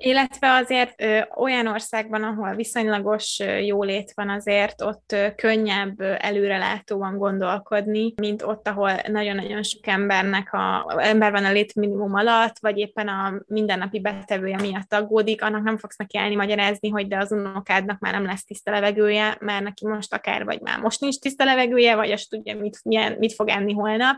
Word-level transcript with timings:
Illetve 0.00 0.52
azért 0.52 1.02
ö, 1.02 1.20
olyan 1.36 1.66
országban, 1.66 2.22
ahol 2.22 2.54
viszonylagos 2.54 3.40
ö, 3.40 3.56
jólét 3.58 4.12
van, 4.14 4.28
azért 4.28 4.82
ott 4.82 5.12
ö, 5.12 5.34
könnyebb 5.34 6.00
ö, 6.00 6.14
előrelátóan 6.18 7.16
gondolkodni, 7.16 8.14
mint 8.16 8.42
ott, 8.42 8.68
ahol 8.68 8.92
nagyon-nagyon 9.08 9.62
sok 9.62 9.86
embernek 9.86 10.52
a, 10.52 10.94
ember 10.98 11.32
van 11.32 11.44
a 11.44 11.52
létminimum 11.52 12.14
alatt, 12.14 12.58
vagy 12.60 12.78
éppen 12.78 13.08
a 13.08 13.42
mindennapi 13.46 14.00
betevője 14.00 14.56
miatt 14.60 14.94
aggódik, 14.94 15.42
annak 15.42 15.62
nem 15.62 15.76
fogsz 15.76 15.96
neki 15.96 16.18
állni 16.18 16.34
magyarázni, 16.34 16.88
hogy 16.88 17.08
de 17.08 17.18
az 17.18 17.32
unokádnak 17.32 17.98
már 17.98 18.12
nem 18.12 18.24
lesz 18.24 18.44
tiszta 18.44 18.70
levegője, 18.70 19.36
mert 19.40 19.64
neki 19.64 19.86
most 19.86 20.14
akár, 20.14 20.44
vagy 20.44 20.60
már 20.60 20.80
most 20.80 21.00
nincs 21.00 21.18
tiszta 21.18 21.44
levegője, 21.44 21.94
vagy 21.94 22.10
azt 22.10 22.30
tudja, 22.30 22.56
mit, 22.56 22.80
milyen, 22.84 23.16
mit 23.18 23.34
fog 23.34 23.48
enni 23.48 23.72
holnap. 23.72 24.16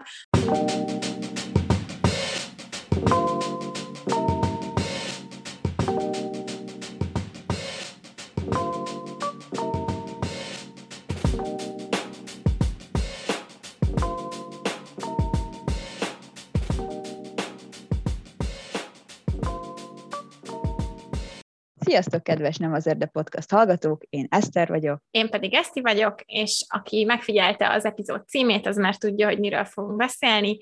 Sziasztok, 21.91 22.23
kedves 22.23 22.57
Nem 22.57 22.73
az 22.73 22.87
Erde 22.87 23.07
Podcast 23.07 23.51
hallgatók, 23.51 24.03
én 24.09 24.27
Eszter 24.29 24.69
vagyok. 24.69 25.03
Én 25.11 25.29
pedig 25.29 25.55
Eszti 25.55 25.81
vagyok, 25.81 26.21
és 26.27 26.65
aki 26.69 27.05
megfigyelte 27.05 27.71
az 27.71 27.85
epizód 27.85 28.29
címét, 28.29 28.67
az 28.67 28.77
már 28.77 28.97
tudja, 28.97 29.27
hogy 29.27 29.39
miről 29.39 29.65
fogunk 29.65 29.97
beszélni, 29.97 30.59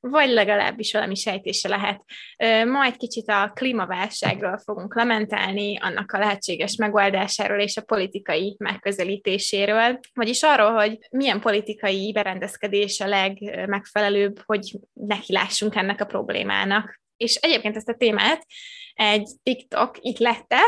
vagy 0.00 0.28
legalábbis 0.28 0.92
valami 0.92 1.14
sejtése 1.14 1.68
lehet. 1.68 2.02
Ma 2.66 2.84
egy 2.84 2.96
kicsit 2.96 3.28
a 3.28 3.50
klímaválságról 3.54 4.58
fogunk 4.58 4.94
lamentálni, 4.94 5.78
annak 5.78 6.12
a 6.12 6.18
lehetséges 6.18 6.76
megoldásáról 6.76 7.60
és 7.60 7.76
a 7.76 7.82
politikai 7.82 8.56
megközelítéséről, 8.58 9.98
vagyis 10.14 10.42
arról, 10.42 10.72
hogy 10.72 10.98
milyen 11.10 11.40
politikai 11.40 12.12
berendezkedés 12.12 13.00
a 13.00 13.06
legmegfelelőbb, 13.06 14.42
hogy 14.44 14.78
nekilássunk 14.92 15.74
ennek 15.74 16.00
a 16.00 16.06
problémának. 16.06 17.00
És 17.16 17.34
egyébként 17.34 17.76
ezt 17.76 17.88
a 17.88 17.94
témát 17.94 18.46
egy 19.00 19.30
TikTok 19.42 19.96
itt 20.00 20.18
lette, 20.18 20.58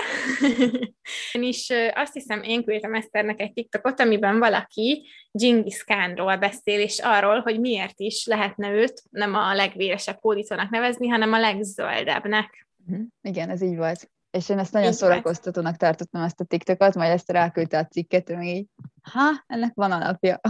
és 1.32 1.72
azt 1.94 2.12
hiszem, 2.12 2.42
én 2.42 2.64
küldtem 2.64 2.94
Eszternek 2.94 3.40
egy 3.40 3.52
TikTokot, 3.52 4.00
amiben 4.00 4.38
valaki 4.38 5.08
Genghis 5.30 5.84
Khanról 5.84 6.36
beszél, 6.36 6.80
és 6.80 6.98
arról, 6.98 7.40
hogy 7.40 7.60
miért 7.60 8.00
is 8.00 8.26
lehetne 8.26 8.70
őt 8.70 9.02
nem 9.10 9.34
a 9.34 9.54
legvéresebb 9.54 10.18
hódítónak 10.20 10.70
nevezni, 10.70 11.08
hanem 11.08 11.32
a 11.32 11.38
legzöldebbnek. 11.38 12.66
Uh-huh. 12.86 13.06
Igen, 13.22 13.50
ez 13.50 13.62
így 13.62 13.76
volt. 13.76 14.10
És 14.30 14.48
én 14.48 14.58
ezt 14.58 14.72
nagyon 14.72 14.88
így 14.88 14.94
szórakoztatónak 14.94 15.76
tartottam 15.76 16.22
ezt 16.22 16.40
a 16.40 16.44
TikTokot, 16.44 16.94
majd 16.94 17.10
ezt 17.10 17.30
ráküldte 17.30 17.78
a 17.78 17.86
cikket, 17.86 18.28
hogy 18.28 18.46
így, 18.46 18.66
ha, 19.02 19.44
ennek 19.46 19.72
van 19.74 19.92
alapja. 19.92 20.40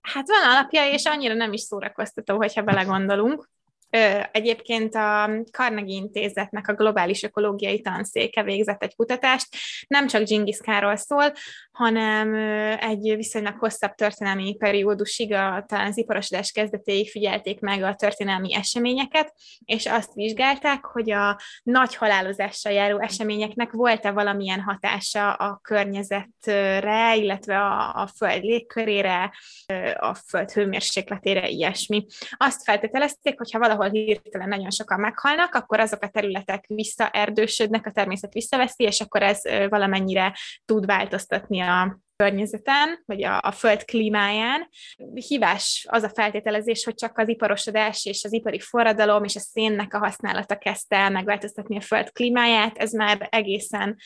Hát 0.00 0.28
van 0.28 0.50
alapja, 0.50 0.92
és 0.92 1.04
annyira 1.04 1.34
nem 1.34 1.52
is 1.52 1.60
szórakoztató, 1.60 2.36
hogyha 2.36 2.62
belegondolunk. 2.62 3.50
Egyébként 4.32 4.94
a 4.94 5.30
Carnegie 5.52 5.96
Intézetnek 5.96 6.68
a 6.68 6.74
globális 6.74 7.22
ökológiai 7.22 7.80
tanszéke 7.80 8.42
végzett 8.42 8.82
egy 8.82 8.94
kutatást, 8.94 9.48
nem 9.86 10.06
csak 10.06 10.22
Genghis 10.22 10.56
Khanról 10.56 10.96
szól, 10.96 11.32
hanem 11.72 12.34
egy 12.80 13.14
viszonylag 13.16 13.58
hosszabb 13.58 13.94
történelmi 13.94 14.54
periódusig, 14.54 15.32
a, 15.32 15.64
talán 15.66 15.86
az 15.86 15.98
iparosodás 15.98 16.52
kezdetéig 16.52 17.10
figyelték 17.10 17.60
meg 17.60 17.82
a 17.82 17.94
történelmi 17.94 18.54
eseményeket, 18.54 19.34
és 19.64 19.86
azt 19.86 20.14
vizsgálták, 20.14 20.84
hogy 20.84 21.10
a 21.10 21.40
nagy 21.62 21.96
halálozással 21.96 22.72
járó 22.72 22.98
eseményeknek 22.98 23.72
volt-e 23.72 24.10
valamilyen 24.10 24.60
hatása 24.60 25.32
a 25.32 25.58
környezetre, 25.62 27.16
illetve 27.16 27.58
a, 27.58 27.94
a 27.94 28.06
föld 28.16 28.42
légkörére, 28.42 29.32
a 29.98 30.14
föld 30.14 30.50
hőmérsékletére, 30.50 31.48
ilyesmi. 31.48 32.06
Azt 32.36 32.62
feltételezték, 32.64 33.38
hogyha 33.38 33.58
valahol 33.58 33.79
ahol 33.80 33.92
hirtelen 33.92 34.48
nagyon 34.48 34.70
sokan 34.70 35.00
meghalnak, 35.00 35.54
akkor 35.54 35.80
azok 35.80 36.02
a 36.02 36.08
területek 36.08 36.64
visszaerdősödnek, 36.66 37.86
a 37.86 37.90
természet 37.90 38.32
visszaveszi, 38.32 38.84
és 38.84 39.00
akkor 39.00 39.22
ez 39.22 39.40
valamennyire 39.68 40.36
tud 40.64 40.86
változtatni 40.86 41.60
a 41.60 42.00
környezeten, 42.20 43.02
vagy 43.06 43.24
a, 43.24 43.40
a 43.42 43.50
föld 43.50 43.84
klímáján. 43.84 44.68
Hívás 45.14 45.86
az 45.88 46.02
a 46.02 46.08
feltételezés, 46.08 46.84
hogy 46.84 46.94
csak 46.94 47.18
az 47.18 47.28
iparosodás 47.28 48.04
és 48.04 48.24
az 48.24 48.32
ipari 48.32 48.58
forradalom 48.58 49.24
és 49.24 49.36
a 49.36 49.40
szénnek 49.40 49.94
a 49.94 49.98
használata 49.98 50.58
kezdte 50.58 50.96
el 50.96 51.10
megváltoztatni 51.10 51.76
a 51.76 51.80
föld 51.80 52.12
klímáját. 52.12 52.78
Ez 52.78 52.92
már 52.92 53.28
egészen, 53.30 53.96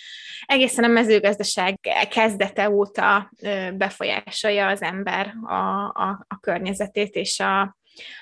egészen 0.47 0.85
a 0.85 0.89
mezőgazdaság 0.89 1.79
kezdete 2.11 2.71
óta 2.71 3.31
befolyásolja 3.75 4.67
az 4.67 4.83
ember 4.83 5.35
a, 5.43 5.55
a, 5.85 6.27
a 6.29 6.39
környezetét 6.41 7.15
és 7.15 7.41
a, 7.41 7.77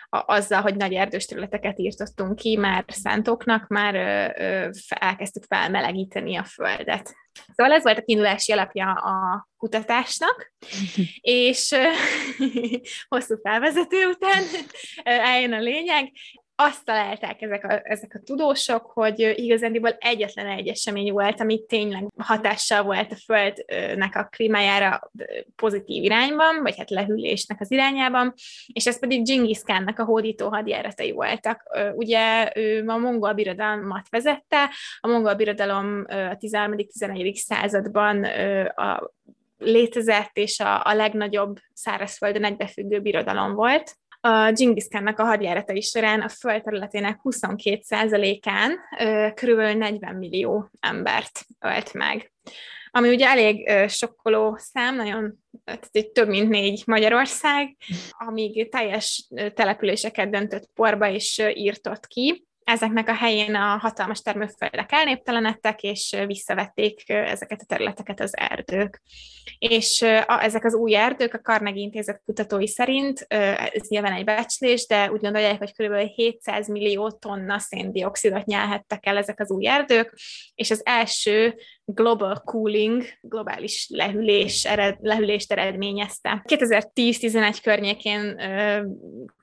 azzal, 0.08 0.60
hogy 0.60 0.76
nagy 0.76 0.92
erdős 0.92 1.24
területeket 1.24 1.78
írtottunk 1.78 2.36
ki, 2.36 2.56
már 2.56 2.84
szántoknak, 2.86 3.66
már 3.66 3.94
ö, 3.94 4.42
ö, 4.44 4.68
elkezdtük 4.88 5.44
felmelegíteni 5.44 6.36
a 6.36 6.44
földet. 6.44 7.14
Szóval 7.54 7.72
ez 7.72 7.82
volt 7.82 7.98
a 7.98 8.02
kiindulási 8.02 8.52
alapja 8.52 8.92
a 8.92 9.48
kutatásnak, 9.56 10.52
és 11.20 11.74
hosszú 13.08 13.36
felvezető 13.42 14.06
után 14.06 14.42
eljön 15.02 15.52
a 15.52 15.60
lényeg, 15.60 16.12
azt 16.62 16.84
találták 16.84 17.42
ezek 17.42 17.64
a, 17.64 17.80
ezek 17.84 18.14
a 18.14 18.22
tudósok, 18.24 18.86
hogy 18.86 19.32
igazándiból 19.36 19.96
egyetlen 19.98 20.46
egy 20.46 20.68
esemény 20.68 21.12
volt, 21.12 21.40
ami 21.40 21.66
tényleg 21.66 22.06
hatással 22.16 22.82
volt 22.82 23.12
a 23.12 23.16
Földnek 23.24 24.16
a 24.16 24.24
klímájára 24.24 25.10
pozitív 25.56 26.04
irányban, 26.04 26.62
vagy 26.62 26.76
hát 26.76 26.90
lehűlésnek 26.90 27.60
az 27.60 27.70
irányában, 27.70 28.32
és 28.72 28.86
ez 28.86 28.98
pedig 28.98 29.26
Genghis 29.26 29.60
Khannak 29.62 29.98
a 29.98 30.04
hódító 30.04 30.48
hadjáratai 30.48 31.12
voltak. 31.12 31.62
Ugye 31.94 32.50
ő 32.54 32.84
a 32.86 32.96
mongol 32.96 33.32
birodalmat 33.32 34.08
vezette, 34.10 34.70
a 35.00 35.08
mongol 35.08 35.34
birodalom 35.34 36.04
a 36.08 36.36
13.-14. 36.36 37.34
században 37.34 38.24
a 38.64 39.12
létezett, 39.58 40.36
és 40.36 40.60
a, 40.60 40.84
a 40.84 40.94
legnagyobb 40.94 41.56
szárazföldön 41.72 42.44
egybefüggő 42.44 43.00
birodalom 43.00 43.54
volt 43.54 43.96
a 44.24 44.52
Khannak 44.88 45.18
a 45.18 45.24
hadjáratai 45.24 45.80
során 45.80 46.20
a 46.20 46.28
föld 46.28 46.62
területének 46.62 47.20
22%-án 47.22 48.78
kb. 49.34 49.76
40 49.76 50.14
millió 50.14 50.70
embert 50.80 51.46
ölt 51.60 51.92
meg. 51.92 52.32
Ami 52.90 53.08
ugye 53.08 53.26
elég 53.26 53.70
sokkoló 53.88 54.56
szám, 54.58 54.96
nagyon 54.96 55.38
tehát 55.64 56.12
több 56.12 56.28
mint 56.28 56.48
négy 56.48 56.82
Magyarország, 56.86 57.76
amíg 58.10 58.70
teljes 58.70 59.28
településeket 59.54 60.30
döntött 60.30 60.70
porba 60.74 61.10
és 61.10 61.42
írtott 61.54 62.06
ki 62.06 62.46
ezeknek 62.64 63.08
a 63.08 63.14
helyén 63.14 63.54
a 63.54 63.76
hatalmas 63.76 64.20
termőföldek 64.20 64.92
elnéptelenedtek, 64.92 65.82
és 65.82 66.16
visszavették 66.26 67.08
ezeket 67.08 67.60
a 67.60 67.66
területeket 67.66 68.20
az 68.20 68.36
erdők. 68.36 69.02
És 69.58 70.02
a, 70.02 70.42
ezek 70.42 70.64
az 70.64 70.74
új 70.74 70.96
erdők 70.96 71.34
a 71.34 71.40
Carnegie 71.40 71.82
Intézet 71.82 72.22
kutatói 72.24 72.68
szerint, 72.68 73.26
ez 73.28 73.88
nyilván 73.88 74.12
egy 74.12 74.24
becslés, 74.24 74.86
de 74.86 75.12
úgy 75.12 75.20
gondolják, 75.20 75.58
hogy 75.58 75.72
kb. 75.72 75.94
700 76.14 76.68
millió 76.68 77.10
tonna 77.10 77.58
széndiokszidot 77.58 78.44
nyelhettek 78.44 79.06
el 79.06 79.16
ezek 79.16 79.40
az 79.40 79.50
új 79.50 79.66
erdők, 79.66 80.18
és 80.54 80.70
az 80.70 80.80
első 80.84 81.54
global 81.84 82.42
cooling, 82.44 83.04
globális 83.20 83.86
lehűlés, 83.90 84.64
ered, 84.64 84.96
lehűlést 85.00 85.52
eredményezte. 85.52 86.42
2010-11 86.48 87.58
környékén 87.62 88.40
ö, 88.40 88.82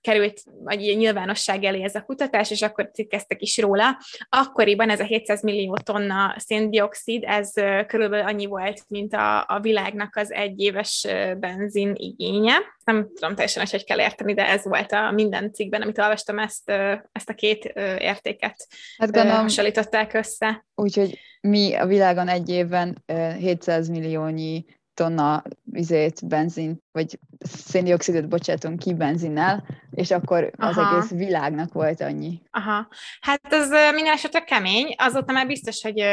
került 0.02 0.42
vagy 0.64 0.80
nyilvánosság 0.80 1.64
elé 1.64 1.84
ez 1.84 1.96
a 1.96 2.02
kutatás, 2.02 2.52
és 2.52 2.62
akkor 2.62 2.90
cikkeztek 2.94 3.42
is 3.42 3.58
róla. 3.58 3.98
Akkoriban 4.30 4.90
ez 4.90 5.00
a 5.00 5.04
700 5.04 5.42
millió 5.42 5.78
tonna 5.78 6.36
széndiokszid, 6.38 7.24
ez 7.28 7.58
ö, 7.58 7.82
körülbelül 7.88 8.28
annyi 8.28 8.46
volt, 8.46 8.84
mint 8.88 9.14
a, 9.14 9.46
a 9.48 9.60
világnak 9.62 10.16
az 10.16 10.32
egyéves 10.32 11.08
benzin 11.40 11.92
igénye. 11.96 12.56
Nem 12.84 13.10
tudom 13.14 13.36
teljesen, 13.36 13.62
hogy, 13.62 13.72
hogy 13.72 13.84
kell 13.84 14.00
érteni, 14.00 14.34
de 14.34 14.48
ez 14.48 14.64
volt 14.64 14.92
a 14.92 15.12
minden 15.12 15.54
cikkben, 15.54 15.82
amit 15.82 16.00
olvastam, 16.00 16.40
ezt, 16.40 16.70
ezt 17.12 17.30
a 17.30 17.34
két 17.34 17.64
értéket 18.00 18.68
hát 18.98 19.12
gondolom, 19.12 19.42
hasonlították 19.42 20.14
össze. 20.14 20.66
Úgyhogy 20.76 21.20
mi 21.42 21.74
a 21.74 21.86
világon 21.86 22.28
egy 22.28 22.50
évben 22.50 23.04
700 23.38 23.90
milliónyi 23.90 24.66
tonna 25.00 25.44
vizét, 25.64 26.28
benzin, 26.28 26.78
vagy 26.92 27.20
széndiokszidot 27.40 28.28
bocsátunk 28.28 28.80
ki 28.80 28.94
benzinnel, 28.94 29.66
és 29.92 30.12
akkor 30.12 30.52
az 30.58 30.78
Aha. 30.78 30.96
egész 30.96 31.10
világnak 31.10 31.74
volt 31.74 32.02
annyi. 32.02 32.42
Aha. 32.52 32.88
Hát 33.22 33.54
az 33.54 33.70
minden 33.70 34.14
esetre 34.14 34.44
kemény, 34.44 34.96
azóta 34.98 35.34
már 35.34 35.48
biztos, 35.48 35.82
hogy 35.82 36.04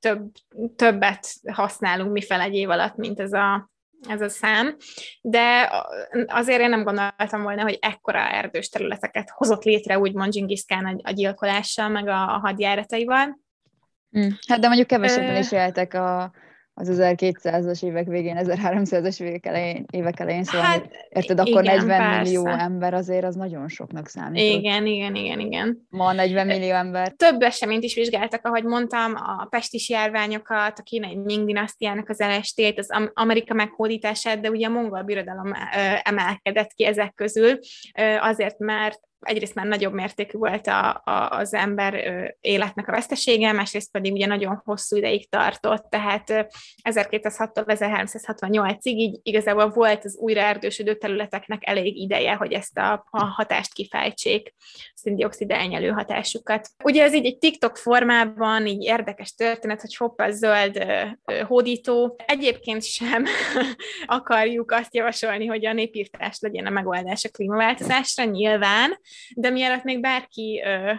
több, 0.00 0.30
többet 0.76 1.26
használunk 1.52 2.12
mi 2.12 2.22
fel 2.22 2.40
egy 2.40 2.54
év 2.54 2.70
alatt, 2.70 2.96
mint 2.96 3.20
ez 3.20 3.32
a, 3.32 3.70
ez 4.08 4.20
a 4.20 4.28
szám, 4.28 4.76
de 5.20 5.70
azért 6.26 6.60
én 6.60 6.68
nem 6.68 6.84
gondoltam 6.84 7.42
volna, 7.42 7.62
hogy 7.62 7.78
ekkora 7.80 8.18
erdős 8.18 8.68
területeket 8.68 9.30
hozott 9.30 9.64
létre 9.64 9.98
úgymond 9.98 10.32
Genghis 10.32 10.64
Khan 10.64 11.00
a 11.02 11.10
gyilkolással, 11.10 11.88
meg 11.88 12.08
a, 12.08 12.34
a 12.34 12.38
hadjárataival. 12.38 13.38
Mm. 14.18 14.28
Hát 14.48 14.60
de 14.60 14.66
mondjuk 14.66 14.86
kevesebben 14.86 15.36
is 15.36 15.52
éltek 15.52 15.94
a 15.94 16.32
az 16.74 16.98
1200-as 17.00 17.84
évek 17.84 18.06
végén, 18.06 18.36
1300-as 18.40 19.20
évek 19.22 19.46
elején, 19.46 19.84
évek 19.90 20.20
elején, 20.20 20.44
szóval 20.44 20.66
hát, 20.66 20.88
érted, 21.08 21.38
akkor 21.38 21.62
igen, 21.62 21.76
40 21.76 21.98
persze. 21.98 22.20
millió 22.20 22.46
ember 22.46 22.94
azért 22.94 23.24
az 23.24 23.34
nagyon 23.34 23.68
soknak 23.68 24.08
számít. 24.08 24.42
Igen, 24.42 24.86
igen, 24.86 25.14
igen, 25.14 25.40
igen. 25.40 25.86
Ma 25.88 26.12
40 26.12 26.46
millió 26.46 26.74
ember. 26.74 27.12
Több 27.12 27.42
eseményt 27.42 27.84
is 27.84 27.94
vizsgáltak, 27.94 28.46
ahogy 28.46 28.64
mondtam, 28.64 29.14
a 29.14 29.46
pestis 29.50 29.88
járványokat, 29.88 30.78
a 30.78 30.82
kínai 30.82 31.16
Ming 31.16 31.46
dinasztiának 31.46 32.08
az 32.08 32.20
elestét, 32.20 32.78
az 32.78 32.88
Amerika 33.14 33.54
meghódítását, 33.54 34.40
de 34.40 34.50
ugye 34.50 34.66
a 34.66 34.70
mongol 34.70 35.02
birodalom 35.02 35.52
emelkedett 36.02 36.72
ki 36.72 36.84
ezek 36.84 37.14
közül, 37.14 37.58
azért, 38.20 38.58
mert 38.58 39.00
egyrészt 39.20 39.54
már 39.54 39.66
nagyobb 39.66 39.92
mértékű 39.92 40.38
volt 40.38 40.66
a, 40.66 41.02
a, 41.04 41.28
az 41.30 41.54
ember 41.54 41.94
életnek 42.40 42.88
a 42.88 42.92
vesztesége, 42.92 43.52
másrészt 43.52 43.90
pedig 43.90 44.12
ugye 44.12 44.26
nagyon 44.26 44.60
hosszú 44.64 44.96
ideig 44.96 45.28
tartott, 45.28 45.86
tehát 45.90 46.30
1206-tól 46.82 47.64
1368-ig 47.66 48.78
így 48.82 49.18
igazából 49.22 49.68
volt 49.68 50.04
az 50.04 50.16
újra 50.16 50.40
erdősödő 50.40 50.94
területeknek 50.94 51.68
elég 51.68 51.96
ideje, 51.96 52.34
hogy 52.34 52.52
ezt 52.52 52.78
a, 52.78 53.06
a 53.10 53.24
hatást 53.24 53.72
kifejtsék, 53.72 54.54
szindioxid 54.94 55.50
elnyelő 55.50 55.88
hatásukat. 55.88 56.68
Ugye 56.84 57.02
ez 57.02 57.14
így 57.14 57.26
egy 57.26 57.38
TikTok 57.38 57.76
formában, 57.76 58.66
így 58.66 58.82
érdekes 58.82 59.34
történet, 59.34 59.80
hogy 59.80 59.96
hopp, 59.96 60.20
a 60.20 60.30
zöld 60.30 60.86
hódító. 61.46 62.16
Egyébként 62.26 62.84
sem 62.84 63.24
akarjuk 64.06 64.70
azt 64.72 64.94
javasolni, 64.94 65.46
hogy 65.46 65.66
a 65.66 65.72
népírtás 65.72 66.38
legyen 66.40 66.66
a 66.66 66.70
megoldás 66.70 67.24
a 67.24 67.28
klímaváltozásra, 67.28 68.24
nyilván, 68.24 68.98
de 69.34 69.50
mielőtt 69.50 69.84
még 69.84 70.00
bárki 70.00 70.62
ö, 70.64 70.92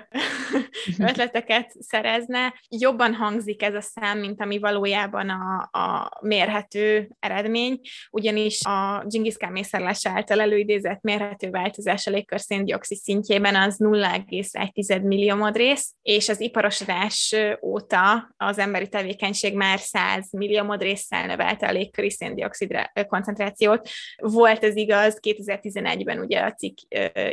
ötleteket 1.09 1.71
szerezne, 1.79 2.53
jobban 2.69 3.13
hangzik 3.13 3.63
ez 3.63 3.73
a 3.73 3.81
szám, 3.81 4.19
mint 4.19 4.41
ami 4.41 4.59
valójában 4.59 5.29
a, 5.29 5.69
a 5.79 6.11
mérhető 6.21 7.09
eredmény, 7.19 7.79
ugyanis 8.11 8.65
a 8.65 9.03
Genghis 9.07 9.37
Khan 9.37 9.51
mészárlás 9.51 10.05
által 10.05 10.41
előidézett 10.41 11.01
mérhető 11.01 11.49
változás 11.49 12.07
a 12.07 12.11
légkör 12.11 12.39
széndiokszid 12.39 12.97
szintjében 12.97 13.55
az 13.55 13.77
0,1 13.79 15.01
millió 15.03 15.35
modrész, 15.35 15.93
és 16.01 16.29
az 16.29 16.39
iparosodás 16.39 17.35
óta 17.61 18.33
az 18.37 18.57
emberi 18.57 18.87
tevékenység 18.87 19.55
már 19.55 19.79
100 19.79 20.31
millió 20.31 20.63
modrészsel 20.63 21.25
növelte 21.25 21.67
a 21.67 21.71
légköri 21.71 22.09
széndiokszid 22.09 22.75
koncentrációt. 23.07 23.89
Volt 24.17 24.63
ez 24.63 24.75
igaz 24.75 25.19
2011-ben 25.21 26.19
ugye 26.19 26.39
a 26.39 26.53
cikk 26.53 26.77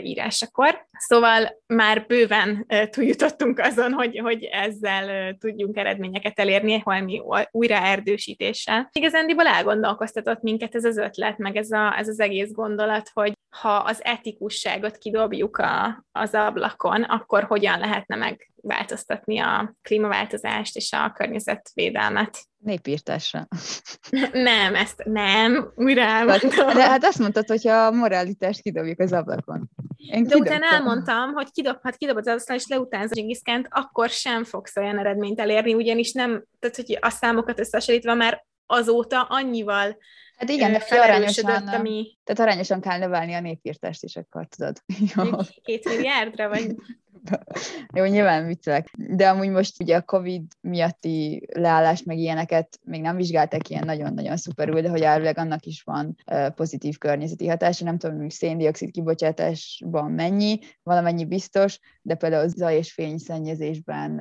írásakor, 0.02 0.67
akkor. 0.68 0.86
Szóval 0.98 1.62
már 1.66 2.06
bőven 2.06 2.66
túljutottunk 2.90 3.58
azon, 3.58 3.92
hogy, 3.92 4.18
hogy 4.18 4.44
ezzel 4.44 5.34
tudjunk 5.34 5.76
eredményeket 5.76 6.38
elérni, 6.38 6.78
holmi 6.78 7.22
újraerdősítéssel. 7.50 8.88
Igazándiból 8.92 9.46
elgondolkoztatott 9.46 10.42
minket 10.42 10.74
ez 10.74 10.84
az 10.84 10.96
ötlet, 10.96 11.38
meg 11.38 11.56
ez, 11.56 11.70
a, 11.70 11.98
ez 11.98 12.08
az 12.08 12.20
egész 12.20 12.52
gondolat, 12.52 13.10
hogy 13.12 13.32
ha 13.56 13.74
az 13.76 14.04
etikusságot 14.04 14.98
kidobjuk 14.98 15.56
a, 15.56 16.04
az 16.12 16.34
ablakon, 16.34 17.02
akkor 17.02 17.44
hogyan 17.44 17.78
lehetne 17.78 18.16
megváltoztatni 18.16 19.38
a 19.38 19.74
klímaváltozást 19.82 20.76
és 20.76 20.92
a 20.92 21.12
környezetvédelmet? 21.12 22.38
Népírtásra. 22.58 23.46
Nem, 24.32 24.74
ezt 24.74 25.02
nem, 25.04 25.72
újra 25.74 26.02
elmondom. 26.02 26.74
De 26.74 26.88
hát 26.88 27.04
azt 27.04 27.18
mondtad, 27.18 27.46
hogy 27.46 27.68
a 27.68 27.90
moralitást 27.90 28.60
kidobjuk 28.60 29.00
az 29.00 29.12
ablakon. 29.12 29.70
Én 30.12 30.24
De 30.24 30.36
utána 30.36 30.66
elmondtam, 30.72 31.32
hogy 31.32 31.50
kidob, 31.50 31.78
hát 31.82 31.96
kidobod 31.96 32.26
az 32.26 32.34
asztal, 32.34 32.56
és 32.56 32.66
leutánz 32.66 33.10
a 33.14 33.66
akkor 33.68 34.08
sem 34.08 34.44
fogsz 34.44 34.76
olyan 34.76 34.98
eredményt 34.98 35.40
elérni, 35.40 35.74
ugyanis 35.74 36.12
nem, 36.12 36.44
tehát 36.58 36.76
hogy 36.76 36.98
a 37.00 37.10
számokat 37.10 37.60
összehasonlítva 37.60 38.14
már 38.14 38.46
azóta 38.66 39.22
annyival 39.22 39.96
Hát 40.38 40.48
igen, 40.48 40.72
de 40.72 41.00
arányosan, 41.00 41.68
ami... 41.68 42.18
Tehát 42.24 42.40
arányosan 42.40 42.80
kell 42.80 42.98
növelni 42.98 43.34
a 43.34 43.40
népírtást 43.40 44.02
is, 44.02 44.16
akkor 44.16 44.46
tudod. 44.46 44.82
Jó. 45.14 45.24
Két 45.62 45.84
milliárdra, 45.84 46.48
vagy? 46.48 46.74
Jó, 47.96 48.04
nyilván 48.04 48.46
viccelek. 48.46 48.88
De 48.96 49.28
amúgy 49.28 49.50
most 49.50 49.82
ugye 49.82 49.96
a 49.96 50.02
Covid 50.02 50.42
miatti 50.60 51.48
leállás 51.52 52.02
meg 52.02 52.18
ilyeneket 52.18 52.78
még 52.84 53.00
nem 53.00 53.16
vizsgálták 53.16 53.68
ilyen 53.68 53.84
nagyon-nagyon 53.84 54.36
szuperül, 54.36 54.80
de 54.80 54.88
hogy 54.88 55.00
elvileg 55.00 55.38
annak 55.38 55.66
is 55.66 55.82
van 55.82 56.16
pozitív 56.54 56.98
környezeti 56.98 57.46
hatása. 57.46 57.84
Nem 57.84 57.98
tudom, 57.98 58.20
hogy 58.20 58.30
széndiokszid 58.30 58.90
kibocsátásban 58.90 60.10
mennyi, 60.10 60.58
valamennyi 60.82 61.24
biztos, 61.24 61.78
de 62.02 62.14
például 62.14 62.48
zaj 62.48 62.76
és 62.76 62.92
fényszennyezésben 62.92 64.20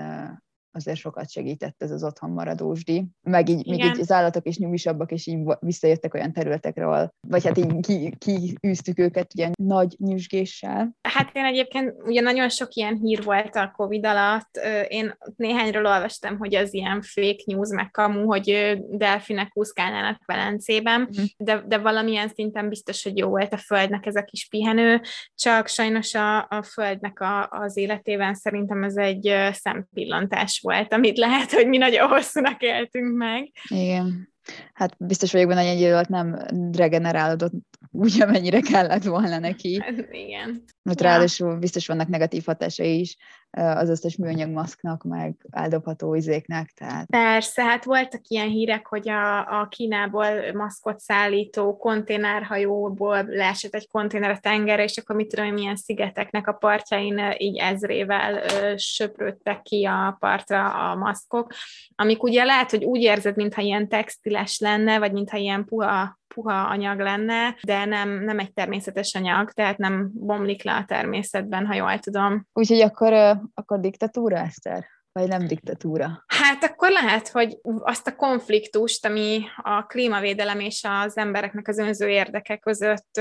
azért 0.77 0.97
sokat 0.97 1.29
segített 1.29 1.75
ez 1.77 1.91
az 1.91 2.03
otthon 2.03 2.29
maradósdi. 2.29 3.06
Meg 3.21 3.50
így, 3.50 3.68
még 3.68 3.83
így 3.83 4.00
az 4.00 4.12
állatok 4.12 4.47
is 4.47 4.57
nyugisabbak, 4.57 5.12
és 5.12 5.27
így 5.27 5.39
visszajöttek 5.59 6.13
olyan 6.13 6.33
területekre, 6.33 6.85
ahol, 6.85 7.13
vagy 7.27 7.45
hát 7.45 7.57
így 7.57 7.79
ki, 7.79 8.15
kiűztük 8.18 9.00
őket 9.00 9.33
ugye 9.33 9.50
nagy 9.59 9.95
nyüzsgéssel. 9.97 10.95
Hát 11.01 11.29
én 11.33 11.45
egyébként 11.45 11.94
ugye 12.03 12.21
nagyon 12.21 12.50
sok 12.50 12.74
ilyen 12.74 12.95
hír 12.95 13.24
volt 13.24 13.56
a 13.56 13.74
Covid 13.75 14.06
alatt. 14.06 14.59
Én 14.88 15.18
néhányról 15.35 15.85
olvastam, 15.85 16.38
hogy 16.38 16.56
az 16.56 16.74
ilyen 16.74 17.01
fake 17.01 17.44
news, 17.45 17.69
meg 17.69 17.91
kamu, 17.91 18.25
hogy 18.25 18.77
delfinek 18.89 19.51
úszkálnának 19.53 20.21
Velencében, 20.25 21.01
uh-huh. 21.01 21.25
de, 21.38 21.63
de 21.68 21.77
valamilyen 21.77 22.27
szinten 22.27 22.69
biztos, 22.69 23.03
hogy 23.03 23.18
jó 23.18 23.29
volt 23.29 23.53
a 23.53 23.57
Földnek 23.57 24.06
ez 24.06 24.15
a 24.15 24.24
kis 24.24 24.47
pihenő, 24.47 25.01
csak 25.35 25.68
sajnos 25.68 26.13
a, 26.13 26.38
a 26.38 26.63
Földnek 26.63 27.19
a, 27.19 27.47
az 27.50 27.77
életében 27.77 28.33
szerintem 28.33 28.83
ez 28.83 28.95
egy 28.95 29.35
szempillantás 29.51 30.59
volt, 30.67 30.93
amit 30.93 31.17
lehet, 31.17 31.51
hogy 31.51 31.67
mi 31.67 31.77
nagyon 31.77 32.07
hosszúnak 32.07 32.61
éltünk 32.61 33.17
meg. 33.17 33.51
Igen. 33.67 34.29
Hát 34.73 34.95
biztos 34.97 35.31
vagyok 35.31 35.47
benne, 35.47 35.61
hogy 35.61 35.69
egy 35.69 35.79
idő 35.79 35.91
alatt 35.93 36.07
nem 36.07 36.39
regenerálódott 36.71 37.53
úgy, 37.91 38.21
amennyire 38.21 38.59
kellett 38.59 39.03
volna 39.03 39.39
neki. 39.39 39.79
Hát, 39.81 40.07
igen. 40.11 40.63
Mert 40.83 41.01
ja. 41.01 41.07
ráadásul 41.07 41.55
biztos 41.55 41.87
vannak 41.87 42.07
negatív 42.07 42.43
hatásai 42.45 42.99
is 42.99 43.17
az 43.51 43.89
összes 43.89 44.15
műanyag 44.15 44.49
maszknak, 44.49 45.03
meg 45.03 45.35
eldobható 45.49 46.15
izéknek. 46.15 46.71
Tehát... 46.75 47.05
Persze, 47.09 47.63
hát 47.63 47.83
voltak 47.83 48.21
ilyen 48.27 48.47
hírek, 48.47 48.88
hogy 48.88 49.09
a, 49.09 49.59
a 49.59 49.67
Kínából 49.67 50.51
maszkot 50.53 50.99
szállító 50.99 51.77
konténerhajóból 51.77 53.23
leesett 53.23 53.73
egy 53.73 53.88
konténer 53.88 54.29
a 54.29 54.39
tengerre, 54.39 54.83
és 54.83 54.97
akkor 54.97 55.15
mit 55.15 55.27
tudom, 55.27 55.53
milyen 55.53 55.75
szigeteknek 55.75 56.47
a 56.47 56.53
partjain 56.53 57.21
így 57.38 57.57
ezrével 57.57 58.41
söprődtek 58.77 59.61
ki 59.61 59.85
a 59.85 60.17
partra 60.19 60.91
a 60.91 60.95
maszkok, 60.95 61.53
amik 61.95 62.23
ugye 62.23 62.43
lehet, 62.43 62.71
hogy 62.71 62.83
úgy 62.83 63.01
érzed, 63.01 63.35
mintha 63.35 63.61
ilyen 63.61 63.88
textiles 63.88 64.60
lenne, 64.60 65.00
vagy 65.00 65.12
mintha 65.12 65.38
ilyen 65.38 65.65
puha 65.65 66.17
puha 66.38 66.67
anyag 66.67 67.00
lenne, 67.00 67.56
de 67.62 67.86
nem, 67.86 68.10
nem 68.24 68.39
egy 68.39 68.53
természetes 68.53 69.15
anyag, 69.15 69.51
tehát 69.51 69.77
nem 69.77 70.12
bomlik 70.13 70.63
le 70.63 70.74
a 70.74 70.86
természetben, 70.86 71.65
ha 71.65 71.74
jól 71.74 72.00
tudom. 72.00 72.48
Úgyhogy 72.53 72.82
akkor, 72.82 73.13
akkor 73.53 73.79
diktatúra, 73.79 74.38
Eszter? 74.38 74.86
Vagy 75.17 75.27
nem 75.27 75.47
diktatúra? 75.47 76.24
Hát 76.27 76.63
akkor 76.63 76.91
lehet, 76.91 77.27
hogy 77.27 77.57
azt 77.63 78.07
a 78.07 78.15
konfliktust, 78.15 79.05
ami 79.05 79.43
a 79.55 79.86
klímavédelem 79.86 80.59
és 80.59 80.86
az 81.03 81.17
embereknek 81.17 81.67
az 81.67 81.77
önző 81.77 82.07
érdeke 82.07 82.57
között 82.57 83.19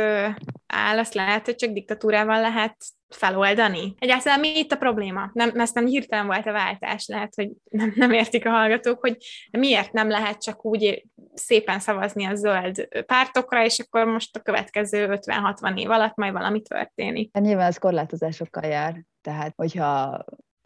áll, 0.67 0.99
azt 0.99 1.15
lehet, 1.15 1.45
hogy 1.45 1.55
csak 1.55 1.71
diktatúrával 1.71 2.41
lehet 2.41 2.77
feloldani. 3.09 3.95
Egyáltalán 3.99 4.41
mi 4.41 4.59
itt 4.59 4.73
a 4.73 4.77
probléma? 4.77 5.31
Nem, 5.33 5.61
ezt 5.61 5.75
nem 5.75 5.87
hirtelen 5.87 6.27
volt 6.27 6.47
a 6.47 6.53
váltás, 6.53 7.07
lehet, 7.07 7.35
hogy 7.35 7.51
nem, 7.71 7.93
nem 7.95 8.13
értik 8.13 8.47
a 8.47 8.51
hallgatók, 8.51 9.01
hogy 9.01 9.17
miért 9.51 9.93
nem 9.93 10.09
lehet 10.09 10.43
csak 10.43 10.65
úgy 10.65 11.07
szépen 11.35 11.81
szavazni 11.81 12.25
a 12.25 12.35
zöld 12.35 12.89
pártokra, 13.07 13.65
és 13.65 13.79
akkor 13.79 14.05
most 14.05 14.37
a 14.37 14.41
következő 14.41 15.09
50-60 15.11 15.79
év 15.79 15.91
alatt 15.91 16.15
majd 16.15 16.33
valami 16.33 16.63
történik. 16.63 17.31
Hát 17.33 17.45
nyilván 17.45 17.67
ez 17.67 17.79
korlátozásokkal 17.79 18.65
jár, 18.65 19.05
tehát 19.21 19.53
hogyha 19.57 20.25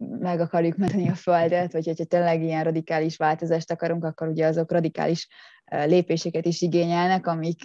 meg 0.09 0.41
akarjuk 0.41 0.77
menteni 0.77 1.09
a 1.09 1.15
Földet, 1.15 1.73
vagy 1.73 1.87
hogyha 1.87 2.05
tényleg 2.05 2.43
ilyen 2.43 2.65
radikális 2.65 3.17
változást 3.17 3.71
akarunk, 3.71 4.05
akkor 4.05 4.29
ugye 4.29 4.47
azok 4.47 4.73
radikális 4.73 5.29
lépéseket 5.65 6.47
is 6.47 6.61
igényelnek, 6.61 7.27
amik 7.27 7.65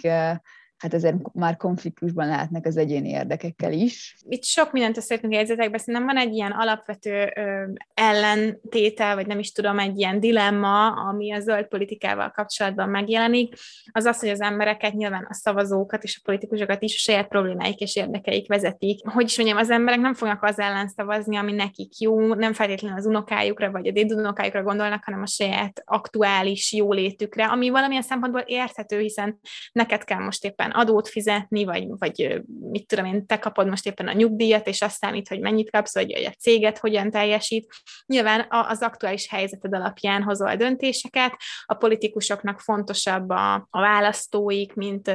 hát 0.78 0.94
ezért 0.94 1.16
már 1.32 1.56
konfliktusban 1.56 2.26
lehetnek 2.26 2.66
az 2.66 2.76
egyéni 2.76 3.08
érdekekkel 3.08 3.72
is. 3.72 4.16
Itt 4.28 4.44
sok 4.44 4.72
mindent 4.72 4.96
összeértünk 4.96 5.32
a 5.32 5.36
jegyzetekben, 5.36 5.78
szerintem 5.78 6.04
van 6.04 6.16
egy 6.16 6.34
ilyen 6.34 6.52
alapvető 6.52 7.32
ö, 7.34 7.64
ellentétel, 7.94 9.14
vagy 9.14 9.26
nem 9.26 9.38
is 9.38 9.52
tudom, 9.52 9.78
egy 9.78 9.98
ilyen 9.98 10.20
dilemma, 10.20 10.86
ami 10.86 11.32
a 11.32 11.40
zöld 11.40 11.66
politikával 11.66 12.30
kapcsolatban 12.30 12.88
megjelenik, 12.88 13.54
az 13.92 14.04
az, 14.04 14.20
hogy 14.20 14.28
az 14.28 14.40
embereket, 14.40 14.92
nyilván 14.92 15.26
a 15.28 15.34
szavazókat 15.34 16.02
és 16.02 16.16
a 16.16 16.24
politikusokat 16.24 16.82
is 16.82 16.94
a 16.94 16.98
saját 16.98 17.28
problémáik 17.28 17.80
és 17.80 17.96
érdekeik 17.96 18.48
vezetik. 18.48 19.08
Hogy 19.08 19.24
is 19.24 19.36
mondjam, 19.36 19.58
az 19.58 19.70
emberek 19.70 20.00
nem 20.00 20.14
fognak 20.14 20.42
az 20.42 20.58
ellen 20.58 20.88
szavazni, 20.88 21.36
ami 21.36 21.52
nekik 21.52 21.98
jó, 21.98 22.34
nem 22.34 22.52
feltétlenül 22.52 22.98
az 22.98 23.06
unokájukra 23.06 23.70
vagy 23.70 23.86
a 23.86 23.92
dédunokájukra 23.92 24.62
gondolnak, 24.62 25.04
hanem 25.04 25.22
a 25.22 25.26
saját 25.26 25.82
aktuális 25.84 26.72
jólétükre, 26.72 27.46
ami 27.46 27.68
valamilyen 27.68 28.02
szempontból 28.02 28.40
érthető, 28.40 28.98
hiszen 28.98 29.38
neked 29.72 30.04
kell 30.04 30.20
most 30.20 30.44
éppen 30.44 30.65
éppen 30.66 30.80
adót 30.80 31.08
fizetni, 31.08 31.64
vagy, 31.64 31.86
vagy 31.88 32.42
mit 32.70 32.86
tudom 32.86 33.04
én, 33.04 33.26
te 33.26 33.38
kapod 33.38 33.68
most 33.68 33.86
éppen 33.86 34.08
a 34.08 34.12
nyugdíjat, 34.12 34.66
és 34.66 34.82
azt 34.82 34.96
számít, 34.96 35.28
hogy 35.28 35.40
mennyit 35.40 35.70
kapsz, 35.70 35.94
vagy 35.94 36.12
a 36.12 36.30
céget 36.30 36.78
hogyan 36.78 37.10
teljesít. 37.10 37.72
Nyilván 38.06 38.46
az 38.48 38.82
aktuális 38.82 39.28
helyzeted 39.28 39.74
alapján 39.74 40.22
hozol 40.22 40.56
döntéseket, 40.56 41.36
a 41.64 41.74
politikusoknak 41.74 42.60
fontosabb 42.60 43.30
a, 43.30 43.54
a 43.54 43.80
választóik, 43.80 44.74
mint, 44.74 45.10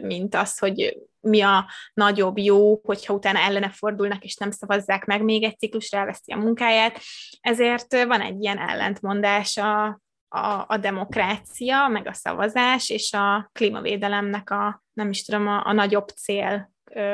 mint 0.00 0.34
az, 0.34 0.58
hogy 0.58 0.98
mi 1.20 1.40
a 1.40 1.66
nagyobb 1.94 2.38
jó, 2.38 2.80
hogyha 2.82 3.14
utána 3.14 3.38
ellene 3.38 3.70
fordulnak, 3.70 4.24
és 4.24 4.36
nem 4.36 4.50
szavazzák 4.50 5.04
meg 5.04 5.22
még 5.22 5.44
egy 5.44 5.58
ciklusra, 5.58 5.98
elveszti 5.98 6.32
a 6.32 6.36
munkáját. 6.36 7.00
Ezért 7.40 8.04
van 8.04 8.20
egy 8.20 8.42
ilyen 8.42 8.58
ellentmondás 8.58 9.56
a, 9.56 10.00
a, 10.34 10.64
a 10.68 10.76
demokrácia, 10.76 11.88
meg 11.88 12.06
a 12.06 12.12
szavazás, 12.12 12.90
és 12.90 13.12
a 13.12 13.50
klímavédelemnek 13.52 14.50
a, 14.50 14.82
nem 14.92 15.10
is 15.10 15.24
tudom, 15.24 15.48
a, 15.48 15.66
a 15.66 15.72
nagyobb 15.72 16.08
cél 16.08 16.72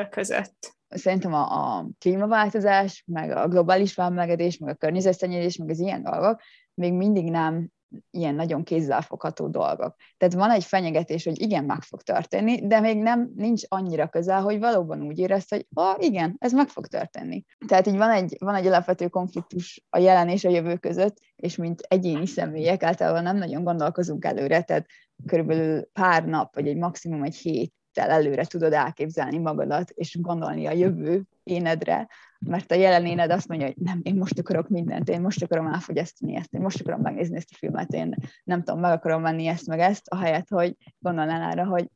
között. 0.09 0.75
Szerintem 0.87 1.33
a, 1.33 1.77
a 1.77 1.85
klímaváltozás, 1.99 3.03
meg 3.07 3.31
a 3.31 3.47
globális 3.47 3.93
felmelegedés, 3.93 4.57
meg 4.57 4.69
a 4.69 4.77
környezetszennyezés, 4.77 5.57
meg 5.57 5.69
az 5.69 5.79
ilyen 5.79 6.03
dolgok 6.03 6.41
még 6.73 6.93
mindig 6.93 7.29
nem 7.29 7.67
ilyen 8.11 8.35
nagyon 8.35 8.63
kézzelfogható 8.63 9.47
dolgok. 9.47 9.95
Tehát 10.17 10.33
van 10.33 10.49
egy 10.49 10.63
fenyegetés, 10.63 11.23
hogy 11.23 11.41
igen, 11.41 11.63
meg 11.63 11.81
fog 11.81 12.01
történni, 12.01 12.67
de 12.67 12.79
még 12.79 12.97
nem 12.97 13.31
nincs 13.35 13.63
annyira 13.67 14.07
közel, 14.07 14.41
hogy 14.41 14.59
valóban 14.59 15.01
úgy 15.01 15.19
érezt, 15.19 15.49
hogy 15.49 15.67
ah, 15.73 15.95
igen, 16.03 16.35
ez 16.37 16.53
meg 16.53 16.67
fog 16.67 16.87
történni. 16.87 17.43
Tehát 17.67 17.87
így 17.87 17.97
van 17.97 18.09
egy, 18.09 18.35
van 18.39 18.55
egy 18.55 18.65
alapvető 18.65 19.07
konfliktus 19.07 19.83
a 19.89 19.97
jelen 19.97 20.29
és 20.29 20.43
a 20.43 20.49
jövő 20.49 20.77
között, 20.77 21.17
és 21.35 21.55
mint 21.55 21.81
egyéni 21.81 22.25
személyek 22.25 22.83
általában 22.83 23.23
nem 23.23 23.37
nagyon 23.37 23.63
gondolkozunk 23.63 24.25
előre, 24.25 24.61
tehát 24.61 24.85
körülbelül 25.25 25.89
pár 25.93 26.25
nap, 26.25 26.55
vagy 26.55 26.67
egy 26.67 26.77
maximum 26.77 27.23
egy 27.23 27.35
hét 27.35 27.73
előre 27.93 28.45
tudod 28.45 28.73
elképzelni 28.73 29.37
magadat, 29.37 29.89
és 29.89 30.17
gondolni 30.21 30.65
a 30.65 30.71
jövő 30.71 31.23
énedre, 31.43 32.07
mert 32.45 32.71
a 32.71 32.75
jelen 32.75 33.05
éned 33.05 33.31
azt 33.31 33.47
mondja, 33.47 33.67
hogy 33.67 33.75
nem, 33.77 33.99
én 34.03 34.15
most 34.15 34.39
akarok 34.39 34.69
mindent, 34.69 35.09
én 35.09 35.21
most 35.21 35.43
akarom 35.43 35.67
elfogyasztani 35.67 36.35
ezt, 36.35 36.53
én 36.53 36.61
most 36.61 36.79
akarom 36.79 37.01
megnézni 37.01 37.35
ezt 37.35 37.49
a 37.51 37.57
filmet, 37.57 37.93
én 37.93 38.15
nem 38.43 38.63
tudom, 38.63 38.79
meg 38.79 38.91
akarom 38.91 39.21
venni 39.21 39.47
ezt 39.47 39.67
meg 39.67 39.79
ezt, 39.79 40.07
ahelyett, 40.07 40.49
hogy 40.49 40.75
gondolnál 40.99 41.51
arra, 41.51 41.65
hogy 41.65 41.89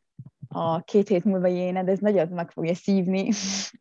a 0.48 0.82
két 0.82 1.08
hét 1.08 1.24
múlva 1.24 1.48
éned, 1.48 1.90
ez 1.90 2.00
nagyot 2.00 2.30
meg 2.30 2.52
fogja 2.52 2.75
szívni, 2.75 3.30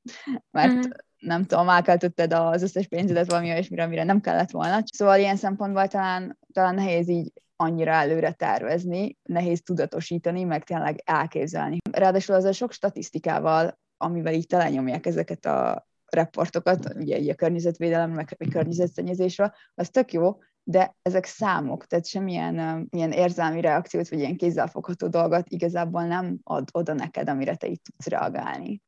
mert 0.50 0.73
mm. 0.73 0.90
nem 1.18 1.44
tudom, 1.44 1.68
elkeltötted 1.68 2.33
az 2.33 2.62
összes 2.62 2.87
pénzedet 2.87 3.30
valami 3.30 3.50
olyasmire, 3.50 3.83
amire 3.83 4.04
nem 4.04 4.21
kellett 4.21 4.50
volna. 4.50 4.83
Szóval 4.85 5.18
ilyen 5.18 5.37
szempontból 5.37 5.88
talán, 5.88 6.38
talán 6.52 6.75
nehéz 6.75 7.09
így 7.09 7.33
annyira 7.56 7.92
előre 7.92 8.33
tervezni, 8.33 9.16
nehéz 9.23 9.62
tudatosítani, 9.62 10.44
meg 10.44 10.64
tényleg 10.64 11.02
elképzelni. 11.04 11.78
Ráadásul 11.92 12.35
az 12.35 12.44
a 12.44 12.52
sok 12.52 12.73
statisztikával, 12.73 13.78
amivel 13.97 14.33
így 14.33 14.47
telenyomják 14.47 15.06
ezeket 15.06 15.44
a 15.44 15.87
reportokat, 16.14 16.94
ugye 16.94 17.18
így 17.18 17.28
a 17.28 17.35
környezetvédelem, 17.35 18.11
meg 18.11 18.37
a 18.38 18.49
környezetszennyezésről, 18.50 19.52
az 19.75 19.90
tök 19.90 20.12
jó, 20.12 20.38
de 20.62 20.97
ezek 21.02 21.25
számok, 21.25 21.87
tehát 21.87 22.06
semmilyen 22.06 22.87
ilyen 22.90 23.12
érzelmi 23.12 23.61
reakciót, 23.61 24.09
vagy 24.09 24.18
ilyen 24.18 24.37
kézzelfogható 24.37 25.09
dolgot 25.09 25.49
igazából 25.49 26.04
nem 26.04 26.38
ad 26.42 26.68
oda 26.73 26.92
neked, 26.92 27.28
amire 27.28 27.56
te 27.56 27.66
így 27.66 27.80
tudsz 27.83 28.06
reagálni. 28.06 28.83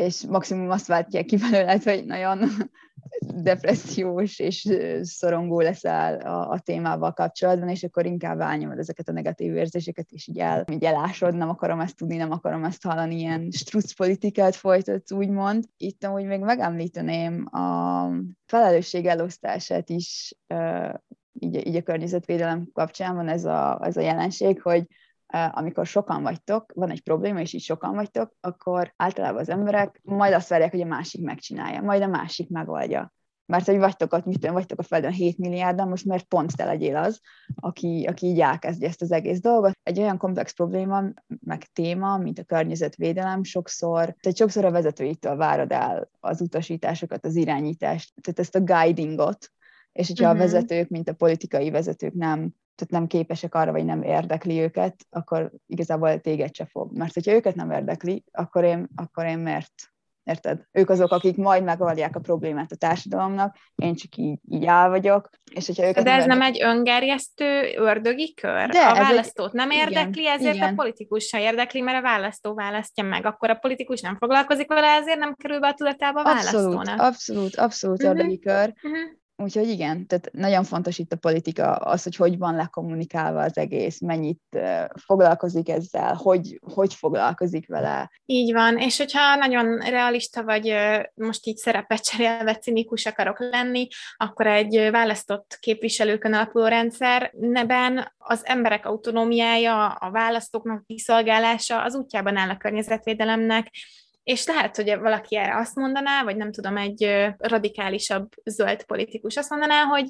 És 0.00 0.24
maximum 0.28 0.70
azt 0.70 0.86
váltják 0.86 1.24
ki 1.24 1.36
belőled, 1.36 1.82
hogy 1.82 2.04
nagyon 2.04 2.48
depressziós 3.42 4.38
és 4.38 4.68
szorongó 5.02 5.60
leszel 5.60 6.20
a, 6.20 6.50
a 6.50 6.58
témával 6.58 7.12
kapcsolatban, 7.12 7.68
és 7.68 7.82
akkor 7.82 8.06
inkább 8.06 8.40
elnyomod 8.40 8.78
ezeket 8.78 9.08
a 9.08 9.12
negatív 9.12 9.54
érzéseket, 9.54 10.10
és 10.10 10.28
így, 10.28 10.38
el, 10.38 10.64
így 10.72 10.84
elásod, 10.84 11.34
nem 11.34 11.48
akarom 11.48 11.80
ezt 11.80 11.96
tudni, 11.96 12.16
nem 12.16 12.30
akarom 12.30 12.64
ezt 12.64 12.82
hallani, 12.82 13.18
ilyen 13.18 13.50
struc 13.50 13.92
politikát 13.92 14.54
folytatsz, 14.54 15.12
úgymond. 15.12 15.64
Itt 15.76 16.04
amúgy 16.04 16.24
még 16.24 16.40
megemlíteném 16.40 17.46
a 17.46 18.08
felelősség 18.46 19.06
elosztását 19.06 19.90
is, 19.90 20.34
így, 21.32 21.66
így 21.66 21.76
a 21.76 21.82
környezetvédelem 21.82 22.68
kapcsán 22.72 23.14
van 23.14 23.28
ez 23.28 23.44
a, 23.44 23.80
ez 23.82 23.96
a 23.96 24.00
jelenség, 24.00 24.62
hogy 24.62 24.86
amikor 25.30 25.86
sokan 25.86 26.22
vagytok, 26.22 26.72
van 26.74 26.90
egy 26.90 27.02
probléma, 27.02 27.40
és 27.40 27.52
így 27.52 27.62
sokan 27.62 27.94
vagytok, 27.94 28.34
akkor 28.40 28.92
általában 28.96 29.40
az 29.40 29.48
emberek 29.48 30.00
majd 30.02 30.32
azt 30.32 30.48
várják, 30.48 30.70
hogy 30.70 30.80
a 30.80 30.86
másik 30.86 31.22
megcsinálja, 31.22 31.82
majd 31.82 32.02
a 32.02 32.06
másik 32.06 32.48
megoldja. 32.48 33.12
Mert 33.46 33.66
hogy 33.66 33.78
vagytok 33.78 34.12
ott, 34.12 34.24
mit 34.24 34.46
vagytok 34.46 34.78
a 34.78 34.82
Földön 34.82 35.12
7 35.12 35.38
milliárdan, 35.38 35.88
most 35.88 36.04
mert 36.04 36.24
pont 36.24 36.56
te 36.56 36.64
legyél 36.64 36.96
az, 36.96 37.20
aki, 37.54 38.06
aki 38.08 38.26
így 38.26 38.40
elkezdi 38.40 38.84
ezt 38.84 39.02
az 39.02 39.12
egész 39.12 39.40
dolgot. 39.40 39.78
Egy 39.82 39.98
olyan 39.98 40.18
komplex 40.18 40.52
probléma, 40.52 41.02
meg 41.40 41.64
téma, 41.72 42.16
mint 42.16 42.38
a 42.38 42.44
környezetvédelem, 42.44 43.42
sokszor, 43.42 44.00
tehát 44.20 44.36
sokszor 44.36 44.64
a 44.64 44.70
vezetőitől 44.70 45.36
várod 45.36 45.72
el 45.72 46.10
az 46.20 46.40
utasításokat, 46.40 47.24
az 47.24 47.36
irányítást, 47.36 48.12
tehát 48.20 48.40
ezt 48.40 48.56
a 48.56 48.60
guidingot, 48.60 49.52
és 49.92 50.06
hogyha 50.06 50.24
uh-huh. 50.24 50.40
a 50.40 50.44
mhm. 50.44 50.52
vezetők, 50.52 50.88
mint 50.88 51.08
a 51.08 51.14
politikai 51.14 51.70
vezetők 51.70 52.12
nem 52.12 52.54
tehát 52.80 52.90
nem 52.90 53.06
képesek 53.06 53.54
arra, 53.54 53.72
vagy 53.72 53.84
nem 53.84 54.02
érdekli 54.02 54.60
őket, 54.60 55.06
akkor 55.10 55.50
igazából 55.66 56.20
téged 56.20 56.54
se 56.54 56.64
fog. 56.64 56.96
Mert 56.96 57.14
hogyha 57.14 57.32
őket 57.32 57.54
nem 57.54 57.70
érdekli, 57.70 58.24
akkor 58.32 58.64
én, 58.64 58.88
akkor 58.96 59.24
én 59.24 59.38
miért? 59.38 59.72
Érted? 60.24 60.60
Ők 60.72 60.90
azok, 60.90 61.12
akik 61.12 61.36
majd 61.36 61.64
megoldják 61.64 62.16
a 62.16 62.20
problémát 62.20 62.72
a 62.72 62.76
társadalomnak, 62.76 63.56
én 63.74 63.94
csak 63.94 64.16
így, 64.16 64.38
így 64.48 64.66
áll 64.66 64.88
vagyok. 64.88 65.30
És 65.54 65.66
hogyha 65.66 65.86
őket 65.86 66.04
De 66.04 66.12
ez 66.12 66.26
nem, 66.26 66.38
nem 66.38 66.46
egy 66.46 66.62
öngerjesztő 66.62 67.74
ördögi 67.76 68.34
kör? 68.34 68.68
De 68.68 68.80
a 68.80 68.94
választót 68.94 69.46
egy... 69.46 69.52
nem 69.52 69.70
érdekli, 69.70 70.20
igen, 70.20 70.38
ezért 70.38 70.54
igen. 70.54 70.72
a 70.72 70.74
politikus 70.74 71.24
sem 71.24 71.40
érdekli, 71.40 71.80
mert 71.80 71.98
a 71.98 72.02
választó 72.02 72.54
választja 72.54 73.04
meg. 73.04 73.26
Akkor 73.26 73.50
a 73.50 73.54
politikus 73.54 74.00
nem 74.00 74.16
foglalkozik 74.16 74.68
vele, 74.68 74.86
ezért 74.86 75.18
nem 75.18 75.34
kerül 75.34 75.60
be 75.60 75.68
a 75.68 75.74
tudatába 75.74 76.20
a 76.20 76.24
választónak. 76.24 76.78
Abszolút, 76.78 76.98
abszolút, 76.98 77.56
abszolút 77.56 78.02
uh-huh. 78.02 78.18
ördögi 78.18 78.38
kör. 78.38 78.72
Uh-huh. 78.82 79.18
Úgyhogy 79.42 79.68
igen, 79.68 80.06
tehát 80.06 80.30
nagyon 80.32 80.64
fontos 80.64 80.98
itt 80.98 81.12
a 81.12 81.16
politika, 81.16 81.72
az, 81.72 82.02
hogy 82.02 82.16
hogy 82.16 82.38
van 82.38 82.54
lekommunikálva 82.54 83.42
az 83.42 83.56
egész, 83.56 84.00
mennyit 84.00 84.42
foglalkozik 85.04 85.68
ezzel, 85.68 86.14
hogy, 86.14 86.60
hogy 86.74 86.94
foglalkozik 86.94 87.68
vele. 87.68 88.10
Így 88.26 88.52
van, 88.52 88.78
és 88.78 88.98
hogyha 88.98 89.34
nagyon 89.34 89.78
realista 89.78 90.42
vagy, 90.42 90.74
most 91.14 91.46
így 91.46 91.56
szerepet 91.56 92.04
cserélve 92.04 92.54
cinikus 92.54 93.06
akarok 93.06 93.38
lenni, 93.38 93.88
akkor 94.16 94.46
egy 94.46 94.88
választott 94.90 95.56
képviselőkön 95.60 96.34
alapuló 96.34 96.66
rendszer 96.66 97.30
neben 97.40 98.12
az 98.18 98.40
emberek 98.46 98.86
autonómiája, 98.86 99.86
a 99.86 100.10
választóknak 100.10 100.86
kiszolgálása 100.86 101.82
az 101.82 101.94
útjában 101.94 102.36
áll 102.36 102.48
a 102.48 102.56
környezetvédelemnek, 102.56 103.70
és 104.22 104.46
lehet, 104.46 104.76
hogy 104.76 104.98
valaki 104.98 105.36
erre 105.36 105.56
azt 105.56 105.74
mondaná, 105.74 106.22
vagy 106.22 106.36
nem 106.36 106.52
tudom, 106.52 106.76
egy 106.76 107.26
radikálisabb 107.38 108.28
zöld 108.44 108.84
politikus 108.84 109.36
azt 109.36 109.50
mondaná, 109.50 109.82
hogy 109.82 110.08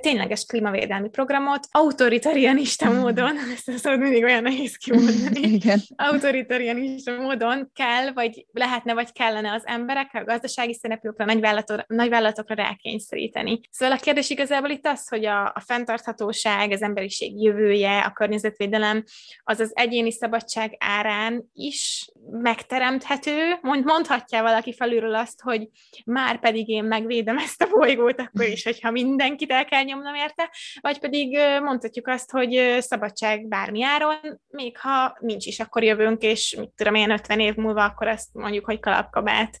tényleges 0.00 0.44
klímavédelmi 0.44 1.08
programot 1.08 1.66
autoritarianista 1.70 2.90
mhm. 2.90 2.98
módon, 2.98 3.36
ezt 3.54 3.68
a 3.68 3.76
szót 3.76 3.98
mindig 3.98 4.24
olyan 4.24 4.42
nehéz 4.42 4.76
kimondani, 4.76 5.40
Igen. 5.58 5.80
autoritarianista 5.96 7.12
módon 7.12 7.70
kell, 7.74 8.12
vagy 8.12 8.46
lehetne, 8.52 8.94
vagy 8.94 9.12
kellene 9.12 9.52
az 9.52 9.66
emberekre, 9.66 10.20
a 10.20 10.24
gazdasági 10.24 10.74
szereplőkre, 10.74 11.24
nagyvállalatokra, 11.24 11.84
nagyvállalatokra 11.86 12.54
rákényszeríteni. 12.54 13.60
Szóval 13.70 13.96
a 13.96 14.00
kérdés 14.00 14.30
igazából 14.30 14.70
itt 14.70 14.86
az, 14.86 15.08
hogy 15.08 15.24
a, 15.24 15.44
a 15.44 15.62
fenntarthatóság, 15.66 16.70
az 16.70 16.82
emberiség 16.82 17.42
jövője, 17.42 17.98
a 17.98 18.12
környezetvédelem, 18.12 19.04
az 19.42 19.60
az 19.60 19.70
egyéni 19.74 20.12
szabadság 20.12 20.76
árán 20.78 21.50
is 21.52 22.10
megteremthető, 22.30 23.17
érthető, 23.26 23.58
mond, 23.62 23.84
mondhatja 23.84 24.42
valaki 24.42 24.74
felülről 24.74 25.14
azt, 25.14 25.40
hogy 25.40 25.68
már 26.04 26.40
pedig 26.40 26.68
én 26.68 26.84
megvédem 26.84 27.38
ezt 27.38 27.62
a 27.62 27.68
bolygót, 27.70 28.20
akkor 28.20 28.46
is, 28.46 28.64
hogyha 28.64 28.90
mindenkit 28.90 29.50
el 29.50 29.64
kell 29.64 29.82
nyomnom 29.82 30.14
érte, 30.14 30.50
vagy 30.80 30.98
pedig 30.98 31.38
mondhatjuk 31.62 32.06
azt, 32.06 32.30
hogy 32.30 32.76
szabadság 32.78 33.48
bármi 33.48 33.82
áron, 33.82 34.40
még 34.48 34.78
ha 34.78 35.16
nincs 35.20 35.46
is, 35.46 35.60
akkor 35.60 35.82
jövünk, 35.82 36.22
és 36.22 36.56
mit 36.58 36.70
tudom 36.76 36.94
én, 36.94 37.10
50 37.10 37.40
év 37.40 37.54
múlva, 37.54 37.84
akkor 37.84 38.06
azt 38.06 38.28
mondjuk, 38.32 38.64
hogy 38.64 38.80
kalapkabát 38.80 39.60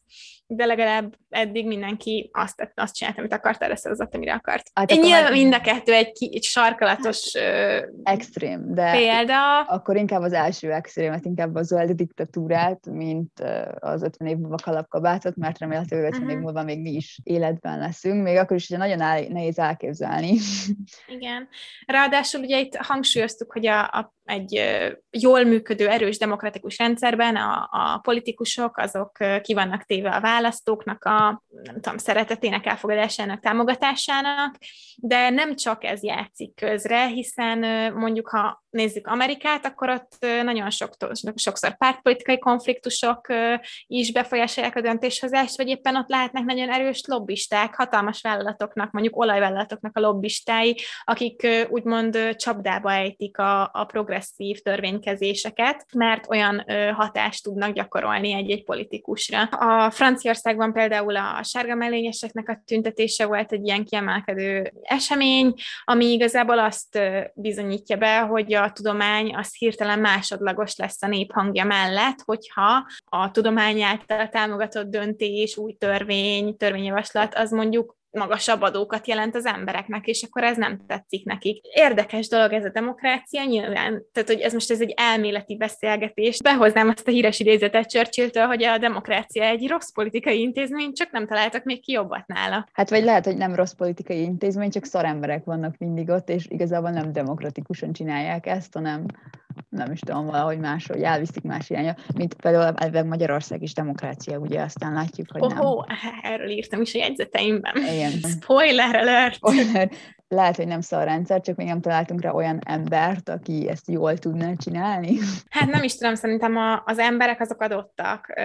de 0.50 0.64
legalább 0.64 1.14
eddig 1.28 1.66
mindenki 1.66 2.30
azt, 2.32 2.56
tett, 2.56 2.72
azt 2.74 2.94
csinált, 2.94 3.18
amit 3.18 3.32
akart, 3.32 3.62
erre 3.62 3.76
szavazott, 3.76 4.14
amire 4.14 4.32
akart. 4.32 4.70
Hát 4.74 4.90
Én 4.90 5.00
nyilván 5.00 5.32
mind 5.32 5.54
a 5.54 5.60
kettő 5.60 5.92
egy, 5.92 6.12
ki, 6.12 6.30
egy 6.34 6.42
sarkalatos 6.42 7.32
extrém, 8.02 8.74
de 8.74 8.92
példa. 8.92 9.60
Akkor 9.60 9.96
inkább 9.96 10.22
az 10.22 10.32
első 10.32 10.72
extrémet, 10.72 11.24
inkább 11.24 11.54
a 11.54 11.62
zöld 11.62 11.90
diktatúrát, 11.90 12.86
mint 12.86 13.40
az 13.78 14.02
50 14.02 14.28
év 14.28 14.36
múlva 14.36 14.56
kalapkabátot, 14.62 15.36
mert 15.36 15.58
remélhetőleg 15.58 16.04
50 16.04 16.20
uh-huh. 16.20 16.30
év 16.30 16.36
mhm. 16.36 16.44
múlva 16.44 16.62
még 16.62 16.80
mi 16.80 16.90
is 16.90 17.20
életben 17.22 17.78
leszünk, 17.78 18.22
még 18.22 18.36
akkor 18.36 18.56
is 18.56 18.68
ugye 18.68 18.78
nagyon 18.78 19.00
el, 19.00 19.24
nehéz 19.28 19.58
elképzelni. 19.58 20.38
Igen. 21.16 21.48
Ráadásul 21.86 22.40
ugye 22.40 22.58
itt 22.58 22.76
hangsúlyoztuk, 22.76 23.52
hogy 23.52 23.66
a, 23.66 23.80
a 23.80 24.16
egy 24.28 24.62
jól 25.10 25.44
működő, 25.44 25.88
erős 25.88 26.18
demokratikus 26.18 26.78
rendszerben 26.78 27.36
a, 27.36 27.68
a 27.70 27.98
politikusok 27.98 28.76
azok 28.76 29.18
ki 29.42 29.54
vannak 29.54 29.84
téve 29.84 30.10
a 30.10 30.20
választóknak 30.38 31.04
a 31.04 31.42
nem 31.62 31.74
tudom, 31.74 31.98
szeretetének, 31.98 32.66
elfogadásának, 32.66 33.40
támogatásának, 33.40 34.56
de 34.96 35.30
nem 35.30 35.54
csak 35.54 35.84
ez 35.84 36.02
játszik 36.02 36.54
közre, 36.54 37.06
hiszen 37.06 37.92
mondjuk 37.92 38.28
ha 38.28 38.64
nézzük 38.70 39.06
Amerikát, 39.06 39.66
akkor 39.66 39.90
ott 39.90 40.26
nagyon 40.42 40.70
sok, 40.70 40.90
sokszor 41.34 41.76
pártpolitikai 41.76 42.38
konfliktusok 42.38 43.26
is 43.86 44.12
befolyásolják 44.12 44.76
a 44.76 44.80
döntéshozást, 44.80 45.56
vagy 45.56 45.68
éppen 45.68 45.96
ott 45.96 46.08
lehetnek 46.08 46.44
nagyon 46.44 46.70
erős 46.70 47.02
lobbisták, 47.06 47.74
hatalmas 47.74 48.20
vállalatoknak, 48.20 48.90
mondjuk 48.90 49.16
olajvállalatoknak 49.16 49.96
a 49.96 50.00
lobbistái, 50.00 50.76
akik 51.04 51.46
úgymond 51.68 52.34
csapdába 52.36 52.92
ejtik 52.92 53.38
a, 53.38 53.70
a 53.72 53.84
progresszív 53.84 54.58
törvénykezéseket, 54.58 55.86
mert 55.94 56.30
olyan 56.30 56.64
hatást 56.94 57.42
tudnak 57.42 57.72
gyakorolni 57.72 58.32
egy-egy 58.32 58.64
politikusra. 58.64 59.42
A 59.42 59.90
Franciaországban 59.90 60.72
például 60.72 61.16
a 61.16 61.42
sárga 61.42 61.74
mellényeseknek 61.74 62.48
a 62.48 62.62
tüntetése 62.64 63.26
volt 63.26 63.52
egy 63.52 63.66
ilyen 63.66 63.84
kiemelkedő 63.84 64.72
esemény, 64.82 65.54
ami 65.84 66.04
igazából 66.04 66.58
azt 66.58 67.00
bizonyítja 67.34 67.96
be, 67.96 68.18
hogy 68.18 68.54
a 68.62 68.72
tudomány 68.72 69.34
az 69.34 69.56
hirtelen 69.56 69.98
másodlagos 69.98 70.76
lesz 70.76 71.02
a 71.02 71.06
néphangja 71.06 71.64
mellett, 71.64 72.22
hogyha 72.24 72.86
a 73.04 73.30
tudomány 73.30 73.82
által 73.82 74.28
támogatott 74.28 74.86
döntés, 74.86 75.56
új 75.56 75.72
törvény, 75.72 76.56
törvényjavaslat, 76.56 77.34
az 77.34 77.50
mondjuk 77.50 77.97
magasabb 78.10 78.62
adókat 78.62 79.06
jelent 79.06 79.34
az 79.34 79.46
embereknek, 79.46 80.06
és 80.06 80.22
akkor 80.22 80.44
ez 80.44 80.56
nem 80.56 80.80
tetszik 80.86 81.24
nekik. 81.24 81.64
Érdekes 81.66 82.28
dolog 82.28 82.52
ez 82.52 82.64
a 82.64 82.70
demokrácia, 82.70 83.44
nyilván, 83.44 84.02
tehát 84.12 84.28
hogy 84.28 84.40
ez 84.40 84.52
most 84.52 84.70
ez 84.70 84.80
egy 84.80 84.94
elméleti 84.96 85.56
beszélgetés. 85.56 86.42
Behoznám 86.42 86.88
azt 86.88 87.08
a 87.08 87.10
híres 87.10 87.40
idézetet 87.40 87.90
churchill 87.90 88.46
hogy 88.46 88.64
a 88.64 88.78
demokrácia 88.78 89.42
egy 89.42 89.68
rossz 89.68 89.90
politikai 89.90 90.40
intézmény, 90.40 90.92
csak 90.92 91.10
nem 91.10 91.26
találtak 91.26 91.64
még 91.64 91.82
ki 91.82 91.92
jobbat 91.92 92.26
nála. 92.26 92.68
Hát 92.72 92.90
vagy 92.90 93.04
lehet, 93.04 93.24
hogy 93.24 93.36
nem 93.36 93.54
rossz 93.54 93.72
politikai 93.72 94.22
intézmény, 94.22 94.70
csak 94.70 94.84
szaremberek 94.84 95.44
vannak 95.44 95.76
mindig 95.78 96.08
ott, 96.08 96.28
és 96.28 96.46
igazából 96.48 96.90
nem 96.90 97.12
demokratikusan 97.12 97.92
csinálják 97.92 98.46
ezt, 98.46 98.74
hanem 98.74 99.06
nem 99.68 99.92
is 99.92 100.00
tudom, 100.00 100.26
valahogy 100.26 100.58
máshogy 100.58 101.02
elviszik 101.02 101.42
más 101.42 101.70
irányba, 101.70 101.94
mint 102.14 102.34
például 102.34 103.04
Magyarország 103.04 103.62
is 103.62 103.74
demokrácia, 103.74 104.38
ugye 104.38 104.60
aztán 104.60 104.92
látjuk, 104.92 105.26
hogy 105.32 105.42
oh, 105.42 105.48
nem. 105.48 105.64
Oh, 105.64 105.84
erről 106.22 106.48
írtam 106.48 106.80
is 106.80 106.94
a 106.94 106.98
jegyzeteimben. 106.98 107.76
Igen. 107.76 108.10
Spoiler 108.10 108.94
alert! 108.94 109.34
Spoiler. 109.34 109.90
Lehet, 110.28 110.56
hogy 110.56 110.66
nem 110.66 110.80
szar 110.80 111.04
rendszer, 111.04 111.40
csak 111.40 111.56
még 111.56 111.66
nem 111.66 111.80
találtunk 111.80 112.20
rá 112.20 112.30
olyan 112.30 112.58
embert, 112.64 113.28
aki 113.28 113.68
ezt 113.68 113.88
jól 113.88 114.18
tudná 114.18 114.52
csinálni. 114.54 115.18
Hát 115.48 115.70
nem 115.70 115.82
is 115.82 115.96
tudom, 115.96 116.14
szerintem 116.14 116.56
a, 116.56 116.82
az 116.84 116.98
emberek 116.98 117.40
azok 117.40 117.60
adottak. 117.60 118.40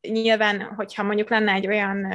Nyilván, 0.00 0.72
hogyha 0.76 1.02
mondjuk 1.02 1.30
lenne 1.30 1.52
egy 1.52 1.66
olyan 1.66 2.06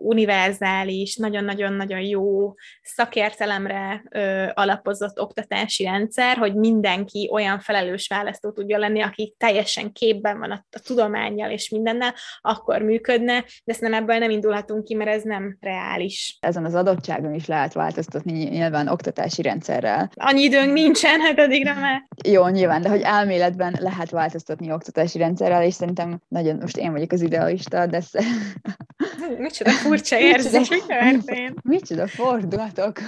univerzális, 0.00 1.16
nagyon-nagyon-nagyon 1.16 2.00
jó 2.00 2.54
szakértelemre 2.82 4.02
ö, 4.10 4.46
alapozott 4.54 5.20
oktatási 5.20 5.84
rendszer, 5.84 6.36
hogy 6.36 6.54
mindenki 6.54 7.28
olyan 7.32 7.60
felelős 7.60 8.08
választó 8.08 8.50
tudja 8.50 8.78
lenni, 8.78 9.00
aki 9.00 9.34
teljesen 9.38 9.92
képben 9.92 10.38
van 10.38 10.50
a, 10.50 10.64
a 10.70 10.80
tudományjal 10.86 11.50
és 11.50 11.70
mindennel, 11.70 12.14
akkor 12.40 12.82
működne, 12.82 13.40
de 13.40 13.72
ezt 13.72 13.80
nem 13.80 13.94
ebből 13.94 14.18
nem 14.18 14.30
indulhatunk 14.30 14.84
ki, 14.84 14.94
mert 14.94 15.10
ez 15.10 15.22
nem 15.22 15.56
reális. 15.60 16.38
Ezen 16.40 16.64
az 16.64 16.74
adottságon 16.74 17.34
is 17.34 17.46
lehet 17.46 17.72
változtatni 17.72 18.32
nyilván 18.32 18.88
oktatási 18.88 19.42
rendszerrel. 19.42 20.10
Annyi 20.14 20.42
időnk 20.42 20.72
nincsen, 20.72 21.20
hát 21.20 21.38
addigra 21.38 21.74
már. 21.74 22.08
Jó, 22.24 22.46
nyilván, 22.46 22.82
de 22.82 22.88
hogy 22.88 23.02
elméletben 23.02 23.76
lehet 23.80 24.10
változtatni 24.10 24.72
oktatási 24.72 25.18
rendszerrel, 25.18 25.62
és 25.62 25.74
szerintem 25.74 26.20
nagyon, 26.28 26.56
most 26.56 26.76
én 26.76 26.92
vagyok 26.92 27.12
az 27.12 27.19
idealista, 27.22 27.86
de... 27.86 28.02
Micsoda 29.38 29.70
furcsa 29.70 30.18
érzés, 30.32 30.68
mi 30.68 30.78
történt? 30.86 31.62
Micsoda 31.62 32.06
fordulatok. 32.06 32.98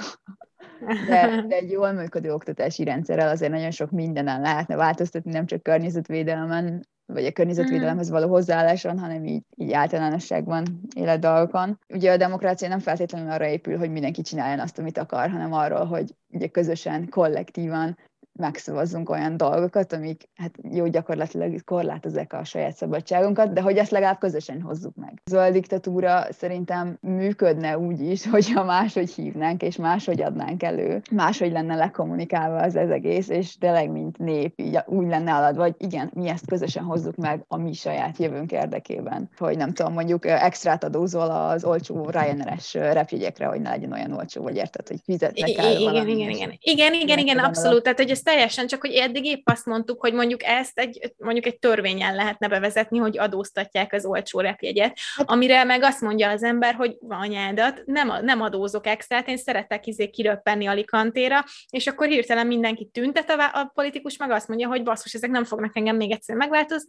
De, 1.08 1.44
de 1.48 1.56
egy 1.56 1.70
jól 1.70 1.92
működő 1.92 2.32
oktatási 2.32 2.84
rendszerrel 2.84 3.28
azért 3.28 3.52
nagyon 3.52 3.70
sok 3.70 3.90
mindenen 3.90 4.40
lehetne 4.40 4.76
változtatni, 4.76 5.32
nem 5.32 5.46
csak 5.46 5.62
környezetvédelmen, 5.62 6.86
vagy 7.06 7.26
a 7.26 7.32
környezetvédelemhez 7.32 8.10
való 8.10 8.28
hozzáálláson, 8.28 8.98
hanem 8.98 9.24
így, 9.24 9.42
így 9.56 9.72
általánosságban 9.72 10.80
életdalgokon. 10.96 11.78
Ugye 11.88 12.12
a 12.12 12.16
demokrácia 12.16 12.68
nem 12.68 12.78
feltétlenül 12.78 13.30
arra 13.30 13.46
épül, 13.46 13.78
hogy 13.78 13.90
mindenki 13.90 14.22
csináljon 14.22 14.58
azt, 14.58 14.78
amit 14.78 14.98
akar, 14.98 15.30
hanem 15.30 15.52
arról, 15.52 15.84
hogy 15.84 16.14
ugye 16.28 16.46
közösen, 16.46 17.08
kollektívan 17.08 17.98
megszavazzunk 18.32 19.10
olyan 19.10 19.36
dolgokat, 19.36 19.92
amik 19.92 20.28
hát 20.34 20.54
jó 20.70 20.86
gyakorlatilag 20.86 21.64
korlátozzák 21.64 22.32
a 22.32 22.44
saját 22.44 22.76
szabadságunkat, 22.76 23.52
de 23.52 23.60
hogy 23.60 23.76
ezt 23.76 23.90
legalább 23.90 24.18
közösen 24.18 24.60
hozzuk 24.60 24.94
meg. 24.94 25.20
A 25.24 25.30
zöld 25.30 25.52
diktatúra 25.52 26.26
szerintem 26.30 26.98
működne 27.00 27.78
úgy 27.78 28.00
is, 28.00 28.26
hogyha 28.30 28.64
máshogy 28.64 29.10
hívnánk, 29.10 29.62
és 29.62 29.76
máshogy 29.76 30.22
adnánk 30.22 30.62
elő, 30.62 31.02
máshogy 31.10 31.52
lenne 31.52 31.74
lekommunikálva 31.74 32.58
az 32.58 32.76
ez 32.76 32.90
egész, 32.90 33.28
és 33.28 33.58
tényleg 33.58 33.90
mint 33.90 34.18
nép 34.18 34.60
így 34.60 34.78
úgy 34.86 35.06
lenne 35.06 35.34
alad, 35.34 35.56
vagy 35.56 35.74
igen, 35.78 36.10
mi 36.14 36.28
ezt 36.28 36.46
közösen 36.46 36.84
hozzuk 36.84 37.16
meg 37.16 37.44
a 37.48 37.56
mi 37.56 37.72
saját 37.72 38.18
jövőnk 38.18 38.52
érdekében. 38.52 39.30
Hogy 39.38 39.56
nem 39.56 39.72
tudom, 39.72 39.92
mondjuk 39.92 40.26
extrát 40.26 40.84
adózol 40.84 41.30
az 41.30 41.64
olcsó 41.64 42.10
Ryanair-es 42.10 42.74
repjegyekre, 42.74 43.46
hogy 43.46 43.60
ne 43.60 43.70
legyen 43.70 43.92
olyan 43.92 44.12
olcsó, 44.12 44.42
vagy 44.42 44.56
érted, 44.56 44.88
hogy 44.88 45.00
fizetnek 45.04 45.58
el 45.58 45.70
igen, 45.70 46.08
igen, 46.08 46.08
igen, 46.08 46.30
igen, 46.30 46.52
igen, 46.60 46.92
igen, 46.94 47.18
igen, 47.18 47.38
abszolút, 47.38 47.82
tehát 47.82 47.98
hogy 47.98 48.10
ez 48.10 48.21
teljesen, 48.22 48.66
csak 48.66 48.80
hogy 48.80 48.92
eddig 48.92 49.24
épp 49.24 49.48
azt 49.48 49.66
mondtuk, 49.66 50.00
hogy 50.00 50.12
mondjuk 50.12 50.42
ezt 50.42 50.78
egy, 50.78 51.12
mondjuk 51.18 51.46
egy 51.46 51.58
törvényen 51.58 52.14
lehetne 52.14 52.48
bevezetni, 52.48 52.98
hogy 52.98 53.18
adóztatják 53.18 53.92
az 53.92 54.04
olcsó 54.04 54.40
repjegyet, 54.40 54.98
hát, 55.16 55.30
amire 55.30 55.64
meg 55.64 55.82
azt 55.82 56.00
mondja 56.00 56.30
az 56.30 56.42
ember, 56.42 56.74
hogy 56.74 56.96
anyádat, 57.08 57.82
nem, 57.84 58.12
nem 58.22 58.40
adózok 58.40 58.86
extrát, 58.86 59.28
én 59.28 59.36
szeretek 59.36 59.86
izé 59.86 60.10
kiröppenni 60.10 60.66
Alicantéra, 60.66 61.44
és 61.70 61.86
akkor 61.86 62.06
hirtelen 62.06 62.46
mindenki 62.46 62.88
tüntet 62.92 63.30
a, 63.30 63.60
a 63.60 63.70
politikus, 63.74 64.16
meg 64.16 64.30
azt 64.30 64.48
mondja, 64.48 64.68
hogy 64.68 64.82
basszus, 64.82 65.14
ezek 65.14 65.30
nem 65.30 65.44
fognak 65.44 65.76
engem 65.76 65.96
még 65.96 66.10
egyszer 66.10 66.36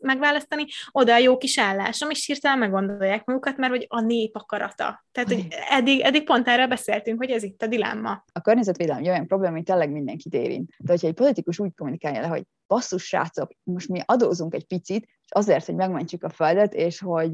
megválasztani, 0.02 0.66
oda 0.92 1.14
a 1.14 1.18
jó 1.18 1.38
kis 1.38 1.60
állásom, 1.60 2.10
és 2.10 2.26
hirtelen 2.26 2.58
meggondolják 2.58 3.26
magukat, 3.26 3.58
mert 3.58 3.72
hogy 3.72 3.86
a 3.90 4.02
nép 4.02 4.36
akarata. 4.36 5.06
Tehát, 5.12 5.30
hogy 5.30 5.48
eddig, 5.70 6.00
eddig 6.00 6.24
pont 6.24 6.48
erről 6.48 6.68
beszéltünk, 6.68 7.18
hogy 7.18 7.30
ez 7.30 7.44
itt 7.44 7.62
a 7.62 7.68
dilemma. 7.68 8.24
A 8.32 8.42
környezetvédelem 8.42 9.04
olyan 9.04 9.28
probléma, 9.28 9.56
hogy 9.56 9.64
tényleg 9.64 9.92
mindenkit 9.92 10.34
érint. 10.34 10.70
De 10.78 10.92
hogyha 10.92 11.08
egy 11.08 11.14
politikus 11.24 11.60
úgy 11.60 11.76
kommunikálja 11.76 12.22
le, 12.22 12.28
hogy 12.28 12.44
basszus, 12.68 13.04
srácok, 13.04 13.52
most 13.64 13.90
mi 13.90 14.00
adózunk 14.06 14.54
egy 14.54 14.66
picit, 14.66 15.04
és 15.04 15.32
azért, 15.32 15.66
hogy 15.66 15.76
megmentjük 15.76 16.24
a 16.24 16.30
földet, 16.30 16.74
és 16.74 17.00
hogy 17.00 17.32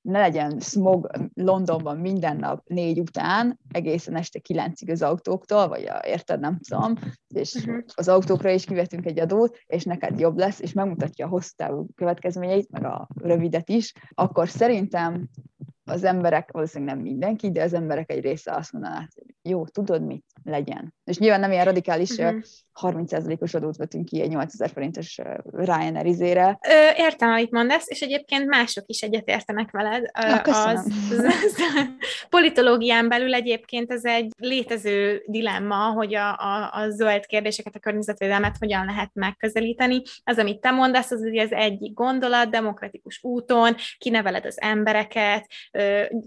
ne 0.00 0.20
legyen 0.20 0.60
smog 0.60 1.10
Londonban 1.34 1.96
minden 1.96 2.36
nap 2.36 2.62
négy 2.68 3.00
után, 3.00 3.58
egészen 3.70 4.16
este 4.16 4.38
kilencig 4.38 4.90
az 4.90 5.02
autóktól, 5.02 5.68
vagy 5.68 5.84
a, 5.84 6.00
érted, 6.04 6.40
nem 6.40 6.58
tudom, 6.68 6.94
és 7.34 7.54
uh-huh. 7.54 7.78
az 7.94 8.08
autókra 8.08 8.50
is 8.50 8.64
kivetünk 8.64 9.06
egy 9.06 9.20
adót, 9.20 9.58
és 9.66 9.84
neked 9.84 10.20
jobb 10.20 10.38
lesz, 10.38 10.60
és 10.60 10.72
megmutatja 10.72 11.26
a 11.26 11.28
hosszú 11.28 11.52
távú 11.56 11.86
következményeit, 11.94 12.70
meg 12.70 12.84
a 12.84 13.08
rövidet 13.14 13.68
is, 13.68 13.92
akkor 14.14 14.48
szerintem 14.48 15.28
az 15.88 16.04
emberek, 16.04 16.50
valószínűleg 16.52 16.94
nem 16.94 17.02
mindenki, 17.02 17.50
de 17.50 17.62
az 17.62 17.72
emberek 17.72 18.10
egy 18.10 18.20
része 18.20 18.52
azt 18.52 18.72
mondaná, 18.72 19.08
hogy 19.14 19.34
jó, 19.42 19.66
tudod 19.66 20.06
mit, 20.06 20.24
legyen. 20.44 20.94
És 21.04 21.18
nyilván 21.18 21.40
nem 21.40 21.52
ilyen 21.52 21.64
radikális 21.64 22.10
uh-huh. 22.10 22.40
30%-os 22.80 23.54
adót 23.54 23.76
vetünk 23.76 24.04
ki 24.04 24.20
egy 24.20 24.28
8000 24.28 24.70
forintos 24.70 25.18
Ryanair 25.52 26.06
izére. 26.06 26.58
Ö, 26.68 27.02
értem, 27.02 27.30
amit 27.30 27.50
mondasz, 27.50 27.88
és 27.88 28.00
egyébként 28.00 28.46
mások 28.46 28.84
is 28.86 29.02
egyet 29.02 29.28
értenek 29.28 29.70
veled. 29.70 30.10
Na, 30.12 30.36
az, 30.36 30.86
az, 31.10 31.18
az, 31.18 31.54
politológián 32.30 33.08
belül 33.08 33.34
egyébként 33.34 33.92
ez 33.92 34.04
egy 34.04 34.32
létező 34.38 35.22
dilemma, 35.26 35.92
hogy 35.92 36.14
a, 36.14 36.28
a, 36.28 36.70
a 36.72 36.90
zöld 36.90 37.26
kérdéseket, 37.26 37.74
a 37.74 37.78
környezetvédelmet 37.78 38.56
hogyan 38.58 38.84
lehet 38.84 39.10
megközelíteni. 39.12 40.02
Az, 40.24 40.38
amit 40.38 40.60
te 40.60 40.70
mondasz, 40.70 41.10
az 41.10 41.20
ugye 41.20 41.42
az 41.42 41.52
egyik 41.52 41.94
gondolat, 41.94 42.50
demokratikus 42.50 43.18
úton, 43.22 43.74
kineveled 43.98 44.44
az 44.46 44.60
embereket, 44.60 45.46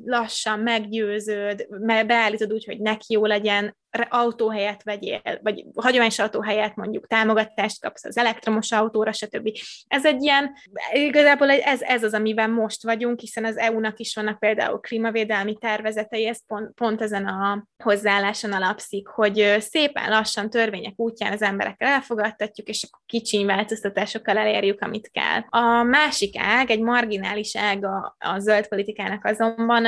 lassan 0.06 0.60
meggyőződ, 0.60 1.68
beállítod 2.06 2.54
úgy, 2.54 2.66
hogy 2.66 2.80
neki 2.80 3.14
jó 3.14 3.26
legyen, 3.26 3.76
autó 4.10 4.50
helyett 4.50 4.84
vegyél, 4.84 5.22
vagy 5.42 5.66
hagyományos 5.76 6.20
autó 6.20 6.42
helyett 6.42 6.76
mondjuk 6.76 7.08
támogatást 7.08 7.82
kapsz 7.82 8.06
az 8.06 8.18
elektromos 8.18 8.72
autóra, 8.72 9.12
stb. 9.12 9.50
Ez 9.88 10.06
egy 10.06 10.24
ilyen, 10.24 10.52
igazából 10.94 11.50
ez, 11.52 11.82
ez 11.82 12.04
az, 12.04 12.14
amiben 12.14 12.50
most 12.50 12.84
vagyunk, 12.84 13.20
hiszen 13.20 13.46
az 13.46 13.58
EU-nak 13.58 14.00
is 14.00 14.16
vannak 14.16 14.40
például 14.40 14.80
klímavédelmi 14.80 15.58
tervezetei, 15.58 16.28
ez 16.28 16.46
pont, 16.48 16.72
pont 16.74 17.02
ezen 17.02 17.26
a 17.26 17.68
hozzáálláson 17.84 18.52
alapszik, 18.52 19.08
hogy 19.08 19.56
szépen 19.60 20.10
lassan 20.10 20.50
törvények 20.50 20.94
útján 20.96 21.34
az 21.34 21.42
emberekkel 21.42 21.88
elfogadtatjuk, 21.88 22.68
és 22.68 22.84
akkor 22.84 23.02
kicsiny 23.06 23.46
változtatásokkal 23.46 24.38
elérjük, 24.38 24.82
amit 24.82 25.12
kell. 25.12 25.42
A 25.50 25.84
másik 25.84 26.34
ág, 26.38 26.70
egy 26.70 26.82
marginális 26.82 27.56
ág 27.56 27.86
a, 27.86 28.16
a 28.20 28.40
zöld 28.40 28.68
politikának 28.68 29.26
azonban 29.26 29.86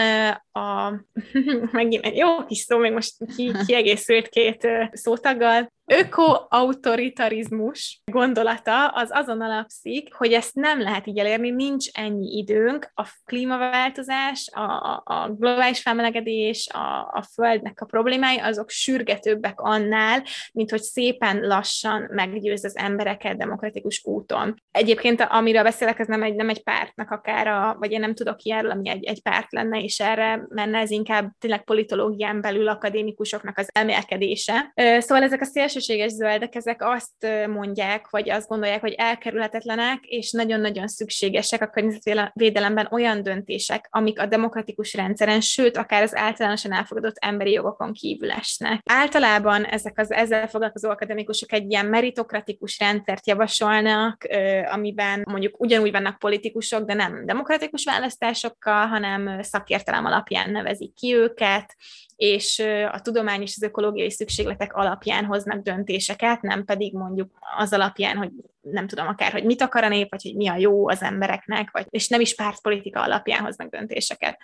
a, 0.51 0.93
megint 1.71 2.05
egy 2.05 2.17
jó 2.17 2.45
kis 2.45 2.57
szó, 2.57 2.77
még 2.77 2.91
most 2.91 3.15
ki, 3.35 3.51
kiegészült 3.93 4.29
két 4.29 4.67
szótaggal, 4.91 5.71
öko-autoritarizmus 5.85 8.01
gondolata 8.11 8.87
az 8.87 9.09
azon 9.11 9.41
alapszik, 9.41 10.13
hogy 10.13 10.33
ezt 10.33 10.55
nem 10.55 10.81
lehet 10.81 11.07
így 11.07 11.17
elérni, 11.17 11.49
nincs 11.49 11.87
ennyi 11.91 12.37
időnk. 12.37 12.91
A 12.93 13.07
klímaváltozás, 13.25 14.49
a, 14.53 15.01
a 15.05 15.29
globális 15.29 15.81
felmelegedés, 15.81 16.69
a, 16.73 17.11
a 17.13 17.23
földnek 17.33 17.81
a 17.81 17.85
problémái, 17.85 18.37
azok 18.37 18.69
sürgetőbbek 18.69 19.59
annál, 19.59 20.23
mint 20.53 20.69
hogy 20.69 20.81
szépen 20.81 21.39
lassan 21.39 22.09
meggyőz 22.11 22.65
az 22.65 22.77
embereket 22.77 23.37
demokratikus 23.37 24.05
úton. 24.05 24.61
Egyébként, 24.71 25.21
amiről 25.21 25.63
beszélek, 25.63 25.99
ez 25.99 26.07
nem 26.07 26.23
egy, 26.23 26.35
nem 26.35 26.49
egy 26.49 26.63
pártnak 26.63 27.11
akár, 27.11 27.47
a, 27.47 27.75
vagy 27.79 27.91
én 27.91 27.99
nem 27.99 28.13
tudok 28.13 28.41
ilyenről, 28.41 28.71
ami 28.71 28.89
egy, 28.89 29.03
egy 29.03 29.21
párt 29.21 29.51
lenne, 29.51 29.79
és 29.79 29.99
erre 29.99 30.45
menne, 30.49 30.79
ez 30.79 30.91
inkább 30.91 31.31
tényleg 31.39 31.63
politológián 31.63 32.41
belül 32.41 32.67
akadémikusoknak 32.67 33.57
az 33.57 33.67
elmélkedése. 33.71 34.71
Szóval 34.97 35.23
ezek 35.23 35.41
a 35.41 35.45
szélsőséges 35.73 36.11
zöldek, 36.11 36.55
ezek 36.55 36.83
azt 36.83 37.47
mondják, 37.47 38.09
vagy 38.09 38.29
azt 38.29 38.47
gondolják, 38.47 38.81
hogy 38.81 38.93
elkerülhetetlenek, 38.97 40.03
és 40.03 40.31
nagyon-nagyon 40.31 40.87
szükségesek 40.87 41.61
a 41.61 41.67
környezetvédelemben 41.67 42.87
olyan 42.91 43.23
döntések, 43.23 43.87
amik 43.89 44.19
a 44.19 44.25
demokratikus 44.25 44.93
rendszeren, 44.93 45.41
sőt, 45.41 45.77
akár 45.77 46.03
az 46.03 46.15
általánosan 46.15 46.73
elfogadott 46.73 47.15
emberi 47.19 47.51
jogokon 47.51 47.93
kívül 47.93 48.31
esnek. 48.31 48.81
Általában 48.85 49.63
ezek 49.63 49.99
az 49.99 50.11
ezzel 50.11 50.47
foglalkozó 50.47 50.89
akadémikusok 50.89 51.51
egy 51.51 51.71
ilyen 51.71 51.85
meritokratikus 51.85 52.79
rendszert 52.79 53.27
javasolnak, 53.27 54.27
amiben 54.71 55.21
mondjuk 55.29 55.59
ugyanúgy 55.59 55.91
vannak 55.91 56.19
politikusok, 56.19 56.85
de 56.85 56.93
nem 56.93 57.25
demokratikus 57.25 57.83
választásokkal, 57.83 58.87
hanem 58.87 59.41
szakértelem 59.41 60.05
alapján 60.05 60.51
nevezik 60.51 60.93
ki 60.93 61.15
őket, 61.15 61.75
és 62.23 62.59
a 62.91 63.01
tudomány 63.01 63.41
és 63.41 63.53
az 63.55 63.61
ökológiai 63.61 64.11
szükségletek 64.11 64.73
alapján 64.73 65.25
hoznak 65.25 65.61
döntéseket, 65.61 66.41
nem 66.41 66.65
pedig 66.65 66.93
mondjuk 66.93 67.31
az 67.57 67.73
alapján, 67.73 68.17
hogy 68.17 68.31
nem 68.63 68.87
tudom 68.87 69.07
akár, 69.07 69.31
hogy 69.31 69.43
mit 69.43 69.61
akar 69.61 69.83
a 69.83 69.87
nép, 69.87 70.09
vagy 70.09 70.21
hogy 70.23 70.35
mi 70.35 70.47
a 70.47 70.57
jó 70.57 70.89
az 70.89 71.01
embereknek, 71.01 71.69
vagy, 71.71 71.85
és 71.89 72.07
nem 72.07 72.21
is 72.21 72.35
pártpolitika 72.35 73.01
alapján 73.01 73.43
hoznak 73.43 73.69
döntéseket. 73.69 74.37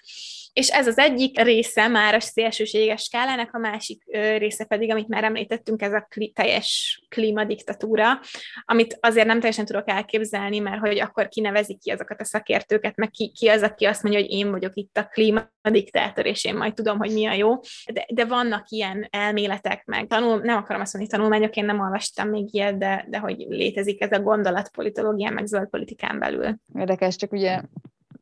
És 0.53 0.69
ez 0.69 0.87
az 0.87 0.97
egyik 0.97 1.41
része 1.41 1.87
már 1.87 2.15
a 2.15 2.19
szélsőséges 2.19 3.03
skálának, 3.03 3.53
a 3.53 3.57
másik 3.57 4.03
része 4.37 4.65
pedig, 4.65 4.91
amit 4.91 5.07
már 5.07 5.23
említettünk, 5.23 5.81
ez 5.81 5.93
a 5.93 6.07
kli- 6.09 6.33
teljes 6.33 7.01
klímadiktatúra, 7.09 8.19
amit 8.65 8.97
azért 8.99 9.27
nem 9.27 9.39
teljesen 9.39 9.65
tudok 9.65 9.89
elképzelni, 9.89 10.59
mert 10.59 10.79
hogy 10.79 10.99
akkor 10.99 11.27
kinevezik 11.27 11.79
ki 11.79 11.91
azokat 11.91 12.21
a 12.21 12.23
szakértőket, 12.23 12.95
meg 12.95 13.09
ki, 13.09 13.31
ki 13.31 13.47
az, 13.47 13.61
aki 13.61 13.85
azt 13.85 14.03
mondja, 14.03 14.21
hogy 14.21 14.31
én 14.31 14.51
vagyok 14.51 14.75
itt 14.75 14.97
a 14.97 15.07
klímadiktátor, 15.07 16.25
és 16.25 16.45
én 16.45 16.55
majd 16.55 16.73
tudom, 16.73 16.97
hogy 16.97 17.13
mi 17.13 17.25
a 17.25 17.33
jó. 17.33 17.59
De, 17.93 18.05
de 18.13 18.25
vannak 18.25 18.69
ilyen 18.69 19.07
elméletek, 19.09 19.85
meg 19.85 20.07
tanul, 20.07 20.39
nem 20.39 20.57
akarom 20.57 20.81
azt 20.81 20.93
mondani 20.93 21.15
tanulmányok, 21.15 21.55
én 21.55 21.65
nem 21.65 21.79
olvastam 21.79 22.29
még 22.29 22.53
ilyet, 22.53 22.77
de, 22.77 23.05
de 23.09 23.17
hogy 23.17 23.45
létezik 23.49 24.01
ez 24.01 24.08
a 24.13 24.21
gondolat 24.21 24.69
politológián, 24.69 25.33
meg 25.33 25.45
zöld 25.45 25.69
politikán 25.69 26.19
belül. 26.19 26.55
Érdekes, 26.73 27.15
csak 27.15 27.31
ugye 27.31 27.61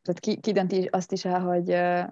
tehát 0.08 0.20
ki, 0.20 0.40
ki 0.40 0.52
dönti 0.52 0.88
azt 0.92 1.12
is 1.12 1.26
el, 1.26 1.40
hogy 1.40 1.66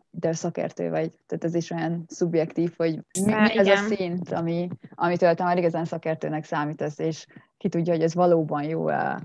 de 0.09 0.33
szakértő 0.33 0.89
vagy. 0.89 1.11
Tehát 1.27 1.43
ez 1.43 1.55
is 1.55 1.71
olyan 1.71 2.05
szubjektív, 2.07 2.73
hogy 2.77 2.99
mi, 3.25 3.33
mi 3.33 3.57
ez 3.57 3.67
a 3.67 3.75
szint, 3.75 4.31
ami, 4.31 4.67
amitől 4.95 5.33
te 5.33 5.43
már 5.43 5.57
igazán 5.57 5.85
szakértőnek 5.85 6.43
számítasz, 6.43 6.99
és 6.99 7.25
ki 7.57 7.69
tudja, 7.69 7.93
hogy 7.93 8.01
ez 8.01 8.13
valóban 8.13 8.63
jó 8.63 8.87
a, 8.87 9.21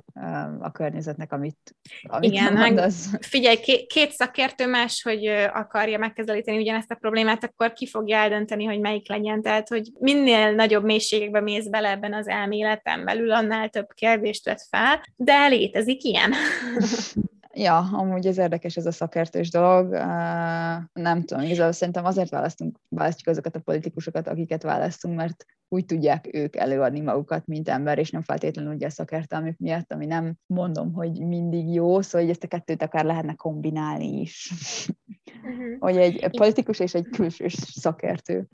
a 0.60 0.70
környezetnek, 0.72 1.32
amit, 1.32 1.76
amit 2.02 2.30
Igen, 2.30 2.52
mondasz. 2.52 3.10
Meg 3.10 3.22
figyelj, 3.22 3.56
két 3.86 4.10
szakértő 4.10 4.66
más, 4.66 5.02
hogy 5.02 5.26
akarja 5.52 5.98
megkezelíteni 5.98 6.58
ugyanezt 6.58 6.90
a 6.90 6.94
problémát, 6.94 7.44
akkor 7.44 7.72
ki 7.72 7.86
fogja 7.86 8.16
eldönteni, 8.16 8.64
hogy 8.64 8.80
melyik 8.80 9.08
legyen. 9.08 9.42
Tehát, 9.42 9.68
hogy 9.68 9.90
minél 9.98 10.52
nagyobb 10.52 10.84
mélységekbe 10.84 11.40
mész 11.40 11.66
bele 11.66 11.90
ebben 11.90 12.14
az 12.14 12.28
elméleten 12.28 13.04
belül, 13.04 13.32
annál 13.32 13.68
több 13.68 13.88
kérdést 13.94 14.44
vett 14.44 14.66
fel, 14.70 15.00
de 15.16 15.46
létezik 15.46 16.02
ilyen. 16.02 16.32
Ja, 17.54 17.78
amúgy 17.78 18.26
ez 18.26 18.38
érdekes 18.38 18.76
ez 18.76 18.86
a 18.86 18.92
szakértős 18.92 19.50
dolog. 19.50 19.92
Nem 20.92 21.22
tudom, 21.24 21.44
igazából 21.44 21.72
szerintem 21.72 22.04
azért 22.04 22.30
választunk, 22.30 22.78
választjuk 22.88 23.28
azokat 23.28 23.56
a 23.56 23.60
politikusokat, 23.60 24.28
akiket 24.28 24.62
választunk, 24.62 25.16
mert 25.16 25.44
úgy 25.68 25.84
tudják 25.84 26.28
ők 26.32 26.56
előadni 26.56 27.00
magukat, 27.00 27.46
mint 27.46 27.68
ember, 27.68 27.98
és 27.98 28.10
nem 28.10 28.22
feltétlenül 28.22 28.74
ugye 28.74 28.86
a 28.86 28.90
szakértelmük 28.90 29.58
miatt, 29.58 29.92
ami 29.92 30.06
nem 30.06 30.34
mondom, 30.46 30.92
hogy 30.92 31.26
mindig 31.26 31.74
jó, 31.74 32.00
szóval 32.00 32.20
hogy 32.20 32.30
ezt 32.30 32.44
a 32.44 32.48
kettőt 32.48 32.82
akár 32.82 33.04
lehetne 33.04 33.34
kombinálni 33.34 34.20
is. 34.20 34.52
Uh-huh. 35.50 35.76
hogy 35.78 35.96
egy 35.96 36.30
politikus 36.36 36.78
és 36.78 36.94
egy 36.94 37.06
külső 37.16 37.46
szakértő. 37.74 38.44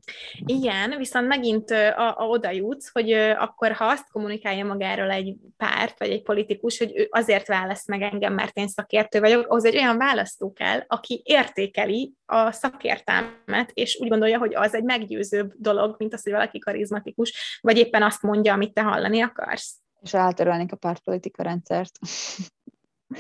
Igen, 0.47 0.97
viszont 0.99 1.27
megint 1.27 1.71
a, 1.71 2.21
a 2.21 2.27
oda 2.27 2.51
jutsz, 2.51 2.91
hogy 2.93 3.13
akkor 3.13 3.73
ha 3.73 3.85
azt 3.85 4.11
kommunikálja 4.11 4.65
magáról 4.65 5.11
egy 5.11 5.37
párt, 5.57 5.99
vagy 5.99 6.11
egy 6.11 6.23
politikus, 6.23 6.79
hogy 6.79 6.93
ő 6.95 7.09
azért 7.11 7.47
választ 7.47 7.89
meg 7.89 8.03
engem, 8.03 8.35
mert 8.35 8.57
én 8.57 8.69
szakértő 8.69 9.21
vagyok, 9.21 9.45
az 9.49 9.65
egy 9.65 9.77
olyan 9.77 9.99
választó 9.99 10.53
kell, 10.53 10.85
aki 10.87 11.23
értékeli 11.25 12.15
a 12.27 12.53
szakértelmet, 12.53 13.71
és 13.73 13.99
úgy 14.01 14.09
gondolja, 14.09 14.39
hogy 14.39 14.55
az 14.55 14.75
egy 14.75 14.85
meggyőzőbb 14.85 15.53
dolog, 15.57 15.95
mint 15.99 16.15
az, 16.15 16.23
hogy 16.23 16.33
valaki 16.33 16.59
karizmatikus, 16.59 17.59
vagy 17.61 17.79
éppen 17.79 18.03
azt 18.03 18.23
mondja, 18.23 18.53
amit 18.53 18.73
te 18.73 18.83
hallani 18.83 19.21
akarsz. 19.21 19.75
És 20.03 20.15
eltörölnénk 20.15 20.73
a 20.73 20.77
pártpolitika 20.77 21.43
rendszert. 21.43 21.99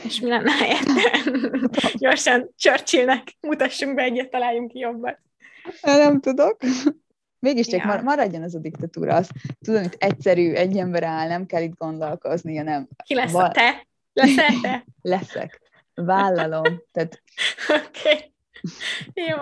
És 0.05 0.21
mi 0.21 0.29
lenne 0.29 0.53
helyette? 0.53 1.31
Gyorsan 1.99 2.55
Churchillnek 2.57 3.37
mutassunk 3.41 3.95
be 3.95 4.03
egyet, 4.03 4.31
találjunk 4.31 4.71
ki 4.71 4.79
jobbat. 4.79 5.19
Nem 5.83 6.21
tudok. 6.21 6.61
Mégiscsak 7.39 7.85
ja. 7.85 8.03
maradjon 8.03 8.43
az 8.43 8.55
a 8.55 8.59
diktatúra. 8.59 9.15
Az, 9.15 9.29
tudom, 9.61 9.83
hogy 9.83 9.95
egyszerű, 9.99 10.53
egy 10.53 10.77
ember 10.77 11.03
áll, 11.03 11.29
nem 11.29 11.47
kell 11.47 11.63
itt 11.63 11.77
gondolkozni, 11.79 12.57
hanem... 12.57 12.89
Ki 13.05 13.15
lesz 13.15 13.33
val- 13.33 13.49
a 13.49 13.53
te? 13.53 13.87
Leszel 14.13 14.61
te? 14.63 14.85
Leszek. 15.03 15.61
Vállalom. 15.95 16.83
Tehát... 16.93 17.23
Oké. 17.69 18.09
Okay. 18.09 18.33
Jó. 19.15 19.37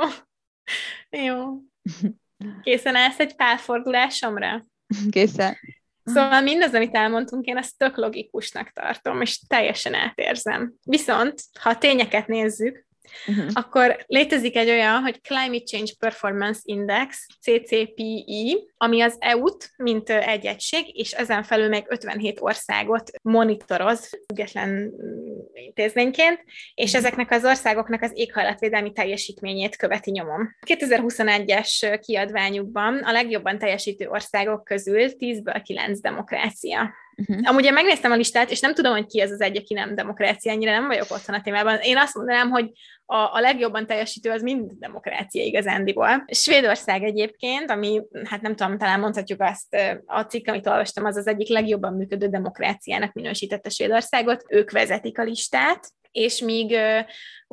Jó. 1.24 1.59
Készen 2.62 2.94
állsz 2.94 3.18
egy 3.18 3.37
pálfordulásomra? 3.37 4.64
Készen. 5.11 5.57
Szóval 6.05 6.40
mindaz, 6.40 6.75
amit 6.75 6.95
elmondtunk, 6.95 7.45
én 7.45 7.57
ezt 7.57 7.79
tök 7.79 7.97
logikusnak 7.97 8.71
tartom, 8.71 9.21
és 9.21 9.38
teljesen 9.47 9.95
átérzem. 9.95 10.75
Viszont, 10.83 11.43
ha 11.61 11.71
a 11.71 11.79
tényeket 11.79 12.27
nézzük, 12.27 12.87
uh-huh. 13.27 13.47
akkor 13.53 14.05
létezik 14.07 14.57
egy 14.57 14.69
olyan, 14.69 15.03
hogy 15.03 15.21
Climate 15.21 15.64
Change 15.64 15.93
Performance 15.99 16.61
Index, 16.62 17.27
CCPI, 17.40 18.73
ami 18.85 19.01
az 19.01 19.16
EU-t, 19.18 19.70
mint 19.77 20.11
egy 20.11 20.44
egység, 20.47 20.99
és 20.99 21.12
ezen 21.12 21.42
felül 21.42 21.68
még 21.68 21.85
57 21.88 22.40
országot 22.40 23.11
monitoroz 23.23 24.09
független 24.09 24.68
mm, 24.68 25.35
intézményként, 25.66 26.44
és 26.75 26.94
ezeknek 26.94 27.31
az 27.31 27.44
országoknak 27.44 28.03
az 28.03 28.11
éghajlatvédelmi 28.14 28.92
teljesítményét 28.92 29.77
követi 29.77 30.11
nyomon. 30.11 30.57
2021-es 30.66 31.99
kiadványukban 32.07 32.94
a 32.94 33.12
legjobban 33.12 33.59
teljesítő 33.59 34.09
országok 34.09 34.64
közül 34.64 35.11
10-ből 35.18 35.61
9 35.64 36.01
demokrácia. 36.01 36.94
Uh-huh. 37.16 37.49
Amúgy 37.49 37.64
én 37.64 37.73
megnéztem 37.73 38.12
a 38.12 38.16
listát, 38.16 38.51
és 38.51 38.61
nem 38.61 38.75
tudom, 38.75 38.92
hogy 38.92 39.07
ki 39.07 39.20
ez 39.20 39.31
az 39.31 39.40
egy, 39.40 39.57
aki 39.57 39.75
nem 39.75 39.94
demokrácia, 39.94 40.53
ennyire 40.53 40.70
nem 40.70 40.87
vagyok 40.87 41.11
otthon 41.11 41.35
a 41.35 41.40
témában. 41.40 41.79
Én 41.83 41.97
azt 41.97 42.14
mondanám, 42.14 42.51
hogy 42.51 42.70
a, 43.07 43.16
a 43.16 43.40
legjobban 43.40 43.87
teljesítő 43.87 44.31
az 44.31 44.42
mind 44.42 44.70
demokrácia 44.79 45.44
igazándiból. 45.44 46.25
Svédország 46.27 47.03
egyébként, 47.03 47.70
ami, 47.70 48.03
hát 48.25 48.40
nem 48.40 48.57
tudom, 48.57 48.74
talán 48.79 49.01
mondhatjuk 49.01 49.41
azt, 49.41 49.77
a 50.07 50.21
cikk, 50.21 50.49
amit 50.49 50.67
olvastam, 50.67 51.05
az 51.05 51.17
az 51.17 51.27
egyik 51.27 51.49
legjobban 51.49 51.93
működő 51.93 52.29
demokráciának 52.29 53.13
minősítette 53.13 53.69
Svédországot. 53.69 54.45
Ők 54.49 54.71
vezetik 54.71 55.19
a 55.19 55.23
listát, 55.23 55.91
és 56.11 56.41
míg 56.41 56.77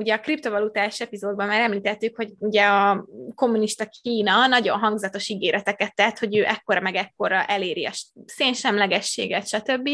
ugye 0.02 0.14
a 0.14 0.20
kriptovalutás 0.20 1.02
epizódban 1.02 1.48
már 1.48 1.62
említettük, 1.62 2.16
hogy 2.16 2.30
ugye 2.40 2.64
a 2.64 3.06
kommunista 3.36 3.86
Kína 3.86 4.48
nagyon 4.48 4.80
hangzatos 4.80 5.30
ígéreteket 5.30 5.96
tett, 5.96 6.18
hogy 6.18 6.38
ő 6.38 6.46
ekkora 6.46 6.82
meg 6.82 6.96
ekkora 6.96 7.46
eléri 7.46 7.86
a 7.86 7.92
szénsemlegességet, 8.26 9.48
stb. 9.48 9.90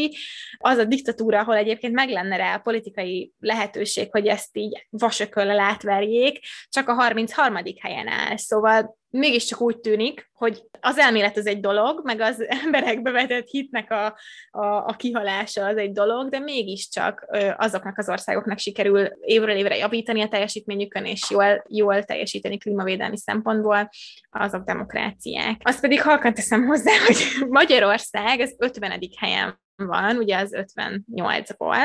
Az 0.58 0.78
a 0.78 0.84
diktatúra, 0.84 1.40
ahol 1.40 1.56
egyébként 1.56 1.94
meg 1.94 2.08
lenne 2.08 2.36
rá 2.36 2.54
a 2.54 2.58
politikai 2.58 3.32
lehetőség, 3.38 4.08
hogy 4.10 4.26
ezt 4.26 4.56
így 4.56 4.86
vasököllel 4.90 5.60
átverjék, 5.60 6.40
csak 6.68 6.88
a 6.88 6.94
33. 6.94 7.56
helyen 7.80 8.08
áll. 8.08 8.36
Szóval 8.36 8.96
mégiscsak 9.10 9.60
úgy 9.60 9.78
tűnik, 9.78 10.30
hogy 10.32 10.62
az 10.80 10.98
elmélet 10.98 11.36
az 11.36 11.46
egy 11.46 11.60
dolog, 11.60 12.00
meg 12.04 12.20
az 12.20 12.44
emberekbe 12.64 13.10
vetett 13.10 13.48
hitnek 13.48 13.90
a, 13.90 14.06
a, 14.50 14.66
a 14.66 14.94
kihalása 14.96 15.66
az 15.66 15.76
egy 15.76 15.92
dolog, 15.92 16.28
de 16.28 16.38
mégiscsak 16.38 17.26
azoknak 17.56 17.98
az 17.98 18.08
országoknak 18.08 18.58
sikerül 18.58 19.08
évről 19.20 19.56
évre 19.56 19.76
javítani 19.76 19.97
a 20.06 20.28
teljesítményükön, 20.28 21.04
és 21.04 21.30
jól, 21.30 21.64
jól 21.68 22.04
teljesíteni 22.04 22.58
klímavédelmi 22.58 23.18
szempontból 23.18 23.90
azok 24.30 24.64
demokráciák. 24.64 25.60
Azt 25.64 25.80
pedig 25.80 26.02
halkan 26.02 26.34
teszem 26.34 26.66
hozzá, 26.66 26.92
hogy 27.06 27.16
Magyarország 27.48 28.40
az 28.40 28.54
50. 28.58 29.00
helyen 29.16 29.60
van, 29.76 30.16
ugye 30.16 30.36
az 30.36 30.50
58-ból, 30.52 31.78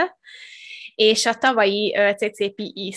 és 0.96 1.26
a 1.26 1.34
tavalyi 1.34 1.96
CCPI 2.18 2.96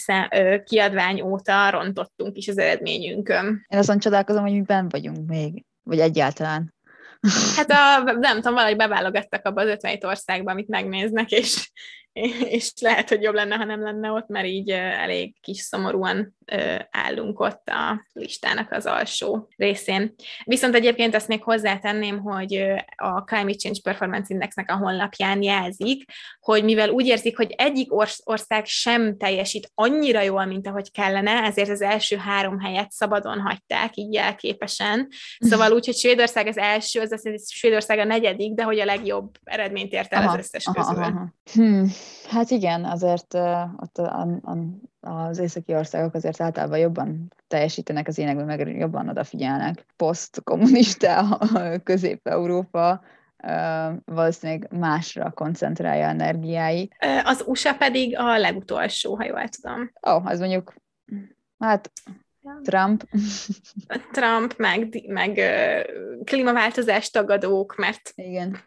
kiadvány 0.64 1.20
óta 1.20 1.70
rontottunk 1.70 2.37
is 2.37 2.48
az 2.48 2.59
eredményünkön. 2.59 3.66
Én 3.68 3.79
azon 3.79 3.98
csodálkozom, 3.98 4.42
hogy 4.42 4.52
mi 4.52 4.61
benn 4.61 4.88
vagyunk 4.88 5.29
még, 5.29 5.64
vagy 5.83 5.98
egyáltalán. 5.98 6.74
Hát 7.57 7.70
a, 7.70 8.12
nem 8.12 8.35
tudom, 8.35 8.55
valahogy 8.55 8.76
beválogattak 8.76 9.44
abba 9.44 9.62
az 9.62 9.68
57 9.68 10.05
országba, 10.05 10.50
amit 10.50 10.68
megnéznek, 10.68 11.31
és, 11.31 11.70
és 12.57 12.72
lehet, 12.81 13.09
hogy 13.09 13.22
jobb 13.22 13.35
lenne, 13.35 13.57
ha 13.57 13.64
nem 13.64 13.83
lenne 13.83 14.11
ott, 14.11 14.29
mert 14.29 14.46
így 14.46 14.70
elég 14.70 15.40
kis 15.40 15.59
szomorúan 15.59 16.37
állunk 16.90 17.40
ott 17.40 17.68
a 17.68 18.07
listának 18.12 18.72
az 18.72 18.87
alsó 18.87 19.48
részén. 19.57 20.14
Viszont 20.44 20.74
egyébként 20.74 21.14
azt 21.14 21.29
még 21.29 21.42
hozzátenném, 21.42 22.18
hogy 22.18 22.55
a 22.96 23.20
Climate 23.20 23.57
Change 23.57 23.79
Performance 23.83 24.35
Indexnek 24.35 24.70
a 24.70 24.76
honlapján 24.76 25.42
jelzik, 25.42 26.05
hogy 26.40 26.64
mivel 26.64 26.90
úgy 26.90 27.07
érzik, 27.07 27.37
hogy 27.37 27.55
egyik 27.57 27.88
ország 28.24 28.66
sem 28.66 29.16
teljesít 29.16 29.70
annyira 29.74 30.20
jól, 30.20 30.44
mint 30.44 30.66
ahogy 30.66 30.90
kellene, 30.90 31.31
ezért 31.31 31.70
az 31.70 31.81
első 31.81 32.16
három 32.16 32.59
helyet 32.59 32.90
szabadon 32.90 33.40
hagyták, 33.40 33.96
így 33.96 34.12
jelképesen. 34.12 35.09
Szóval 35.38 35.72
úgy, 35.72 35.85
hogy 35.85 35.96
Svédország 35.96 36.46
az 36.46 36.59
első, 36.59 37.00
az 37.00 37.12
azt 37.12 37.24
jelenti, 37.24 37.44
hogy 37.46 37.57
Svédország 37.57 37.98
a 37.98 38.05
negyedik, 38.05 38.55
de 38.55 38.62
hogy 38.62 38.79
a 38.79 38.85
legjobb 38.85 39.31
eredményt 39.44 39.92
ért 39.92 40.12
el 40.12 40.22
aha, 40.22 40.33
az 40.33 40.38
összes 40.38 40.66
aha, 40.66 40.87
közül. 40.87 41.02
Aha. 41.02 41.35
Hmm. 41.52 41.92
Hát 42.29 42.51
igen, 42.51 42.85
azért 42.85 43.35
ott 43.77 43.99
a, 43.99 44.21
a, 44.42 44.57
az 45.01 45.38
északi 45.38 45.75
országok 45.75 46.14
azért 46.14 46.40
általában 46.40 46.79
jobban 46.79 47.33
teljesítenek 47.47 48.09
az 48.09 48.19
énekben, 48.19 48.47
meg 48.47 48.77
jobban 48.77 49.09
odafigyelnek. 49.09 49.87
Posztkommunista 49.97 51.38
Közép-Európa 51.85 53.01
valószínűleg 54.05 54.69
másra 54.71 55.31
koncentrálja 55.31 56.07
energiái. 56.07 56.90
Az 57.25 57.45
USA 57.47 57.75
pedig 57.75 58.19
a 58.19 58.38
legutolsó, 58.38 59.14
ha 59.16 59.25
jól 59.25 59.49
tudom. 59.49 59.90
Ó, 60.09 60.14
oh, 60.14 60.27
az 60.27 60.38
mondjuk, 60.38 60.75
hát 61.59 61.92
Trump. 62.63 63.05
Trump, 64.13 64.57
meg, 64.57 65.05
meg 65.09 65.41
klímaváltozás 66.25 67.11
tagadók, 67.11 67.77
mert 67.77 68.13
Igen. 68.15 68.59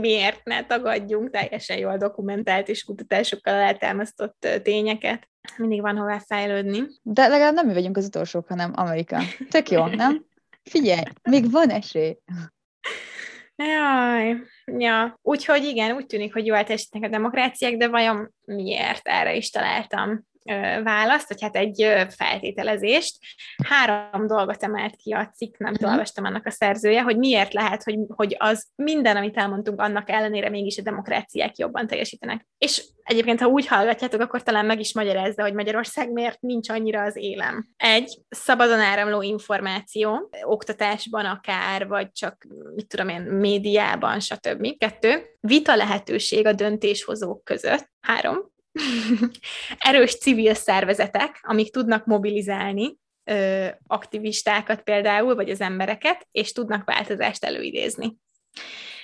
miért 0.00 0.44
ne 0.44 0.66
tagadjunk 0.66 1.30
teljesen 1.30 1.78
jól 1.78 1.96
dokumentált 1.96 2.68
és 2.68 2.84
kutatásokkal 2.84 3.54
eltámasztott 3.54 4.46
tényeket. 4.62 5.28
Mindig 5.56 5.80
van 5.80 5.96
hová 5.96 6.18
fejlődni. 6.18 6.82
De 7.02 7.26
legalább 7.26 7.54
nem 7.54 7.66
mi 7.66 7.72
vagyunk 7.72 7.96
az 7.96 8.06
utolsók, 8.06 8.48
hanem 8.48 8.72
Amerika. 8.74 9.20
Tök 9.50 9.70
jó, 9.70 9.86
nem? 9.86 10.24
Figyelj, 10.62 11.02
még 11.22 11.50
van 11.50 11.70
esély. 11.70 12.16
Jaj, 13.56 14.36
ja. 14.64 15.18
Úgyhogy 15.22 15.64
igen, 15.64 15.96
úgy 15.96 16.06
tűnik, 16.06 16.32
hogy 16.32 16.46
jól 16.46 16.64
teljesítenek 16.64 17.08
a 17.08 17.12
demokráciák, 17.12 17.76
de 17.76 17.88
vajon 17.88 18.34
miért? 18.44 19.00
Erre 19.02 19.34
is 19.34 19.50
találtam 19.50 20.28
választ, 20.82 21.28
vagy 21.28 21.42
hát 21.42 21.56
egy 21.56 21.86
feltételezést. 22.08 23.16
Három 23.68 24.26
dolgot 24.26 24.62
emelt 24.62 24.96
ki 24.96 25.12
a 25.12 25.28
cikk, 25.36 25.58
nem 25.58 25.72
uh-huh. 25.72 25.90
olvastam 25.90 26.24
annak 26.24 26.46
a 26.46 26.50
szerzője, 26.50 27.02
hogy 27.02 27.16
miért 27.16 27.52
lehet, 27.52 27.82
hogy, 27.82 27.98
hogy 28.08 28.36
az 28.38 28.66
minden, 28.74 29.16
amit 29.16 29.36
elmondtunk, 29.36 29.80
annak 29.80 30.10
ellenére 30.10 30.48
mégis 30.48 30.78
a 30.78 30.82
demokráciák 30.82 31.56
jobban 31.56 31.86
teljesítenek. 31.86 32.46
És 32.58 32.84
egyébként, 33.02 33.40
ha 33.40 33.46
úgy 33.46 33.66
hallgatjátok, 33.66 34.20
akkor 34.20 34.42
talán 34.42 34.66
meg 34.66 34.80
is 34.80 34.94
magyarázza, 34.94 35.42
hogy 35.42 35.54
Magyarország 35.54 36.12
miért 36.12 36.40
nincs 36.40 36.68
annyira 36.68 37.02
az 37.02 37.16
élem. 37.16 37.68
Egy, 37.76 38.18
szabadon 38.28 38.80
áramló 38.80 39.22
információ, 39.22 40.30
oktatásban 40.42 41.24
akár, 41.24 41.86
vagy 41.86 42.12
csak, 42.12 42.46
mit 42.74 42.88
tudom 42.88 43.08
én, 43.08 43.20
médiában, 43.20 44.20
stb. 44.20 44.76
Kettő, 44.78 45.22
vita 45.40 45.76
lehetőség 45.76 46.46
a 46.46 46.52
döntéshozók 46.52 47.44
között. 47.44 47.90
Három, 48.00 48.49
erős 49.78 50.18
civil 50.18 50.54
szervezetek, 50.54 51.40
amik 51.42 51.72
tudnak 51.72 52.04
mobilizálni 52.04 52.96
ö, 53.24 53.66
aktivistákat 53.86 54.82
például, 54.82 55.34
vagy 55.34 55.50
az 55.50 55.60
embereket, 55.60 56.28
és 56.30 56.52
tudnak 56.52 56.84
változást 56.84 57.44
előidézni. 57.44 58.16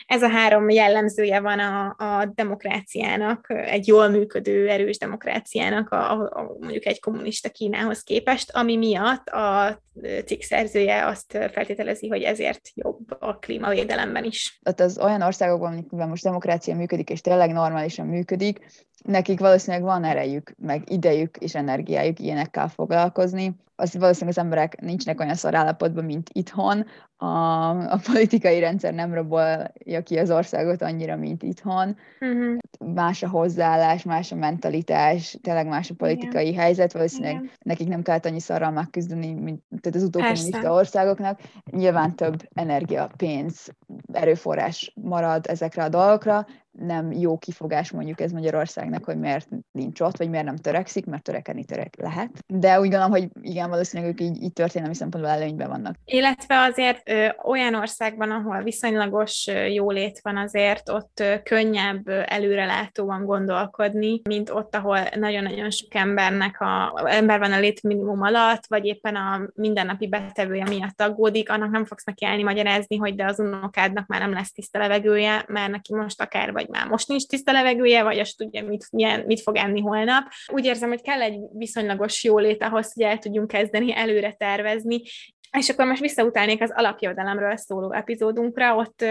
Ez 0.06 0.22
a 0.22 0.28
három 0.28 0.68
jellemzője 0.68 1.40
van 1.40 1.58
a, 1.58 1.94
a 1.98 2.32
demokráciának, 2.34 3.46
egy 3.50 3.86
jól 3.86 4.08
működő, 4.08 4.68
erős 4.68 4.98
demokráciának, 4.98 5.90
a, 5.90 6.10
a, 6.12 6.56
mondjuk 6.60 6.86
egy 6.86 7.00
kommunista 7.00 7.50
Kínához 7.50 8.02
képest, 8.02 8.50
ami 8.50 8.76
miatt 8.76 9.28
a 9.28 9.80
cikk 10.24 10.40
szerzője 10.40 11.06
azt 11.06 11.38
feltételezi, 11.52 12.08
hogy 12.08 12.22
ezért 12.22 12.60
jobb 12.74 13.16
a 13.18 13.38
klímavédelemben 13.38 14.24
is. 14.24 14.58
Tehát 14.62 14.80
az 14.80 14.98
olyan 14.98 15.22
országokban, 15.22 15.72
amikben 15.72 16.08
most 16.08 16.22
demokrácia 16.22 16.74
működik, 16.74 17.10
és 17.10 17.20
tényleg 17.20 17.52
normálisan 17.52 18.06
működik, 18.06 18.66
nekik 19.06 19.40
valószínűleg 19.40 19.86
van 19.86 20.04
erejük, 20.04 20.54
meg 20.58 20.90
idejük 20.90 21.36
és 21.36 21.54
energiájuk 21.54 22.20
ilyenekkel 22.20 22.68
foglalkozni. 22.68 23.56
Az 23.78 23.96
valószínűleg 23.98 24.36
az 24.36 24.42
emberek 24.44 24.80
nincsenek 24.80 25.20
olyan 25.20 25.34
szar 25.34 25.54
állapotban, 25.54 26.04
mint 26.04 26.30
itthon. 26.32 26.86
A, 27.16 27.68
a 27.92 28.00
politikai 28.12 28.58
rendszer 28.58 28.94
nem 28.94 29.14
rabolja 29.14 30.02
ki 30.04 30.18
az 30.18 30.30
országot 30.30 30.82
annyira, 30.82 31.16
mint 31.16 31.42
itthon. 31.42 31.96
Uh-huh. 32.20 32.56
Más 32.94 33.22
a 33.22 33.28
hozzáállás, 33.28 34.02
más 34.02 34.32
a 34.32 34.34
mentalitás, 34.34 35.38
tényleg 35.42 35.66
más 35.66 35.90
a 35.90 35.94
politikai 35.94 36.48
Igen. 36.48 36.60
helyzet. 36.60 36.92
Valószínűleg 36.92 37.34
Igen. 37.34 37.50
nekik 37.62 37.88
nem 37.88 38.02
kellett 38.02 38.26
annyi 38.26 38.40
szarral 38.40 38.70
megküzdeni, 38.70 39.32
mint 39.32 39.62
tehát 39.80 39.96
az 39.96 40.02
utókommunista 40.02 40.72
országoknak. 40.72 41.40
Nyilván 41.70 42.16
több 42.16 42.48
energia, 42.54 43.10
pénz, 43.16 43.68
erőforrás 44.12 44.92
marad 44.94 45.46
ezekre 45.46 45.84
a 45.84 45.88
dolgokra, 45.88 46.46
nem 46.78 47.12
jó 47.12 47.38
kifogás 47.38 47.90
mondjuk 47.90 48.20
ez 48.20 48.32
Magyarországnak, 48.32 49.04
hogy 49.04 49.18
miért 49.18 49.48
nincs 49.72 50.00
ott, 50.00 50.16
vagy 50.16 50.30
miért 50.30 50.44
nem 50.44 50.56
törekszik, 50.56 51.06
mert 51.06 51.22
törekedni 51.22 51.64
törek 51.64 51.94
lehet. 51.98 52.30
De 52.46 52.80
úgy 52.80 52.88
gondolom, 52.88 53.10
hogy 53.10 53.28
igen, 53.40 53.70
valószínűleg 53.70 54.12
ők 54.12 54.20
így, 54.20 54.42
így 54.42 54.52
történelmi 54.52 54.94
szempontból 54.94 55.32
előnyben 55.32 55.68
vannak. 55.68 55.94
Illetve 56.04 56.58
azért 56.58 57.08
ö, 57.08 57.26
olyan 57.44 57.74
országban, 57.74 58.30
ahol 58.30 58.62
viszonylagos 58.62 59.50
jólét 59.68 60.20
van, 60.22 60.36
azért 60.36 60.88
ott 60.88 61.20
ö, 61.20 61.42
könnyebb 61.42 62.08
előrelátóan 62.08 63.24
gondolkodni, 63.24 64.20
mint 64.28 64.50
ott, 64.50 64.74
ahol 64.74 64.98
nagyon-nagyon 65.14 65.70
sok 65.70 65.94
embernek 65.94 66.60
a, 66.60 67.02
ember 67.04 67.38
van 67.38 67.52
a 67.52 67.58
létminimum 67.58 68.22
alatt, 68.22 68.66
vagy 68.68 68.84
éppen 68.84 69.16
a 69.16 69.40
mindennapi 69.54 70.08
betevője 70.08 70.64
miatt 70.68 71.00
aggódik, 71.00 71.50
annak 71.50 71.70
nem 71.70 71.84
fogsz 71.84 72.04
neki 72.04 72.24
állni 72.24 72.42
magyarázni, 72.42 72.96
hogy 72.96 73.14
de 73.14 73.24
az 73.24 73.40
unokádnak 73.40 74.06
már 74.06 74.20
nem 74.20 74.32
lesz 74.32 74.52
tiszta 74.52 74.78
levegője, 74.78 75.44
mert 75.48 75.70
neki 75.70 75.94
most 75.94 76.20
akár 76.20 76.52
vagy 76.52 76.65
vagy 76.66 76.80
már 76.80 76.88
most 76.88 77.08
nincs 77.08 77.26
tiszta 77.26 77.52
levegője, 77.52 78.02
vagy 78.02 78.18
azt 78.18 78.36
tudja, 78.36 78.64
mit, 78.64 78.86
milyen, 78.92 79.24
mit 79.26 79.40
fog 79.40 79.56
enni 79.56 79.80
holnap. 79.80 80.24
Úgy 80.52 80.64
érzem, 80.64 80.88
hogy 80.88 81.02
kell 81.02 81.20
egy 81.20 81.38
viszonylagos 81.52 82.24
jólét 82.24 82.62
ahhoz, 82.62 82.92
hogy 82.92 83.02
el 83.02 83.18
tudjunk 83.18 83.48
kezdeni 83.48 83.94
előre 83.94 84.32
tervezni, 84.32 85.02
és 85.56 85.68
akkor 85.68 85.86
most 85.86 86.00
visszautálnék 86.00 86.62
az 86.62 86.72
alapjövedelemről 86.74 87.56
szóló 87.56 87.92
epizódunkra, 87.92 88.76
ott 88.76 89.04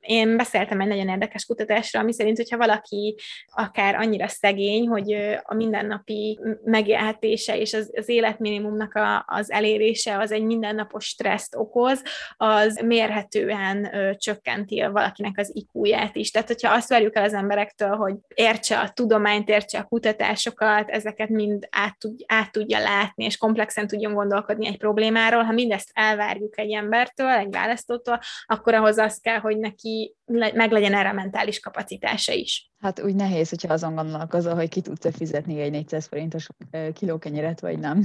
én 0.00 0.36
beszéltem 0.36 0.80
egy 0.80 0.88
nagyon 0.88 1.08
érdekes 1.08 1.44
kutatásra, 1.44 2.00
ami 2.00 2.12
szerint, 2.12 2.36
hogyha 2.36 2.56
valaki 2.56 3.16
akár 3.46 3.94
annyira 3.94 4.28
szegény, 4.28 4.88
hogy 4.88 5.12
a 5.42 5.54
mindennapi 5.54 6.38
megélhetése 6.64 7.58
és 7.58 7.74
az, 7.74 7.90
az 7.96 8.08
életminimumnak 8.08 8.94
a, 8.94 9.24
az 9.26 9.50
elérése 9.50 10.18
az 10.18 10.32
egy 10.32 10.42
mindennapos 10.42 11.04
stresszt 11.04 11.56
okoz, 11.56 12.02
az 12.36 12.80
mérhetően 12.84 13.90
csökkenti 14.16 14.82
valakinek 14.92 15.38
az 15.38 15.50
IQ-ját 15.54 16.16
is. 16.16 16.30
Tehát, 16.30 16.48
hogyha 16.48 16.74
azt 16.74 16.88
várjuk 16.88 17.16
el 17.16 17.24
az 17.24 17.34
emberektől, 17.34 17.96
hogy 17.96 18.14
értse 18.34 18.78
a 18.78 18.88
tudományt, 18.88 19.48
értse 19.48 19.78
a 19.78 19.84
kutatásokat, 19.84 20.88
ezeket 20.88 21.28
mind 21.28 21.68
át, 21.70 21.96
át 22.26 22.52
tudja 22.52 22.78
látni, 22.78 23.24
és 23.24 23.36
komplexen 23.36 23.86
tudjon 23.86 24.14
gondolkodni 24.14 24.66
egy 24.66 24.78
problémáról, 24.78 25.42
ha 25.42 25.52
mind 25.52 25.69
mindezt 25.70 25.90
elvárjuk 25.92 26.58
egy 26.58 26.72
embertől, 26.72 27.28
egy 27.28 27.50
választótól, 27.50 28.20
akkor 28.46 28.74
ahhoz 28.74 28.98
az 28.98 29.18
kell, 29.18 29.38
hogy 29.38 29.58
neki 29.58 30.14
meg 30.54 30.70
legyen 30.70 30.94
erre 30.94 31.08
a 31.08 31.12
mentális 31.12 31.60
kapacitása 31.60 32.32
is. 32.32 32.70
Hát 32.80 33.02
úgy 33.02 33.14
nehéz, 33.14 33.48
hogyha 33.48 33.72
azon 33.72 33.94
gondolkozol, 33.94 34.54
hogy 34.54 34.68
ki 34.68 34.80
tudsz 34.80 35.16
fizetni 35.16 35.60
egy 35.60 35.70
400 35.70 36.06
forintos 36.06 36.46
kilókenyeret, 36.94 37.60
vagy 37.60 37.78
nem. 37.78 38.04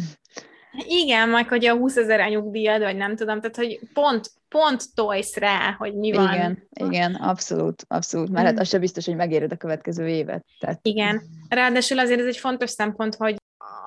Igen, 0.78 1.30
majd 1.30 1.47
hogy 1.47 1.65
a 1.65 1.75
20 1.75 1.95
ezer 1.95 2.19
a 2.19 2.28
nyugdíjad, 2.28 2.82
vagy 2.82 2.95
nem 2.95 3.15
tudom, 3.15 3.39
tehát 3.39 3.56
hogy 3.56 3.80
pont, 3.93 4.32
pont 4.49 4.84
tolsz 4.93 5.36
rá, 5.36 5.75
hogy 5.78 5.95
mi 5.95 6.12
van. 6.12 6.34
Igen, 6.34 6.67
igen, 6.69 7.13
abszolút, 7.13 7.86
abszolút, 7.88 8.30
mert 8.30 8.45
hát 8.45 8.60
az 8.60 8.67
sem 8.67 8.80
biztos, 8.80 9.06
hogy 9.06 9.15
megéred 9.15 9.51
a 9.51 9.56
következő 9.58 10.08
évet. 10.08 10.45
Tehát... 10.60 10.80
Igen, 10.82 11.21
ráadásul 11.49 11.99
azért 11.99 12.19
ez 12.19 12.25
egy 12.25 12.38
fontos 12.38 12.69
szempont, 12.69 13.15
hogy 13.15 13.36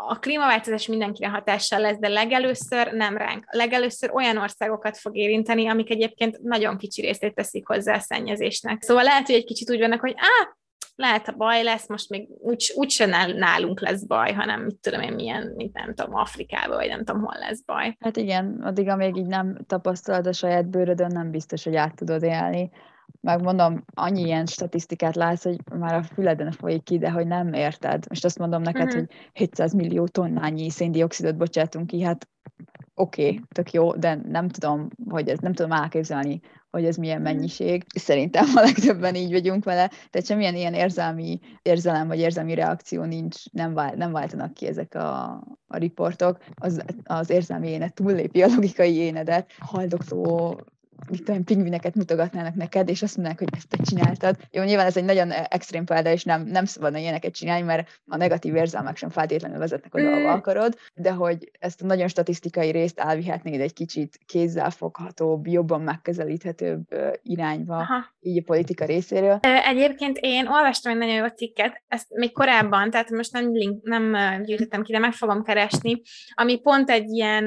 a 0.08 0.18
klímaváltozás 0.18 0.86
mindenkire 0.86 1.28
hatással 1.28 1.80
lesz, 1.80 1.98
de 1.98 2.08
legelőször 2.08 2.92
nem 2.92 3.16
ránk. 3.16 3.44
Legelőször 3.50 4.10
olyan 4.12 4.36
országokat 4.36 4.98
fog 4.98 5.16
érinteni, 5.16 5.68
amik 5.68 5.90
egyébként 5.90 6.42
nagyon 6.42 6.76
kicsi 6.76 7.00
részét 7.00 7.34
teszik 7.34 7.66
hozzá 7.66 7.94
a 7.94 8.00
szennyezésnek. 8.00 8.82
Szóval 8.82 9.02
lehet, 9.02 9.26
hogy 9.26 9.34
egy 9.34 9.44
kicsit 9.44 9.70
úgy 9.70 9.80
vannak, 9.80 10.00
hogy 10.00 10.14
á, 10.16 10.56
lehet, 10.94 11.26
ha 11.26 11.32
baj 11.32 11.62
lesz, 11.62 11.88
most 11.88 12.08
még 12.08 12.28
úgy, 12.40 12.72
úgy 12.74 12.90
sem 12.90 13.10
nálunk 13.36 13.80
lesz 13.80 14.02
baj, 14.02 14.32
hanem 14.32 14.60
mit 14.60 14.76
tudom 14.80 15.00
én, 15.00 15.12
milyen, 15.12 15.52
mint 15.56 15.74
nem 15.74 15.94
tudom, 15.94 16.14
Afrikában, 16.14 16.76
vagy 16.76 16.88
nem 16.88 17.04
tudom, 17.04 17.22
hol 17.22 17.38
lesz 17.38 17.62
baj. 17.64 17.96
Hát 18.00 18.16
igen, 18.16 18.60
addig, 18.62 18.88
amíg 18.88 19.16
így 19.16 19.26
nem 19.26 19.58
tapasztalod 19.66 20.26
a 20.26 20.32
saját 20.32 20.70
bőrödön, 20.70 21.12
nem 21.12 21.30
biztos, 21.30 21.64
hogy 21.64 21.76
át 21.76 21.94
tudod 21.94 22.22
élni 22.22 22.70
megmondom, 23.20 23.84
annyi 23.94 24.22
ilyen 24.22 24.46
statisztikát 24.46 25.16
látsz, 25.16 25.44
hogy 25.44 25.58
már 25.78 25.94
a 25.94 26.02
füleden 26.02 26.50
folyik 26.50 26.82
ki, 26.82 26.98
de 26.98 27.10
hogy 27.10 27.26
nem 27.26 27.52
érted. 27.52 28.04
Most 28.08 28.24
azt 28.24 28.38
mondom 28.38 28.62
neked, 28.62 28.86
uh-huh. 28.86 28.98
hogy 28.98 29.08
700 29.32 29.72
millió 29.72 30.06
tonnányi 30.06 30.70
széndiokszidot 30.70 31.36
bocsátunk 31.36 31.86
ki, 31.86 32.02
hát 32.02 32.28
oké, 32.94 33.26
okay, 33.26 33.40
tök 33.48 33.72
jó, 33.72 33.94
de 33.94 34.20
nem 34.28 34.48
tudom, 34.48 34.88
hogy 35.08 35.28
ez 35.28 35.38
nem 35.38 35.52
tudom 35.52 35.72
elképzelni, 35.72 36.40
hogy 36.70 36.84
ez 36.84 36.96
milyen 36.96 37.20
mennyiség. 37.20 37.84
Szerintem 37.94 38.46
a 38.54 38.60
legtöbben 38.60 39.14
így 39.14 39.32
vagyunk 39.32 39.64
vele, 39.64 39.90
tehát 40.10 40.26
semmilyen 40.26 40.54
ilyen 40.54 40.74
érzelmi 40.74 41.40
érzelem 41.62 42.08
vagy 42.08 42.18
érzelmi 42.18 42.54
reakció 42.54 43.04
nincs, 43.04 43.52
nem, 43.52 43.74
vál, 43.74 43.94
nem 43.94 44.12
váltanak 44.12 44.54
ki 44.54 44.66
ezek 44.66 44.94
a, 44.94 45.24
a 45.66 45.76
riportok. 45.76 46.38
Az, 46.54 46.82
az 47.04 47.30
érzelmi 47.30 47.68
énet 47.68 47.94
túllépi 47.94 48.42
a 48.42 48.46
logikai 48.46 48.94
énedet. 48.94 49.52
Haldokzó 49.58 50.54
mit 51.10 51.24
tudom, 51.24 51.44
pingvineket 51.44 51.94
mutogatnának 51.94 52.54
neked, 52.54 52.88
és 52.88 53.02
azt 53.02 53.16
mondanák, 53.16 53.38
hogy 53.38 53.48
ezt 53.56 53.68
te 53.68 53.76
csináltad. 53.82 54.36
Jó, 54.50 54.62
nyilván 54.62 54.86
ez 54.86 54.96
egy 54.96 55.04
nagyon 55.04 55.30
extrém 55.30 55.84
példa, 55.84 56.10
és 56.10 56.24
nem, 56.24 56.42
nem 56.42 56.64
szabadna 56.64 56.98
ilyeneket 56.98 57.34
csinálni, 57.34 57.64
mert 57.64 58.00
a 58.06 58.16
negatív 58.16 58.54
érzelmek 58.54 58.96
sem 58.96 59.10
feltétlenül 59.10 59.58
vezetnek 59.58 59.94
oda, 59.94 60.06
ahol 60.10 60.20
mm. 60.20 60.26
akarod, 60.26 60.76
de 60.94 61.10
hogy 61.10 61.50
ezt 61.58 61.82
a 61.82 61.86
nagyon 61.86 62.08
statisztikai 62.08 62.70
részt 62.70 62.98
elvihetnéd 62.98 63.60
egy 63.60 63.72
kicsit 63.72 64.18
kézzelfoghatóbb, 64.26 65.46
jobban 65.46 65.80
megközelíthetőbb 65.80 66.84
irányba, 67.22 67.76
Aha. 67.76 68.04
így 68.20 68.38
a 68.38 68.42
politika 68.46 68.84
részéről. 68.84 69.38
Egyébként 69.68 70.18
én 70.20 70.46
olvastam 70.46 70.92
egy 70.92 70.98
nagyon 70.98 71.14
jó 71.14 71.26
cikket, 71.26 71.82
ezt 71.88 72.06
még 72.14 72.32
korábban, 72.32 72.90
tehát 72.90 73.10
most 73.10 73.32
nem, 73.32 73.52
link, 73.52 73.82
nem 73.82 74.16
gyűjtöttem 74.42 74.82
ki, 74.82 74.92
de 74.92 74.98
meg 74.98 75.12
fogom 75.12 75.42
keresni, 75.42 76.02
ami 76.34 76.60
pont 76.60 76.90
egy 76.90 77.08
ilyen, 77.08 77.44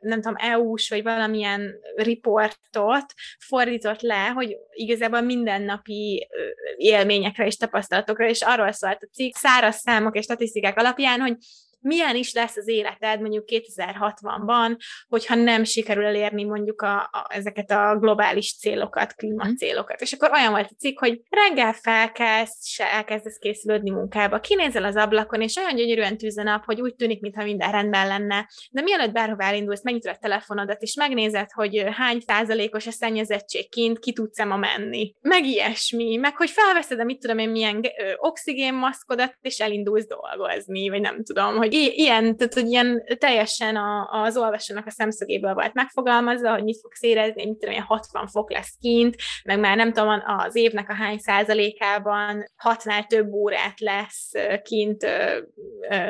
nem 0.00 0.20
tudom, 0.20 0.34
EU-s, 0.36 0.88
vagy 0.88 1.02
valamilyen 1.02 1.70
riportot, 1.96 2.89
alatt 2.90 3.14
fordított 3.38 4.00
le, 4.00 4.26
hogy 4.26 4.56
igazából 4.72 5.20
mindennapi 5.20 6.28
élményekre 6.76 7.46
és 7.46 7.56
tapasztalatokra, 7.56 8.28
és 8.28 8.42
arról 8.42 8.72
szólt 8.72 9.02
a 9.02 9.08
cikk, 9.12 9.34
száraz 9.34 9.76
számok 9.76 10.16
és 10.16 10.24
statisztikák 10.24 10.78
alapján, 10.78 11.20
hogy 11.20 11.36
milyen 11.80 12.16
is 12.16 12.32
lesz 12.32 12.56
az 12.56 12.68
életed 12.68 13.20
mondjuk 13.20 13.44
2060-ban, 13.46 14.76
hogyha 15.08 15.34
nem 15.34 15.64
sikerül 15.64 16.04
elérni 16.04 16.44
mondjuk 16.44 16.82
a, 16.82 16.96
a, 16.96 17.26
ezeket 17.28 17.70
a 17.70 17.96
globális 17.98 18.56
célokat, 18.58 19.14
klímacélokat. 19.14 20.00
És 20.00 20.12
akkor 20.12 20.30
olyan 20.32 20.50
volt 20.50 20.70
a 20.70 20.74
cikk, 20.78 20.98
hogy 20.98 21.20
reggel 21.30 21.72
felkelsz, 21.72 22.66
se 22.66 22.92
elkezdesz 22.92 23.38
készülődni 23.38 23.90
munkába, 23.90 24.40
kinézel 24.40 24.84
az 24.84 24.96
ablakon, 24.96 25.40
és 25.40 25.56
olyan 25.56 25.74
gyönyörűen 25.74 26.16
tűz 26.16 26.38
a 26.38 26.42
nap, 26.42 26.64
hogy 26.64 26.80
úgy 26.80 26.94
tűnik, 26.94 27.20
mintha 27.20 27.44
minden 27.44 27.72
rendben 27.72 28.06
lenne. 28.06 28.48
De 28.70 28.82
mielőtt 28.82 29.12
bárhová 29.12 29.48
elindulsz, 29.48 29.82
megnyitod 29.82 30.14
a 30.14 30.18
telefonodat, 30.20 30.82
és 30.82 30.94
megnézed, 30.94 31.50
hogy 31.50 31.84
hány 31.92 32.20
százalékos 32.20 32.86
a 32.86 32.90
szennyezettség 32.90 33.68
kint, 33.68 33.98
ki 33.98 34.12
tudsz 34.12 34.44
ma 34.44 34.56
menni. 34.56 35.14
Meg 35.20 35.44
ilyesmi, 35.44 36.16
meg 36.16 36.36
hogy 36.36 36.50
felveszed 36.50 37.00
a 37.00 37.04
mit 37.04 37.18
tudom 37.18 37.38
én 37.38 37.48
milyen 37.48 37.82
oxigénmaszkodat, 38.16 39.38
és 39.40 39.58
elindulsz 39.58 40.06
dolgozni, 40.06 40.88
vagy 40.88 41.00
nem 41.00 41.24
tudom, 41.24 41.56
hogy 41.56 41.69
hogy 41.70 41.92
ilyen, 41.96 42.36
tehát 42.36 42.54
hogy 42.54 42.68
ilyen 42.68 43.02
teljesen 43.18 43.76
a, 43.76 44.22
az 44.22 44.36
olvasónak 44.36 44.86
a 44.86 44.90
szemszögéből 44.90 45.54
volt 45.54 45.74
megfogalmazva, 45.74 46.52
hogy 46.52 46.64
mit 46.64 46.80
fogsz 46.80 47.02
érezni, 47.02 47.44
mit 47.44 47.58
tudom, 47.58 47.82
60 47.82 48.26
fok 48.26 48.50
lesz 48.50 48.76
kint, 48.80 49.16
meg 49.44 49.58
már 49.58 49.76
nem 49.76 49.92
tudom, 49.92 50.22
az 50.26 50.56
évnek 50.56 50.88
a 50.88 50.94
hány 50.94 51.18
százalékában 51.18 52.44
hatnál 52.56 53.04
több 53.04 53.32
órát 53.32 53.80
lesz 53.80 54.30
kint, 54.62 55.06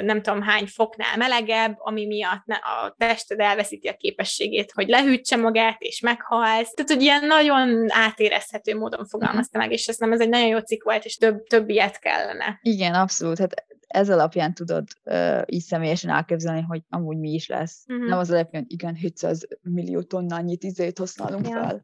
nem 0.00 0.22
tudom 0.22 0.42
hány 0.42 0.66
foknál 0.66 1.16
melegebb, 1.16 1.74
ami 1.78 2.06
miatt 2.06 2.44
a 2.46 2.94
tested 2.98 3.40
elveszíti 3.40 3.88
a 3.88 3.96
képességét, 3.96 4.72
hogy 4.72 4.88
lehűtse 4.88 5.36
magát, 5.36 5.80
és 5.80 6.00
meghalsz. 6.00 6.74
Tehát, 6.74 6.90
hogy 6.90 7.02
ilyen 7.02 7.26
nagyon 7.26 7.86
átérezhető 7.88 8.76
módon 8.76 9.06
fogalmazta 9.06 9.58
meg, 9.58 9.72
és 9.72 9.88
azt 9.88 10.00
nem, 10.00 10.12
ez 10.12 10.20
egy 10.20 10.28
nagyon 10.28 10.48
jó 10.48 10.58
cikk 10.58 10.82
volt, 10.82 11.04
és 11.04 11.16
több, 11.16 11.42
több 11.42 11.68
ilyet 11.68 11.98
kellene. 11.98 12.58
Igen, 12.62 12.94
abszolút. 12.94 13.38
Hát 13.38 13.68
ez 13.90 14.10
alapján 14.10 14.54
tudod 14.54 14.88
uh, 15.04 15.42
így 15.46 15.62
személyesen 15.62 16.10
elképzelni, 16.10 16.60
hogy 16.60 16.82
amúgy 16.88 17.18
mi 17.18 17.30
is 17.30 17.48
lesz. 17.48 17.84
Uh-huh. 17.88 18.08
Nem 18.08 18.18
az 18.18 18.30
alapján, 18.30 18.62
hogy 18.62 18.72
igen, 18.72 18.94
700 18.94 19.46
millió 19.62 20.02
tonnányi 20.02 20.56
izét 20.60 20.98
használunk 20.98 21.48
ja. 21.48 21.52
fel. 21.52 21.82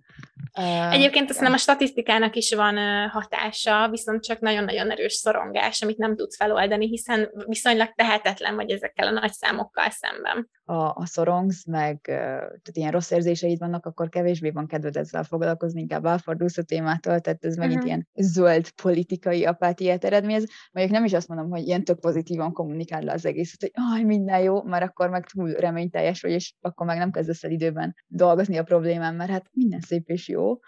Uh, 0.59 0.93
Egyébként 0.93 1.31
azt 1.31 1.41
nem 1.41 1.53
a 1.53 1.57
statisztikának 1.57 2.37
is 2.37 2.55
van 2.55 2.77
uh, 2.77 3.11
hatása, 3.13 3.89
viszont 3.91 4.23
csak 4.23 4.41
nagyon-nagyon 4.41 4.91
erős 4.91 5.13
szorongás, 5.13 5.83
amit 5.83 5.97
nem 5.97 6.17
tudsz 6.17 6.37
feloldani, 6.37 6.89
hiszen 6.89 7.31
viszonylag 7.47 7.93
tehetetlen 7.95 8.55
vagy 8.55 8.71
ezekkel 8.71 9.07
a 9.07 9.11
nagy 9.21 9.33
számokkal 9.33 9.91
szemben. 9.91 10.51
A, 10.65 10.75
a 10.75 11.03
szorongsz, 11.05 11.67
meg 11.67 11.97
uh, 12.09 12.17
tehát 12.37 12.73
ilyen 12.73 12.93
rossz 12.93 13.11
érzéseid 13.11 13.59
vannak, 13.59 13.87
akkor 13.87 14.09
kevésbé 14.09 14.51
van 14.51 14.67
kedved 14.67 14.97
ezzel 14.97 15.25
foglalkozni, 15.25 15.81
inkább 15.81 16.05
elfordulsz 16.05 16.59
a 16.59 16.63
témától, 16.63 17.21
tehát 17.21 17.45
ez 17.45 17.57
megint 17.57 17.75
uh-huh. 17.75 17.87
ilyen 17.89 18.09
zöld 18.15 18.71
politikai 18.71 19.45
apátiát 19.45 20.05
eredményez. 20.05 20.45
Mondjuk 20.73 20.97
nem 20.97 21.05
is 21.05 21.13
azt 21.13 21.29
mondom, 21.29 21.51
hogy 21.51 21.67
ilyen 21.67 21.85
tök 21.85 21.96
pozitívan 22.01 22.53
kommunikál 22.53 23.03
le 23.03 23.13
az 23.13 23.27
egészet, 23.27 23.61
hogy 23.61 23.73
aj, 23.93 24.03
minden 24.03 24.41
jó, 24.41 24.63
mert 24.63 24.85
akkor 24.85 25.11
meg 25.11 25.27
túl 25.27 25.51
reményteljes 25.51 26.21
vagy, 26.23 26.31
és 26.31 26.55
akkor 26.61 26.87
meg 26.87 26.99
nem 26.99 27.11
kezdesz 27.11 27.45
el 27.45 27.51
időben 27.51 27.95
dolgozni 28.07 28.57
a 28.57 28.63
problémán, 28.63 29.15
mert 29.15 29.31
hát 29.31 29.49
minden 29.53 29.81
szép 29.81 30.09
és 30.09 30.29
jó, 30.29 30.59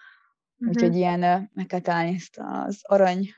Uh-huh. 0.61 0.75
Úgyhogy 0.77 0.97
ilyen 0.97 1.51
meg 1.55 1.67
kell 1.67 1.81
találni 1.81 2.15
ezt 2.15 2.41
az 2.67 2.79
arany 2.83 3.35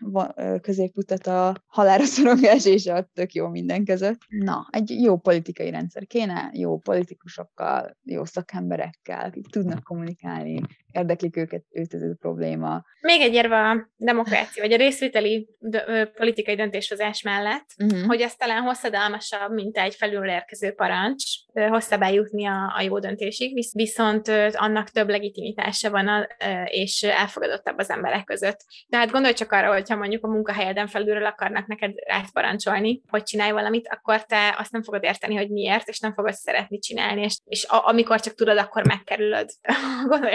középutat 0.60 1.26
a 1.26 1.54
halára 1.66 2.04
szorongás 2.04 2.66
és 2.66 2.86
a 2.86 3.10
tök 3.14 3.32
jó 3.32 3.48
minden 3.48 3.84
között. 3.84 4.18
Na, 4.28 4.68
egy 4.70 4.90
jó 4.90 5.16
politikai 5.16 5.70
rendszer 5.70 6.06
kéne, 6.06 6.50
jó 6.52 6.78
politikusokkal, 6.78 7.96
jó 8.04 8.24
szakemberekkel, 8.24 9.24
akik 9.24 9.46
tudnak 9.46 9.82
kommunikálni, 9.82 10.60
érdeklik 10.92 11.36
őket, 11.36 11.64
őt 11.70 11.94
ez 11.94 12.02
a 12.02 12.16
probléma. 12.18 12.82
Még 13.00 13.20
egy 13.20 13.34
érve 13.34 13.56
a 13.56 13.90
demokrácia, 13.96 14.62
vagy 14.62 14.72
a 14.72 14.76
részvételi 14.76 15.48
d- 15.58 16.10
politikai 16.16 16.54
döntéshozás 16.54 17.22
mellett, 17.22 17.66
uh-huh. 17.82 18.06
hogy 18.06 18.20
ez 18.20 18.34
talán 18.34 18.62
hosszadalmasabb, 18.62 19.52
mint 19.52 19.76
egy 19.76 19.94
felülről 19.94 20.30
érkező 20.30 20.72
parancs, 20.72 21.24
hosszabb 21.68 22.02
eljutni 22.02 22.46
a, 22.46 22.74
a 22.76 22.80
jó 22.80 22.98
döntésig, 22.98 23.54
visz, 23.54 23.74
viszont 23.74 24.28
annak 24.52 24.88
több 24.90 25.08
legitimitása 25.08 25.90
van, 25.90 26.08
a, 26.08 26.26
és 26.64 27.06
elfogadottabb 27.12 27.78
az 27.78 27.90
emberek 27.90 28.24
között. 28.24 28.64
Tehát 28.88 29.10
gondolj 29.10 29.34
csak 29.34 29.52
arra, 29.52 29.72
hogyha 29.72 29.96
mondjuk 29.96 30.24
a 30.24 30.28
munkahelyeden 30.28 30.86
felülről 30.86 31.26
akarnak 31.26 31.66
neked 31.66 31.92
parancsolni, 32.32 33.02
hogy 33.08 33.22
csinálj 33.22 33.50
valamit, 33.50 33.88
akkor 33.88 34.24
te 34.24 34.54
azt 34.58 34.72
nem 34.72 34.82
fogod 34.82 35.04
érteni, 35.04 35.36
hogy 35.36 35.50
miért, 35.50 35.88
és 35.88 36.00
nem 36.00 36.14
fogod 36.14 36.32
szeretni 36.32 36.78
csinálni, 36.78 37.22
és, 37.22 37.38
és 37.44 37.66
a, 37.68 37.86
amikor 37.88 38.20
csak 38.20 38.34
tudod, 38.34 38.58
akkor 38.58 38.86
megkerülöd. 38.86 39.50
Gondolj 40.08 40.32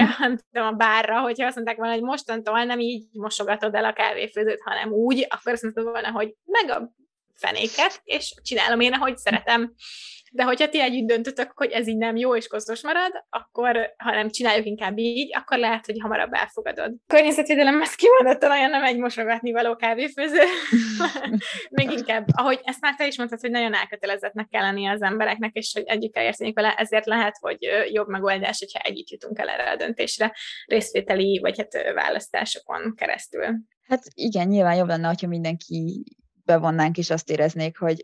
a 0.52 0.72
bárra, 0.72 1.20
hogyha 1.20 1.46
azt 1.46 1.56
mondták 1.56 1.78
volna, 1.78 1.94
hogy 1.94 2.04
mostantól 2.04 2.64
nem 2.64 2.80
így 2.80 3.08
mosogatod 3.12 3.76
el 3.76 3.86
a 3.86 3.94
kávéfőzőt, 3.94 4.62
hanem 4.64 4.92
úgy, 4.92 5.28
akkor 5.30 5.52
azt 5.52 5.64
mondtad 5.64 5.84
volna, 5.84 6.12
hogy 6.12 6.34
meg 6.46 6.78
a 6.78 6.92
fenéket, 7.36 8.02
és 8.04 8.34
csinálom 8.42 8.80
én, 8.80 8.94
ahogy 8.94 9.18
szeretem 9.18 9.76
de 10.36 10.44
hogyha 10.44 10.70
ti 10.70 10.82
együtt 10.82 11.08
döntötök, 11.08 11.52
hogy 11.56 11.72
ez 11.72 11.88
így 11.88 11.98
nem 11.98 12.16
jó 12.16 12.36
és 12.36 12.48
kosztos 12.48 12.82
marad, 12.84 13.12
akkor 13.30 13.94
ha 13.98 14.12
nem 14.12 14.30
csináljuk 14.30 14.66
inkább 14.66 14.98
így, 14.98 15.36
akkor 15.36 15.58
lehet, 15.58 15.86
hogy 15.86 15.96
hamarabb 16.02 16.34
elfogadod. 16.34 16.94
Környezetvédelem 17.08 17.82
ez 17.82 17.96
kimondottan 17.96 18.52
olyan 18.52 18.70
nem 18.70 18.84
egy 18.84 18.98
mosogatni 18.98 19.52
való 19.52 19.76
kávéfőző, 19.76 20.42
még 21.78 21.92
inkább, 21.92 22.26
ahogy 22.32 22.60
ezt 22.64 22.82
már 22.82 22.96
te 22.96 23.08
is 23.08 23.18
mondtad, 23.18 23.40
hogy 23.40 23.52
nagyon 23.52 23.74
elkötelezettnek 23.74 24.48
kell 24.48 24.62
lenni 24.62 24.88
az 24.88 25.02
embereknek, 25.02 25.54
és 25.54 25.72
hogy 25.74 25.84
együtt 25.86 26.14
kell 26.14 26.24
érteni 26.24 26.54
vele, 26.54 26.74
ezért 26.74 27.06
lehet, 27.06 27.38
hogy 27.40 27.58
jobb 27.92 28.08
megoldás, 28.08 28.60
hogyha 28.60 28.80
együtt 28.80 29.10
jutunk 29.10 29.40
el 29.40 29.50
erre 29.50 29.72
a 29.72 29.76
döntésre 29.76 30.34
részvételi 30.66 31.40
vagy 31.42 31.58
hát 31.58 31.94
választásokon 31.94 32.94
keresztül. 32.96 33.56
Hát 33.88 34.04
igen, 34.14 34.48
nyilván 34.48 34.76
jobb 34.76 34.88
lenne, 34.88 35.08
hogyha 35.08 35.28
mindenki 35.28 36.04
bevonnánk, 36.46 36.98
és 36.98 37.10
azt 37.10 37.30
éreznék, 37.30 37.78
hogy 37.78 38.04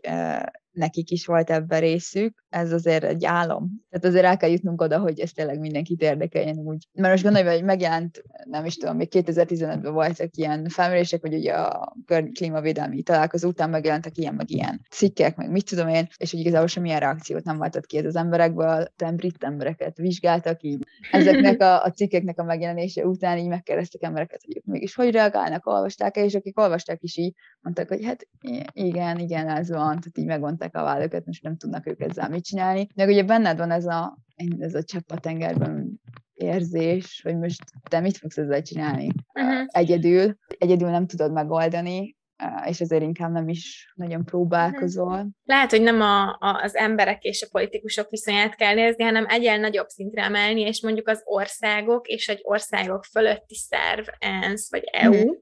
nekik 0.72 1.10
is 1.10 1.26
volt 1.26 1.50
ebben 1.50 1.80
részük, 1.80 2.44
ez 2.48 2.72
azért 2.72 3.04
egy 3.04 3.24
álom. 3.24 3.70
Tehát 3.90 4.06
azért 4.06 4.24
el 4.24 4.36
kell 4.36 4.50
jutnunk 4.50 4.80
oda, 4.80 4.98
hogy 4.98 5.20
ez 5.20 5.32
tényleg 5.32 5.58
mindenkit 5.58 6.02
érdekeljen 6.02 6.58
úgy. 6.58 6.88
Mert 6.92 7.10
most 7.10 7.22
gondolj, 7.22 7.56
hogy 7.56 7.64
megjelent, 7.64 8.22
nem 8.44 8.64
is 8.64 8.76
tudom, 8.76 8.96
még 8.96 9.08
2015-ben 9.10 9.92
voltak 9.92 10.36
ilyen 10.36 10.68
felmérések, 10.68 11.20
hogy 11.20 11.34
ugye 11.34 11.52
a 11.52 11.96
klímavédelmi 12.32 13.02
találkozó 13.02 13.48
után 13.48 13.70
megjelentek 13.70 14.16
ilyen, 14.18 14.34
meg 14.34 14.50
ilyen 14.50 14.80
cikkek, 14.90 15.36
meg 15.36 15.50
mit 15.50 15.68
tudom 15.68 15.88
én, 15.88 16.08
és 16.16 16.30
hogy 16.30 16.40
igazából 16.40 16.66
semmilyen 16.66 17.00
reakciót 17.00 17.44
nem 17.44 17.58
váltott 17.58 17.86
ki 17.86 17.96
ez 17.96 18.04
az 18.04 18.16
emberekből, 18.16 18.92
nem 18.96 19.16
brit 19.16 19.44
embereket 19.44 19.96
vizsgáltak 19.96 20.62
így. 20.62 20.86
Ezeknek 21.10 21.60
a, 21.60 21.82
a 21.82 21.90
cikkeknek 21.90 22.38
a 22.38 22.44
megjelenése 22.44 23.06
után 23.06 23.38
így 23.38 23.48
megkérdeztek 23.48 24.02
embereket, 24.02 24.40
hogy 24.44 24.62
mégis 24.64 24.94
hogy 24.94 25.10
reagálnak, 25.10 25.66
olvasták-e, 25.66 26.24
és 26.24 26.34
akik 26.34 26.58
olvasták 26.58 27.02
is 27.02 27.16
így 27.16 27.34
mondták, 27.60 27.88
hogy 27.88 28.04
hát 28.04 28.28
igen, 28.72 29.18
igen, 29.18 29.48
ez 29.48 29.68
van, 29.68 29.86
tehát 29.86 30.18
így 30.18 30.26
megmondták 30.26 30.61
megfogták 30.62 30.74
a 30.74 30.84
vállukat, 30.84 31.26
most 31.26 31.42
nem 31.42 31.56
tudnak 31.56 31.86
ők 31.86 32.00
ezzel 32.00 32.28
mit 32.28 32.44
csinálni. 32.44 32.88
De 32.94 33.06
ugye 33.06 33.22
benned 33.22 33.58
van 33.58 33.70
ez 33.70 33.86
a, 33.86 34.18
ez 34.58 34.74
a 34.74 34.82
csepp 34.82 35.10
a 35.10 35.18
tengerben 35.18 36.00
érzés, 36.34 37.20
hogy 37.22 37.38
most 37.38 37.62
te 37.88 38.00
mit 38.00 38.16
fogsz 38.16 38.38
ezzel 38.38 38.62
csinálni 38.62 39.08
uh-huh. 39.34 39.64
egyedül. 39.66 40.36
Egyedül 40.58 40.90
nem 40.90 41.06
tudod 41.06 41.32
megoldani, 41.32 42.16
és 42.64 42.80
ezért 42.80 43.02
inkább 43.02 43.32
nem 43.32 43.48
is 43.48 43.92
nagyon 43.94 44.24
próbálkozol. 44.24 45.28
Lehet, 45.44 45.70
hogy 45.70 45.82
nem 45.82 46.00
a, 46.00 46.28
a, 46.28 46.60
az 46.62 46.76
emberek 46.76 47.22
és 47.22 47.42
a 47.42 47.48
politikusok 47.50 48.10
viszonyát 48.10 48.54
kell 48.54 48.74
nézni, 48.74 49.04
hanem 49.04 49.26
egyel 49.28 49.58
nagyobb 49.58 49.88
szintre 49.88 50.22
emelni, 50.22 50.60
és 50.60 50.82
mondjuk 50.82 51.08
az 51.08 51.22
országok 51.24 52.06
és 52.06 52.28
egy 52.28 52.40
országok 52.42 53.04
fölötti 53.04 53.54
szerv, 53.54 54.06
ENSZ 54.18 54.70
vagy 54.70 54.82
EU, 54.92 55.12
hmm. 55.12 55.36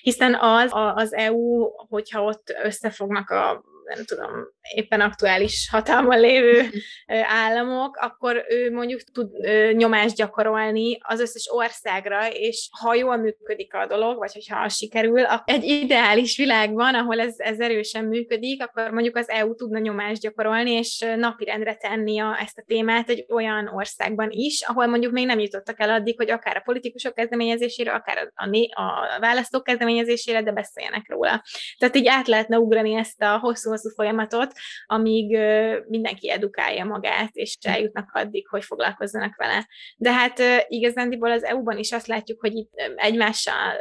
hiszen 0.00 0.34
az, 0.40 0.72
a, 0.72 0.94
az 0.94 1.14
EU, 1.14 1.64
hogyha 1.88 2.22
ott 2.22 2.54
összefognak 2.62 3.30
a 3.30 3.64
nem 3.94 4.04
tudom, 4.04 4.30
éppen 4.74 5.00
aktuális 5.00 5.68
hatalmon 5.70 6.20
lévő 6.20 6.70
államok, 7.22 7.96
akkor 7.96 8.44
ő 8.48 8.72
mondjuk 8.72 9.00
tud 9.12 9.30
nyomást 9.72 10.16
gyakorolni 10.16 10.98
az 11.00 11.20
összes 11.20 11.48
országra, 11.50 12.32
és 12.32 12.68
ha 12.80 12.94
jól 12.94 13.16
működik 13.16 13.74
a 13.74 13.86
dolog, 13.86 14.18
vagy 14.18 14.32
hogyha 14.32 14.68
sikerül, 14.68 15.24
egy 15.44 15.64
ideális 15.64 16.36
világban, 16.36 16.94
ahol 16.94 17.20
ez, 17.20 17.34
ez 17.36 17.60
erősen 17.60 18.04
működik, 18.04 18.62
akkor 18.62 18.90
mondjuk 18.90 19.16
az 19.16 19.28
EU 19.28 19.54
tudna 19.54 19.78
nyomást 19.78 20.20
gyakorolni, 20.20 20.70
és 20.70 21.04
napirendre 21.16 21.74
tenni 21.74 22.20
a, 22.20 22.38
ezt 22.40 22.58
a 22.58 22.64
témát 22.66 23.08
egy 23.08 23.26
olyan 23.28 23.70
országban 23.74 24.28
is, 24.30 24.62
ahol 24.62 24.86
mondjuk 24.86 25.12
még 25.12 25.26
nem 25.26 25.38
jutottak 25.38 25.80
el 25.80 25.90
addig, 25.90 26.16
hogy 26.16 26.30
akár 26.30 26.56
a 26.56 26.62
politikusok 26.64 27.14
kezdeményezésére, 27.14 27.92
akár 27.92 28.30
a, 28.34 28.48
a, 28.72 28.80
a 28.80 29.20
választók 29.20 29.64
kezdeményezésére, 29.64 30.42
de 30.42 30.52
beszéljenek 30.52 31.08
róla. 31.08 31.42
Tehát 31.78 31.96
így 31.96 32.06
át 32.06 32.26
lehetne 32.26 32.58
ugrani 32.58 32.94
ezt 32.94 33.22
a 33.22 33.38
hosszú-hosszú 33.76 33.94
folyamatot, 33.94 34.52
amíg 34.86 35.38
mindenki 35.88 36.30
edukálja 36.30 36.84
magát, 36.84 37.30
és 37.32 37.56
eljutnak 37.62 38.10
addig, 38.12 38.48
hogy 38.48 38.64
foglalkozzanak 38.64 39.36
vele. 39.36 39.68
De 39.96 40.12
hát 40.12 40.42
igazándiból 40.68 41.30
az 41.30 41.44
EU-ban 41.44 41.78
is 41.78 41.92
azt 41.92 42.06
látjuk, 42.06 42.40
hogy 42.40 42.54
itt 42.54 42.72
egymással 42.96 43.72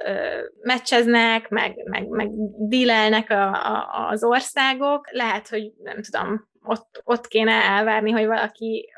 meccseznek, 0.62 1.50
meg, 1.50 1.76
meg, 1.84 2.08
meg 2.08 2.30
dílelnek 2.68 3.30
a, 3.30 3.48
a, 3.52 4.08
az 4.10 4.24
országok. 4.24 5.12
Lehet, 5.12 5.48
hogy 5.48 5.72
nem 5.84 6.02
tudom, 6.02 6.48
ott, 6.64 7.02
ott 7.04 7.28
kéne 7.28 7.52
elvárni, 7.52 8.12
hogy 8.12 8.26
valaki 8.26 8.90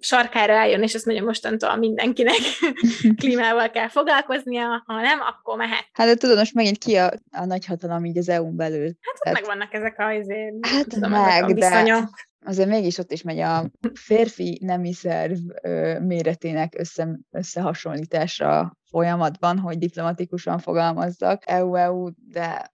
sarkára 0.00 0.52
eljön, 0.52 0.82
és 0.82 0.94
azt 0.94 1.06
mondja, 1.06 1.24
mostantól 1.24 1.76
mindenkinek 1.76 2.38
klímával 3.20 3.70
kell 3.70 3.88
foglalkoznia, 3.88 4.82
ha 4.86 5.00
nem, 5.00 5.20
akkor 5.20 5.56
mehet. 5.56 5.86
Hát 5.92 6.06
de 6.06 6.14
tudod, 6.14 6.38
most 6.38 6.54
megint 6.54 6.78
ki 6.78 6.96
a, 6.96 7.12
a 7.30 7.44
nagyhatalom 7.44 8.04
így 8.04 8.18
az 8.18 8.28
EU-n 8.28 8.56
belül. 8.56 8.84
Hát 8.84 9.14
ott 9.14 9.20
Tehát... 9.22 9.40
megvannak 9.40 9.74
ezek 9.74 9.98
a, 9.98 10.04
azért, 10.04 10.66
hát 10.66 10.86
tudom, 10.88 11.10
meg, 11.10 11.44
a 11.44 11.52
de 11.52 12.08
azért 12.46 12.68
mégis 12.68 12.98
ott 12.98 13.12
is 13.12 13.22
megy 13.22 13.38
a 13.38 13.70
férfi 13.94 14.58
nemi 14.62 14.92
szerv 14.92 15.38
ö, 15.62 15.98
méretének 16.00 16.74
össze, 16.78 17.18
összehasonlítása 17.30 18.76
folyamatban, 18.90 19.58
hogy 19.58 19.78
diplomatikusan 19.78 20.58
fogalmazzak, 20.58 21.42
EU-EU, 21.46 22.08
de 22.14 22.72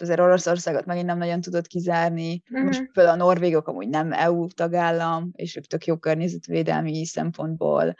azért 0.00 0.20
Oroszországot 0.20 0.84
megint 0.84 1.06
nem 1.06 1.18
nagyon 1.18 1.40
tudott 1.40 1.66
kizárni. 1.66 2.42
Uh-huh. 2.50 2.66
Most 2.66 2.90
például 2.92 3.20
a 3.20 3.24
norvégok 3.24 3.68
amúgy 3.68 3.88
nem 3.88 4.12
EU 4.12 4.46
tagállam, 4.46 5.30
és 5.32 5.56
ők 5.56 5.64
tök 5.64 5.84
jó 5.84 5.96
környezetvédelmi 5.96 7.06
szempontból, 7.06 7.94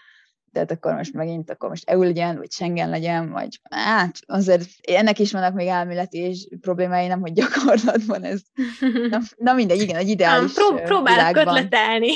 tehát 0.55 0.71
akkor 0.71 0.95
most 0.95 1.13
megint, 1.13 1.51
akkor 1.51 1.69
most 1.69 1.91
EU 1.91 2.03
legyen, 2.03 2.37
vagy 2.37 2.51
Schengen 2.51 2.91
legyen, 2.91 3.31
vagy 3.31 3.61
hát 3.71 4.19
azért 4.27 4.69
ennek 4.83 5.19
is 5.19 5.33
vannak 5.33 5.55
még 5.55 5.67
elméleti 5.67 6.19
és 6.19 6.49
problémái, 6.61 7.07
nem, 7.07 7.21
hogy 7.21 7.33
gyakorlatban 7.33 8.25
ez. 8.25 8.41
Na, 9.11 9.19
na 9.37 9.53
mindegy, 9.53 9.81
igen, 9.81 9.97
egy 9.97 10.09
ideális 10.09 10.53
Prób- 10.53 10.83
próbálok 10.83 11.33
kötletelni. 11.33 12.13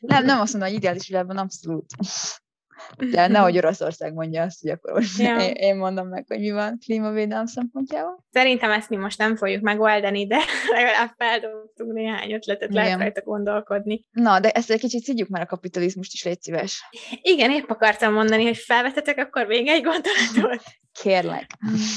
Nem, 0.00 0.24
nem 0.24 0.40
azt 0.40 0.52
mondom, 0.52 0.70
hogy 0.70 0.78
ideális 0.78 1.08
világban 1.08 1.36
abszolút. 1.36 1.86
De 3.10 3.26
nehogy 3.26 3.56
Oroszország 3.56 4.14
mondja 4.14 4.42
azt, 4.42 4.60
hogy 4.60 4.70
akkor 4.70 4.92
most 4.92 5.18
ja. 5.18 5.36
én, 5.36 5.54
én 5.54 5.76
mondom 5.76 6.08
meg, 6.08 6.24
hogy 6.28 6.38
mi 6.38 6.50
van 6.50 6.78
klímavédelem 6.84 7.46
szempontjából. 7.46 8.24
Szerintem 8.30 8.70
ezt 8.70 8.88
mi 8.88 8.96
most 8.96 9.18
nem 9.18 9.36
fogjuk 9.36 9.62
megoldani, 9.62 10.26
de 10.26 10.38
legalább 10.76 11.14
feldobtunk 11.16 11.92
néhány 11.92 12.32
ötletet, 12.32 12.70
Igen. 12.70 12.84
lehet 12.84 12.98
rajta 12.98 13.22
gondolkodni. 13.22 14.04
Na, 14.10 14.40
de 14.40 14.50
ezt 14.50 14.70
egy 14.70 14.80
kicsit 14.80 15.02
szidjuk 15.02 15.28
már 15.28 15.42
a 15.42 15.46
kapitalizmust 15.46 16.12
is, 16.12 16.24
légy 16.24 16.40
szíves. 16.42 16.88
Igen, 17.22 17.50
épp 17.50 17.68
akartam 17.68 18.12
mondani, 18.12 18.44
hogy 18.44 18.56
felvetetek 18.56 19.18
akkor 19.18 19.46
még 19.46 19.68
egy 19.68 19.82
gondolatot. 19.82 20.62
Kérlek. 21.02 21.46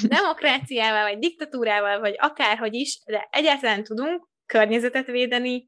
Demokráciával, 0.08 1.04
vagy 1.04 1.20
diktatúrával, 1.20 2.00
vagy 2.00 2.16
akárhogy 2.18 2.74
is, 2.74 3.02
de 3.06 3.28
egyáltalán 3.32 3.84
tudunk 3.84 4.28
környezetet 4.46 5.06
védeni, 5.06 5.68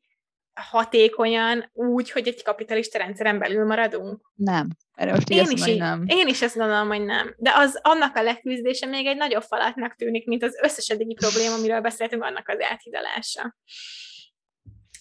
hatékonyan 0.61 1.69
úgy, 1.73 2.11
hogy 2.11 2.27
egy 2.27 2.43
kapitalista 2.43 2.97
rendszeren 2.97 3.39
belül 3.39 3.65
maradunk? 3.65 4.31
Nem. 4.35 4.67
Erre 4.93 5.11
most 5.11 5.29
én, 5.29 5.45
is 5.49 5.67
így, 5.67 5.77
nem. 5.77 6.03
én 6.07 6.27
is 6.27 6.41
ezt 6.41 6.55
gondolom, 6.55 6.87
hogy 6.87 7.05
nem. 7.05 7.35
De 7.37 7.51
az 7.55 7.79
annak 7.81 8.15
a 8.15 8.21
leküzdése 8.21 8.85
még 8.85 9.05
egy 9.05 9.17
nagyobb 9.17 9.43
falatnak 9.43 9.95
tűnik, 9.95 10.25
mint 10.25 10.43
az 10.43 10.59
összes 10.63 10.87
eddigi 10.87 11.13
probléma, 11.13 11.53
amiről 11.53 11.81
beszéltünk, 11.81 12.23
annak 12.23 12.47
az 12.47 12.57
áthidalása. 12.61 13.55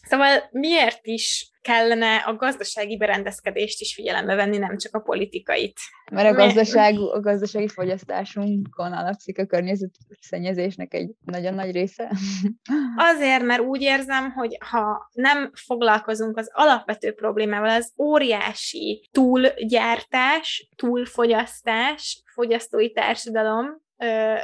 Szóval 0.03 0.49
miért 0.51 1.07
is 1.07 1.51
kellene 1.67 2.17
a 2.17 2.37
gazdasági 2.37 2.97
berendezkedést 2.97 3.81
is 3.81 3.95
figyelembe 3.95 4.35
venni, 4.35 4.59
nem 4.59 4.79
csak 4.79 4.95
a 4.95 5.01
politikait? 5.01 5.79
Mert 6.13 6.29
a, 6.29 6.35
gazdaság, 6.35 6.99
a 6.99 7.21
gazdasági 7.21 7.69
fogyasztásunkon 7.69 8.93
alapszik 8.93 9.39
a 9.39 9.47
környezetszennyezésnek 9.47 10.95
egy 10.95 11.11
nagyon 11.25 11.55
nagy 11.55 11.71
része. 11.71 12.11
Azért, 13.13 13.43
mert 13.43 13.61
úgy 13.61 13.83
érzem, 13.83 14.31
hogy 14.31 14.57
ha 14.71 15.11
nem 15.13 15.51
foglalkozunk 15.67 16.37
az 16.37 16.51
alapvető 16.53 17.13
problémával, 17.13 17.71
az 17.71 17.93
óriási 17.99 19.09
túlgyártás, 19.13 20.69
túlfogyasztás, 20.77 22.23
fogyasztói 22.35 22.93
társadalom, 22.93 23.85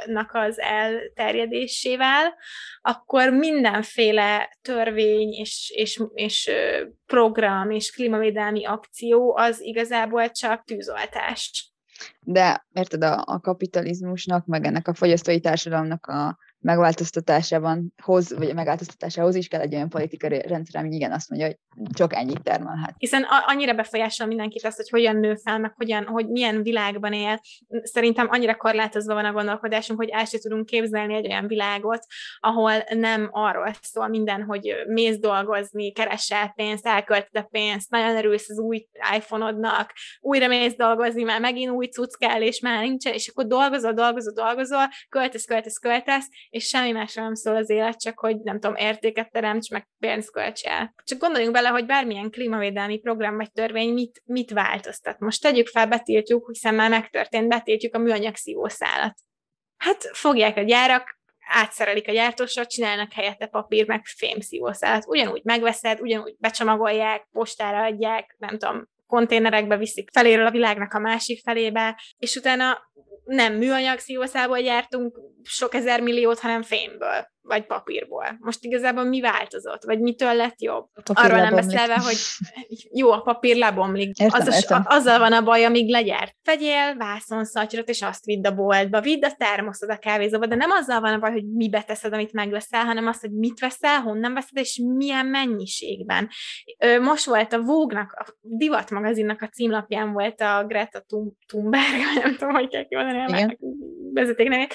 nak 0.05 0.33
az 0.33 0.59
elterjedésével, 0.59 2.33
akkor 2.81 3.29
mindenféle 3.29 4.57
törvény 4.61 5.33
és, 5.33 5.71
és, 5.75 6.01
és 6.13 6.51
program 7.05 7.71
és 7.71 7.91
klímavédelmi 7.91 8.65
akció 8.65 9.35
az 9.37 9.61
igazából 9.61 10.29
csak 10.29 10.63
tűzoltás. 10.63 11.73
De 12.19 12.65
érted, 12.73 13.03
a, 13.03 13.23
a 13.25 13.39
kapitalizmusnak, 13.39 14.45
meg 14.45 14.65
ennek 14.65 14.87
a 14.87 14.93
fogyasztói 14.93 15.39
társadalomnak 15.39 16.05
a 16.05 16.37
megváltoztatásában 16.63 17.93
hoz, 18.03 18.37
vagy 18.37 18.53
megváltoztatásához 18.53 19.35
is 19.35 19.47
kell 19.47 19.61
egy 19.61 19.75
olyan 19.75 19.89
politikai 19.89 20.41
rendszer, 20.41 20.81
ami 20.83 20.95
igen 20.95 21.11
azt 21.11 21.29
mondja, 21.29 21.47
hogy 21.47 21.57
csak 21.93 22.15
ennyit 22.15 22.43
termelhet. 22.43 22.95
Hiszen 22.97 23.25
annyira 23.45 23.73
befolyásol 23.73 24.27
mindenkit 24.27 24.65
azt, 24.65 24.77
hogy 24.77 24.89
hogyan 24.89 25.15
nő 25.15 25.35
fel, 25.35 25.59
meg 25.59 25.73
hogyan, 25.75 26.05
hogy 26.05 26.27
milyen 26.27 26.63
világban 26.63 27.13
él. 27.13 27.41
Szerintem 27.83 28.27
annyira 28.29 28.55
korlátozva 28.55 29.13
van 29.13 29.25
a 29.25 29.31
gondolkodásunk, 29.31 29.99
hogy 29.99 30.09
el 30.09 30.25
sem 30.25 30.39
tudunk 30.39 30.65
képzelni 30.65 31.13
egy 31.13 31.27
olyan 31.27 31.47
világot, 31.47 32.05
ahol 32.39 32.71
nem 32.89 33.29
arról 33.31 33.71
szól 33.81 34.07
minden, 34.07 34.43
hogy 34.43 34.75
mész 34.87 35.17
dolgozni, 35.17 35.91
keresel 35.91 36.53
pénzt, 36.55 36.87
elköltöd 36.87 37.43
a 37.43 37.47
pénzt, 37.51 37.89
nagyon 37.89 38.17
örülsz 38.17 38.49
az 38.49 38.59
új 38.59 38.87
iPhone-odnak, 39.15 39.93
újra 40.21 40.47
mész 40.47 40.75
dolgozni, 40.75 41.23
már 41.23 41.39
megint 41.39 41.71
új 41.71 41.85
cucc 41.85 42.17
kell, 42.17 42.41
és 42.41 42.59
már 42.59 42.83
nincsen, 42.83 43.13
és 43.13 43.27
akkor 43.27 43.45
dolgozol, 43.45 43.93
dolgozol, 43.93 44.33
dolgozol, 44.33 44.87
költesz, 45.09 45.45
költesz, 45.45 45.77
költesz, 45.77 46.27
és 46.53 46.67
semmi 46.67 46.91
másra 46.91 47.23
nem 47.23 47.33
szól 47.33 47.55
az 47.55 47.69
élet, 47.69 47.99
csak 47.99 48.19
hogy 48.19 48.37
nem 48.37 48.59
tudom, 48.59 48.75
értéket 48.75 49.31
teremts, 49.31 49.69
meg 49.69 49.87
pénzt 49.99 50.31
költs 50.31 50.63
el. 50.63 50.93
Csak 51.03 51.19
gondoljunk 51.19 51.53
bele, 51.53 51.67
hogy 51.67 51.85
bármilyen 51.85 52.29
klímavédelmi 52.29 52.99
program 52.99 53.35
vagy 53.35 53.51
törvény 53.51 53.93
mit, 53.93 54.21
mit 54.25 54.51
változtat. 54.51 55.19
Most 55.19 55.41
tegyük 55.41 55.67
fel, 55.67 55.87
betiltjuk, 55.87 56.49
hiszen 56.51 56.75
már 56.75 56.89
megtörtént, 56.89 57.47
betiltjuk 57.47 57.95
a 57.95 57.97
műanyag 57.97 58.35
szívószálat. 58.35 59.13
Hát 59.77 60.09
fogják 60.11 60.57
a 60.57 60.61
gyárak, 60.61 61.19
átszerelik 61.47 62.07
a 62.07 62.11
gyártósort, 62.11 62.69
csinálnak 62.69 63.13
helyette 63.13 63.47
papír, 63.47 63.87
meg 63.87 64.05
fémszívószálat. 64.05 65.07
Ugyanúgy 65.07 65.43
megveszed, 65.43 66.01
ugyanúgy 66.01 66.35
becsomagolják, 66.39 67.27
postára 67.31 67.83
adják, 67.83 68.35
nem 68.37 68.57
tudom, 68.57 68.87
konténerekbe 69.07 69.77
viszik 69.77 70.09
feléről 70.11 70.45
a 70.45 70.51
világnak 70.51 70.93
a 70.93 70.99
másik 70.99 71.41
felébe, 71.41 72.01
és 72.17 72.35
utána 72.35 72.91
nem 73.23 73.53
műanyag 73.53 73.99
szívószából 73.99 74.59
gyártunk 74.59 75.19
sok 75.43 75.73
ezer 75.73 76.01
milliót, 76.01 76.39
hanem 76.39 76.61
fémből 76.61 77.32
vagy 77.43 77.65
papírból. 77.65 78.37
Most 78.39 78.63
igazából 78.63 79.03
mi 79.03 79.21
változott? 79.21 79.83
Vagy 79.83 79.99
mitől 79.99 80.33
lett 80.33 80.61
jobb? 80.61 80.87
Arról 81.13 81.37
nem 81.37 81.55
beszélve, 81.55 81.99
hogy 81.99 82.15
jó, 82.91 83.11
a 83.11 83.21
papír 83.21 83.55
lebomlik. 83.55 84.17
Értem, 84.17 84.41
az 84.41 84.55
értem. 84.55 84.81
A, 84.85 84.95
azzal 84.95 85.19
van 85.19 85.33
a 85.33 85.43
baj, 85.43 85.65
amíg 85.65 85.89
legyárt. 85.89 86.35
Vegyél 86.43 86.95
vászonszatyrot, 86.97 87.89
és 87.89 88.01
azt 88.01 88.25
vidd 88.25 88.47
a 88.47 88.55
boltba, 88.55 89.01
vidd 89.01 89.25
a 89.25 89.35
termoszod 89.37 89.89
a 89.89 89.97
kávézóba, 89.97 90.45
de 90.45 90.55
nem 90.55 90.71
azzal 90.71 90.99
van 90.99 91.13
a 91.13 91.19
baj, 91.19 91.31
hogy 91.31 91.51
mi 91.51 91.69
beteszed, 91.69 92.13
amit 92.13 92.33
megveszel, 92.33 92.85
hanem 92.85 93.07
azt, 93.07 93.21
hogy 93.21 93.31
mit 93.31 93.59
veszel, 93.59 93.99
honnan 93.99 94.33
veszed, 94.33 94.57
és 94.57 94.81
milyen 94.95 95.25
mennyiségben. 95.25 96.29
Most 97.01 97.25
volt 97.25 97.53
a 97.53 97.61
Vogue-nak, 97.61 98.11
a 98.11 98.25
Divat 98.41 98.89
magazinnak 98.89 99.41
a 99.41 99.47
címlapján 99.47 100.11
volt 100.11 100.41
a 100.41 100.65
Greta 100.67 101.05
Thunberg, 101.47 102.01
nem 102.23 102.35
tudom, 102.35 102.53
hogy 102.53 102.69
kell 102.69 102.83
kimondani 102.83 103.19
a 103.19 103.57
vezetéknevét, 104.13 104.73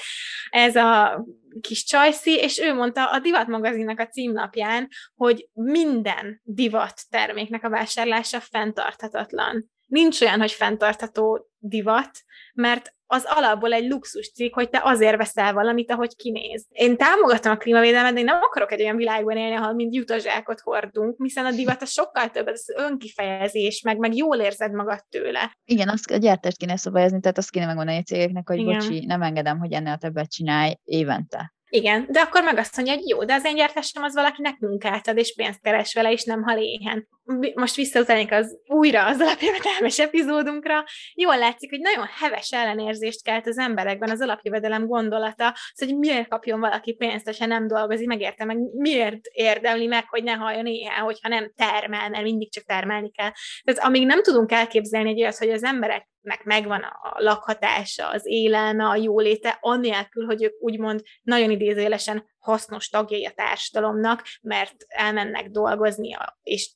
ez 0.49 0.75
a 0.75 1.23
kis 1.61 1.83
csajszi, 1.83 2.35
és 2.35 2.59
ő 2.59 2.73
mondta 2.73 3.11
a 3.11 3.19
Divat 3.19 3.47
magazinnak 3.47 3.99
a 3.99 4.07
címlapján, 4.07 4.87
hogy 5.15 5.49
minden 5.53 6.41
divat 6.43 7.01
terméknek 7.09 7.63
a 7.63 7.69
vásárlása 7.69 8.39
fenntarthatatlan. 8.39 9.69
Nincs 9.89 10.21
olyan, 10.21 10.39
hogy 10.39 10.51
fenntartható 10.51 11.49
divat, 11.57 12.11
mert 12.53 12.93
az 13.11 13.23
alapból 13.27 13.73
egy 13.73 13.89
luxus 13.89 14.31
cikk, 14.31 14.53
hogy 14.53 14.69
te 14.69 14.81
azért 14.83 15.17
veszel 15.17 15.53
valamit, 15.53 15.91
ahogy 15.91 16.15
kinéz. 16.15 16.65
Én 16.69 16.97
támogatom 16.97 17.51
a 17.51 17.57
klímavédelmet, 17.57 18.13
de 18.13 18.19
én 18.19 18.25
nem 18.25 18.39
akarok 18.41 18.71
egy 18.71 18.81
olyan 18.81 18.95
világban 18.95 19.37
élni, 19.37 19.55
ahol 19.55 19.73
mind 19.73 19.93
jutazsákot 19.93 20.59
hordunk, 20.59 21.15
hiszen 21.23 21.45
a 21.45 21.51
divat 21.51 21.81
a 21.81 21.85
sokkal 21.85 22.29
több, 22.29 22.47
az 22.47 22.73
önkifejezés, 22.77 23.81
meg, 23.81 23.97
meg 23.97 24.15
jól 24.15 24.37
érzed 24.37 24.73
magad 24.73 25.03
tőle. 25.09 25.57
Igen, 25.65 25.89
azt 25.89 26.11
a 26.11 26.17
gyártást 26.17 26.57
kéne 26.57 26.75
szabályozni, 26.75 27.19
tehát 27.19 27.37
azt 27.37 27.51
kéne 27.51 27.65
megmondani 27.65 27.97
a 27.97 28.03
cégeknek, 28.03 28.47
hogy 28.47 28.59
Igen. 28.59 28.77
bocsi, 28.77 29.05
nem 29.05 29.21
engedem, 29.21 29.59
hogy 29.59 29.71
ennél 29.71 29.97
többet 29.97 30.31
csinálj 30.31 30.75
évente. 30.83 31.53
Igen, 31.71 32.05
de 32.09 32.19
akkor 32.19 32.43
meg 32.43 32.57
azt 32.57 32.75
mondja, 32.75 32.93
hogy 32.93 33.07
jó, 33.07 33.23
de 33.23 33.33
az 33.33 33.45
én 33.45 33.55
gyártásom 33.55 34.03
az 34.03 34.13
valakinek 34.13 34.59
munkát 34.59 35.07
ad, 35.07 35.17
és 35.17 35.33
pénzt 35.35 35.61
keres 35.61 35.93
vele, 35.93 36.11
és 36.11 36.23
nem 36.23 36.43
hal 36.43 36.57
éhen. 36.57 37.07
Most 37.55 37.75
visszautalnék 37.75 38.31
az 38.31 38.57
újra 38.67 39.05
az 39.05 39.21
alapjövedelmes 39.21 39.99
epizódunkra. 39.99 40.83
Jól 41.13 41.37
látszik, 41.37 41.69
hogy 41.69 41.79
nagyon 41.79 42.05
heves 42.19 42.51
ellenérzést 42.51 43.23
kelt 43.23 43.47
az 43.47 43.57
emberekben 43.57 44.09
az 44.09 44.21
alapjövedelem 44.21 44.87
gondolata, 44.87 45.47
az, 45.47 45.85
hogy 45.85 45.97
miért 45.97 46.27
kapjon 46.27 46.59
valaki 46.59 46.93
pénzt, 46.93 47.37
ha 47.37 47.45
nem 47.45 47.67
dolgozik, 47.67 48.07
megérte 48.07 48.45
meg, 48.45 48.57
miért 48.75 49.25
érdemli 49.31 49.85
meg, 49.85 50.05
hogy 50.09 50.23
ne 50.23 50.33
halljon 50.33 50.65
éhen, 50.65 51.03
hogyha 51.03 51.29
nem 51.29 51.51
termel, 51.55 52.09
mert 52.09 52.23
mindig 52.23 52.51
csak 52.51 52.63
termelni 52.63 53.11
kell. 53.11 53.31
Tehát 53.63 53.83
amíg 53.83 54.05
nem 54.05 54.23
tudunk 54.23 54.51
elképzelni 54.51 55.09
egy 55.09 55.21
olyat, 55.21 55.37
hogy 55.37 55.49
az 55.49 55.63
emberek 55.63 56.07
nek 56.29 56.43
megvan 56.43 56.81
a 56.81 57.13
lakhatása, 57.17 58.09
az 58.09 58.21
élelme, 58.25 58.85
a 58.85 58.95
jóléte, 58.95 59.57
annélkül, 59.61 60.25
hogy 60.25 60.43
ők 60.43 60.53
úgymond 60.61 61.01
nagyon 61.21 61.51
idézélesen 61.51 62.29
hasznos 62.39 62.89
tagjai 62.89 63.25
a 63.25 63.31
társadalomnak, 63.31 64.23
mert 64.41 64.75
elmennek 64.87 65.49
dolgozni, 65.49 66.17
és 66.43 66.71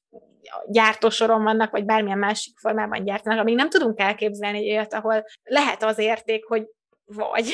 gyártósoron 0.67 1.43
vannak, 1.43 1.71
vagy 1.71 1.85
bármilyen 1.85 2.17
másik 2.17 2.59
formában 2.59 3.03
gyártanak, 3.03 3.39
amíg 3.39 3.55
nem 3.55 3.69
tudunk 3.69 3.99
elképzelni 3.99 4.57
egy 4.57 4.69
olyat, 4.69 4.93
ahol 4.93 5.25
lehet 5.43 5.83
az 5.83 5.97
érték, 5.97 6.45
hogy 6.45 6.67
vagy. 7.05 7.53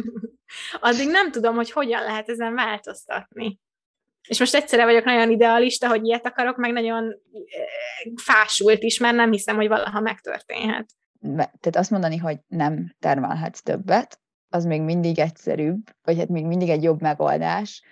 Addig 0.80 1.08
nem 1.08 1.30
tudom, 1.30 1.54
hogy 1.54 1.70
hogyan 1.70 2.02
lehet 2.02 2.28
ezen 2.28 2.54
változtatni. 2.54 3.58
És 4.28 4.38
most 4.38 4.54
egyszerre 4.54 4.84
vagyok 4.84 5.04
nagyon 5.04 5.30
idealista, 5.30 5.88
hogy 5.88 6.06
ilyet 6.06 6.26
akarok, 6.26 6.56
meg 6.56 6.72
nagyon 6.72 7.04
eh, 7.04 7.12
fásult 8.22 8.82
is, 8.82 8.98
mert 8.98 9.16
nem 9.16 9.30
hiszem, 9.30 9.56
hogy 9.56 9.68
valaha 9.68 10.00
megtörténhet 10.00 10.86
tehát 11.32 11.76
azt 11.76 11.90
mondani, 11.90 12.16
hogy 12.16 12.40
nem 12.48 12.94
termelhetsz 12.98 13.62
többet, 13.62 14.20
az 14.48 14.64
még 14.64 14.82
mindig 14.82 15.18
egyszerűbb, 15.18 15.90
vagy 16.02 16.18
hát 16.18 16.28
még 16.28 16.46
mindig 16.46 16.68
egy 16.68 16.82
jobb 16.82 17.00
megoldás. 17.00 17.82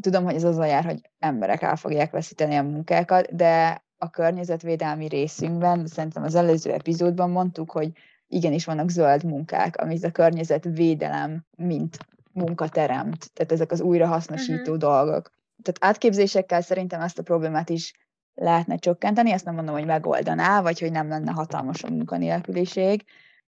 Tudom, 0.00 0.24
hogy 0.24 0.34
ez 0.34 0.44
az 0.44 0.58
a 0.58 0.64
jár, 0.64 0.84
hogy 0.84 1.00
emberek 1.18 1.62
el 1.62 1.76
fogják 1.76 2.10
veszíteni 2.10 2.54
a 2.54 2.62
munkákat, 2.62 3.34
de 3.34 3.84
a 3.98 4.10
környezetvédelmi 4.10 5.08
részünkben, 5.08 5.86
szerintem 5.86 6.22
az 6.22 6.34
előző 6.34 6.72
epizódban 6.72 7.30
mondtuk, 7.30 7.70
hogy 7.70 7.92
igenis 8.28 8.64
vannak 8.64 8.90
zöld 8.90 9.24
munkák, 9.24 9.76
amit 9.76 10.04
a 10.04 10.10
környezetvédelem 10.10 11.44
mint 11.56 11.98
munka 12.32 12.68
teremt. 12.68 13.32
Tehát 13.32 13.52
ezek 13.52 13.70
az 13.70 13.80
újrahasznosító 13.80 14.60
uh-huh. 14.60 14.76
dolgok. 14.76 15.30
Tehát 15.62 15.94
átképzésekkel 15.94 16.60
szerintem 16.60 17.00
ezt 17.00 17.18
a 17.18 17.22
problémát 17.22 17.68
is 17.68 17.92
lehetne 18.36 18.76
csökkenteni, 18.76 19.30
ezt 19.30 19.44
nem 19.44 19.54
mondom, 19.54 19.74
hogy 19.74 19.86
megoldaná, 19.86 20.62
vagy 20.62 20.80
hogy 20.80 20.90
nem 20.90 21.08
lenne 21.08 21.32
hatalmas 21.32 21.82
a 21.82 21.90
munkanélküliség, 21.90 23.04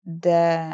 de 0.01 0.67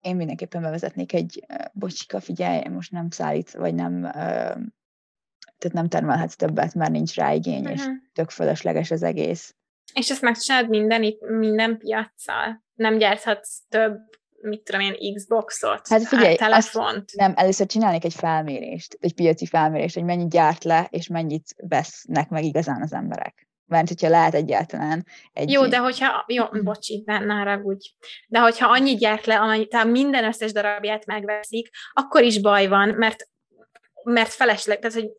én 0.00 0.16
mindenképpen 0.16 0.62
bevezetnék 0.62 1.12
egy, 1.12 1.46
bocsika, 1.72 2.20
figyelj, 2.20 2.68
most 2.68 2.92
nem 2.92 3.10
szállít, 3.10 3.52
vagy 3.52 3.74
nem, 3.74 4.02
tehát 5.60 5.72
nem 5.72 5.88
termelhetsz 5.88 6.36
többet, 6.36 6.74
mert 6.74 6.90
nincs 6.90 7.14
rá 7.14 7.32
igény, 7.32 7.60
uh-huh. 7.60 7.72
és 7.72 7.84
mhm. 7.84 7.94
tök 8.12 8.30
fölösleges 8.30 8.90
az 8.90 9.02
egész. 9.02 9.54
És 9.92 10.10
ezt 10.10 10.22
megcsinálod 10.22 10.68
minden, 10.68 11.14
minden 11.18 11.78
piaccal? 11.78 12.64
Nem 12.74 12.98
gyárthatsz 12.98 13.60
több 13.68 14.00
mit 14.42 14.62
tudom 14.62 14.80
én, 14.80 15.14
Xboxot, 15.14 15.88
hát 15.88 16.06
figyelj, 16.06 16.36
telefont. 16.36 17.12
nem, 17.14 17.32
először 17.36 17.66
csinálnék 17.66 18.04
egy 18.04 18.14
felmérést, 18.14 18.96
egy 19.00 19.14
piaci 19.14 19.46
felmérést, 19.46 19.94
hogy 19.94 20.04
mennyit 20.04 20.30
gyárt 20.30 20.64
le, 20.64 20.88
és 20.90 21.06
mennyit 21.06 21.54
vesznek 21.56 22.28
meg 22.28 22.44
igazán 22.44 22.82
az 22.82 22.92
emberek. 22.92 23.48
Mert 23.66 23.88
hogyha 23.88 24.08
lehet 24.08 24.34
egyáltalán 24.34 25.06
egy... 25.32 25.50
Jó, 25.50 25.66
de 25.66 25.78
hogyha, 25.78 26.24
jó, 26.26 26.44
bocsi, 26.62 27.02
ne, 27.06 27.18
ne 27.18 27.34
haragudj, 27.34 27.88
de 28.28 28.38
hogyha 28.38 28.68
annyit 28.68 28.98
gyárt 28.98 29.26
le, 29.26 29.38
amennyi, 29.38 29.66
tehát 29.66 29.86
minden 29.86 30.24
összes 30.24 30.52
darabját 30.52 31.06
megveszik, 31.06 31.68
akkor 31.92 32.22
is 32.22 32.40
baj 32.40 32.66
van, 32.66 32.88
mert 32.88 33.28
mert 34.04 34.32
felesleg, 34.32 34.78
tehát 34.78 34.96
hogy 34.96 35.10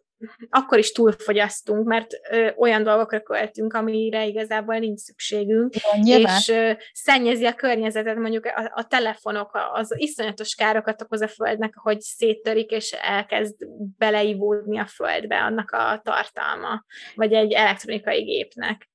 akkor 0.50 0.78
is 0.78 0.92
túlfogyasztunk, 0.92 1.88
mert 1.88 2.08
ö, 2.32 2.50
olyan 2.58 2.84
dolgokra 2.84 3.22
költünk, 3.22 3.74
amire 3.74 4.26
igazából 4.26 4.78
nincs 4.78 5.00
szükségünk, 5.00 5.74
ja, 6.04 6.18
és 6.18 6.48
ö, 6.48 6.72
szennyezi 6.92 7.46
a 7.46 7.54
környezetet, 7.54 8.18
mondjuk 8.18 8.46
a, 8.46 8.72
a 8.76 8.88
telefonok, 8.88 9.50
az 9.74 9.94
iszonyatos 9.98 10.56
károkat 10.56 11.02
okoz 11.02 11.22
a 11.22 11.28
földnek, 11.28 11.74
hogy 11.76 12.00
széttörik, 12.00 12.72
és 12.72 12.92
elkezd 12.92 13.56
beleivódni 13.98 14.80
a 14.80 14.86
földbe 14.86 15.38
annak 15.38 15.72
a 15.72 16.02
tartalma, 16.04 16.84
vagy 17.16 17.34
egy 17.34 17.52
elektronikai 17.52 18.24
gépnek. 18.24 18.91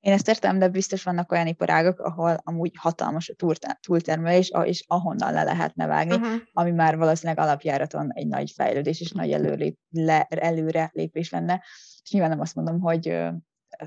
Én 0.00 0.12
ezt 0.12 0.28
értem, 0.28 0.58
de 0.58 0.68
biztos 0.68 1.02
vannak 1.02 1.32
olyan 1.32 1.46
iparágok, 1.46 1.98
ahol 2.00 2.40
amúgy 2.42 2.72
hatalmas 2.74 3.28
a 3.28 3.34
túltermelés, 3.80 4.50
és 4.64 4.84
ahonnan 4.86 5.32
le 5.32 5.42
lehetne 5.42 5.86
vágni, 5.86 6.14
uh-huh. 6.14 6.40
ami 6.52 6.70
már 6.70 6.96
valószínűleg 6.96 7.44
alapjáraton 7.44 8.12
egy 8.12 8.26
nagy 8.26 8.50
fejlődés 8.50 9.00
és 9.00 9.10
nagy 9.10 9.32
előlép, 9.32 9.78
le, 9.90 10.26
előre 10.28 10.90
lépés 10.92 11.30
lenne. 11.30 11.64
És 12.02 12.10
nyilván 12.10 12.30
nem 12.30 12.40
azt 12.40 12.54
mondom, 12.54 12.80
hogy 12.80 13.08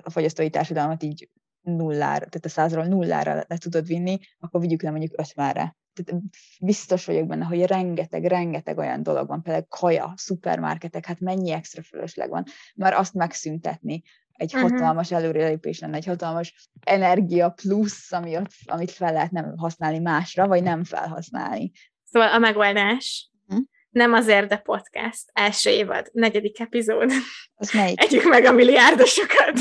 a 0.01 0.09
fogyasztói 0.09 0.49
társadalmat 0.49 1.03
így 1.03 1.29
nullára, 1.61 2.25
tehát 2.25 2.45
a 2.45 2.49
százról 2.49 2.86
nullára 2.86 3.43
le 3.47 3.57
tudod 3.57 3.86
vinni, 3.86 4.19
akkor 4.39 4.61
vigyük 4.61 4.82
le 4.82 4.89
mondjuk 4.89 5.19
ötvenre. 5.19 5.75
Tehát 5.93 6.21
biztos 6.61 7.05
vagyok 7.05 7.27
benne, 7.27 7.45
hogy 7.45 7.65
rengeteg, 7.65 8.25
rengeteg 8.25 8.77
olyan 8.77 9.03
dolog 9.03 9.27
van, 9.27 9.41
például 9.41 9.65
kaja, 9.69 10.13
szupermarketek, 10.15 11.05
hát 11.05 11.19
mennyi 11.19 11.51
extra 11.51 11.82
fölösleg 11.82 12.29
van, 12.29 12.43
már 12.75 12.93
azt 12.93 13.13
megszüntetni, 13.13 14.01
egy 14.41 14.55
uh-huh. 14.55 14.71
hatalmas 14.71 15.11
előrelépés 15.11 15.79
lenne, 15.79 15.95
egy 15.95 16.05
hatalmas 16.05 16.69
energia 16.83 17.49
plusz, 17.49 18.11
ami 18.11 18.37
ott, 18.37 18.51
amit 18.65 18.91
fel 18.91 19.13
lehet 19.13 19.31
nem 19.31 19.57
használni 19.57 19.99
másra, 19.99 20.47
vagy 20.47 20.63
nem 20.63 20.83
felhasználni. 20.83 21.71
Szóval 22.11 22.29
a 22.33 22.37
megoldás 22.37 23.31
uh-huh. 23.47 23.65
nem 23.89 24.13
azért, 24.13 24.47
de 24.47 24.57
podcast. 24.57 25.23
Első 25.33 25.69
évad, 25.69 26.09
negyedik 26.13 26.59
epizód. 26.59 27.11
Az 27.55 27.71
melyik? 27.73 28.01
Együk 28.01 28.23
meg 28.23 28.45
a 28.45 28.51
milliárdosokat. 28.51 29.59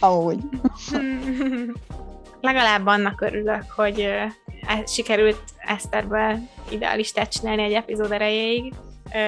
Ahogy. 0.00 0.38
Legalább 2.40 2.86
annak 2.86 3.20
örülök, 3.20 3.70
hogy 3.70 4.00
e, 4.00 4.32
sikerült 4.86 5.42
Eszterből 5.58 6.38
idealistát 6.70 7.32
csinálni 7.32 7.62
egy 7.62 7.72
epizód 7.72 8.12
erejéig, 8.12 8.74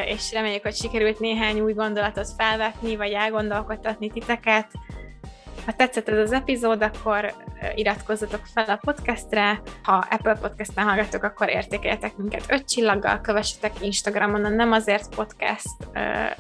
és 0.07 0.33
reméljük, 0.33 0.63
hogy 0.63 0.75
sikerült 0.75 1.21
néhány 1.21 1.61
új 1.61 1.73
gondolatot 1.73 2.29
felvetni, 2.37 2.97
vagy 2.97 3.13
elgondolkodtatni 3.13 4.11
titeket. 4.11 4.67
Ha 5.67 5.73
tetszett 5.73 6.09
ez 6.09 6.19
az 6.19 6.33
epizód, 6.33 6.83
akkor 6.83 7.33
iratkozzatok 7.75 8.41
fel 8.55 8.65
a 8.65 8.81
podcastre, 8.81 9.61
ha 9.83 10.07
Apple 10.11 10.35
Podcast-en 10.35 10.87
hallgatok, 10.87 11.23
akkor 11.23 11.49
értékeljetek 11.49 12.17
minket 12.17 12.45
öt 12.49 12.69
csillaggal, 12.69 13.21
kövessetek 13.21 13.73
Instagramon 13.81 14.45
a 14.45 14.49
Nem 14.49 14.73
azért 14.73 15.15
podcast 15.15 15.77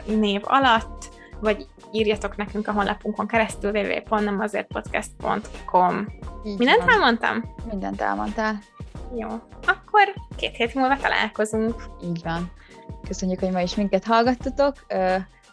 név 0.04 0.40
alatt, 0.44 1.08
vagy 1.40 1.66
írjatok 1.92 2.36
nekünk 2.36 2.68
a 2.68 2.72
honlapunkon 2.72 3.26
keresztül 3.26 3.70
www.nemazértpodcast.com 3.70 6.06
Mindent 6.42 6.78
van. 6.78 6.88
elmondtam? 6.88 7.54
Mindent 7.70 8.00
elmondtál. 8.00 8.58
Jó, 9.16 9.28
akkor 9.66 10.14
két 10.36 10.56
hét 10.56 10.74
múlva 10.74 10.96
találkozunk. 10.96 11.82
Így 12.02 12.22
van. 12.22 12.50
Köszönjük, 13.06 13.40
hogy 13.40 13.50
ma 13.50 13.60
is 13.60 13.74
minket 13.74 14.04
hallgattatok. 14.04 14.86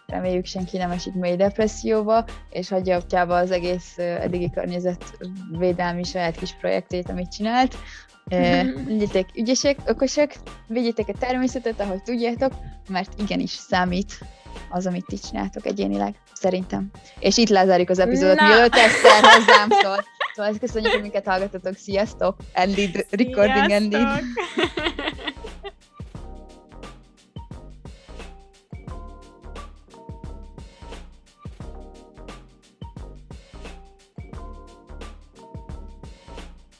Reméljük 0.07 0.45
senki 0.45 0.77
nem 0.77 0.91
esik 0.91 1.13
mély 1.13 1.35
depresszióba, 1.35 2.25
és 2.49 2.69
hagyja 2.69 2.97
ottyába 2.97 3.37
az 3.37 3.51
egész 3.51 3.97
eddigi 3.97 4.49
környezetvédelmi 4.49 6.03
saját 6.03 6.35
kis 6.35 6.53
projektét, 6.59 7.09
amit 7.09 7.31
csinált. 7.31 7.75
Legyetek 8.87 9.29
ügyesek, 9.39 9.77
okosak, 9.87 10.35
vigyétek 10.67 11.07
a 11.07 11.13
természetet, 11.19 11.79
ahogy 11.79 12.03
tudjátok, 12.03 12.53
mert 12.89 13.19
igenis 13.19 13.51
számít 13.51 14.19
az, 14.69 14.85
amit 14.85 15.05
ti 15.05 15.17
csináltok 15.17 15.65
egyénileg, 15.65 16.15
szerintem. 16.33 16.91
És 17.19 17.37
itt 17.37 17.49
lezárjuk 17.49 17.89
az 17.89 17.99
epizódot, 17.99 18.41
mielőtt 18.41 18.75
Eszter 18.75 19.23
hozzám 19.23 19.69
szól. 19.69 20.03
Szóval 20.35 20.53
köszönjük, 20.59 20.91
hogy 20.91 21.01
minket 21.01 21.25
hallgatotok. 21.25 21.75
Sziasztok! 21.75 22.35
Ended, 22.53 23.05
recording 23.09 23.71
ended. 23.71 24.07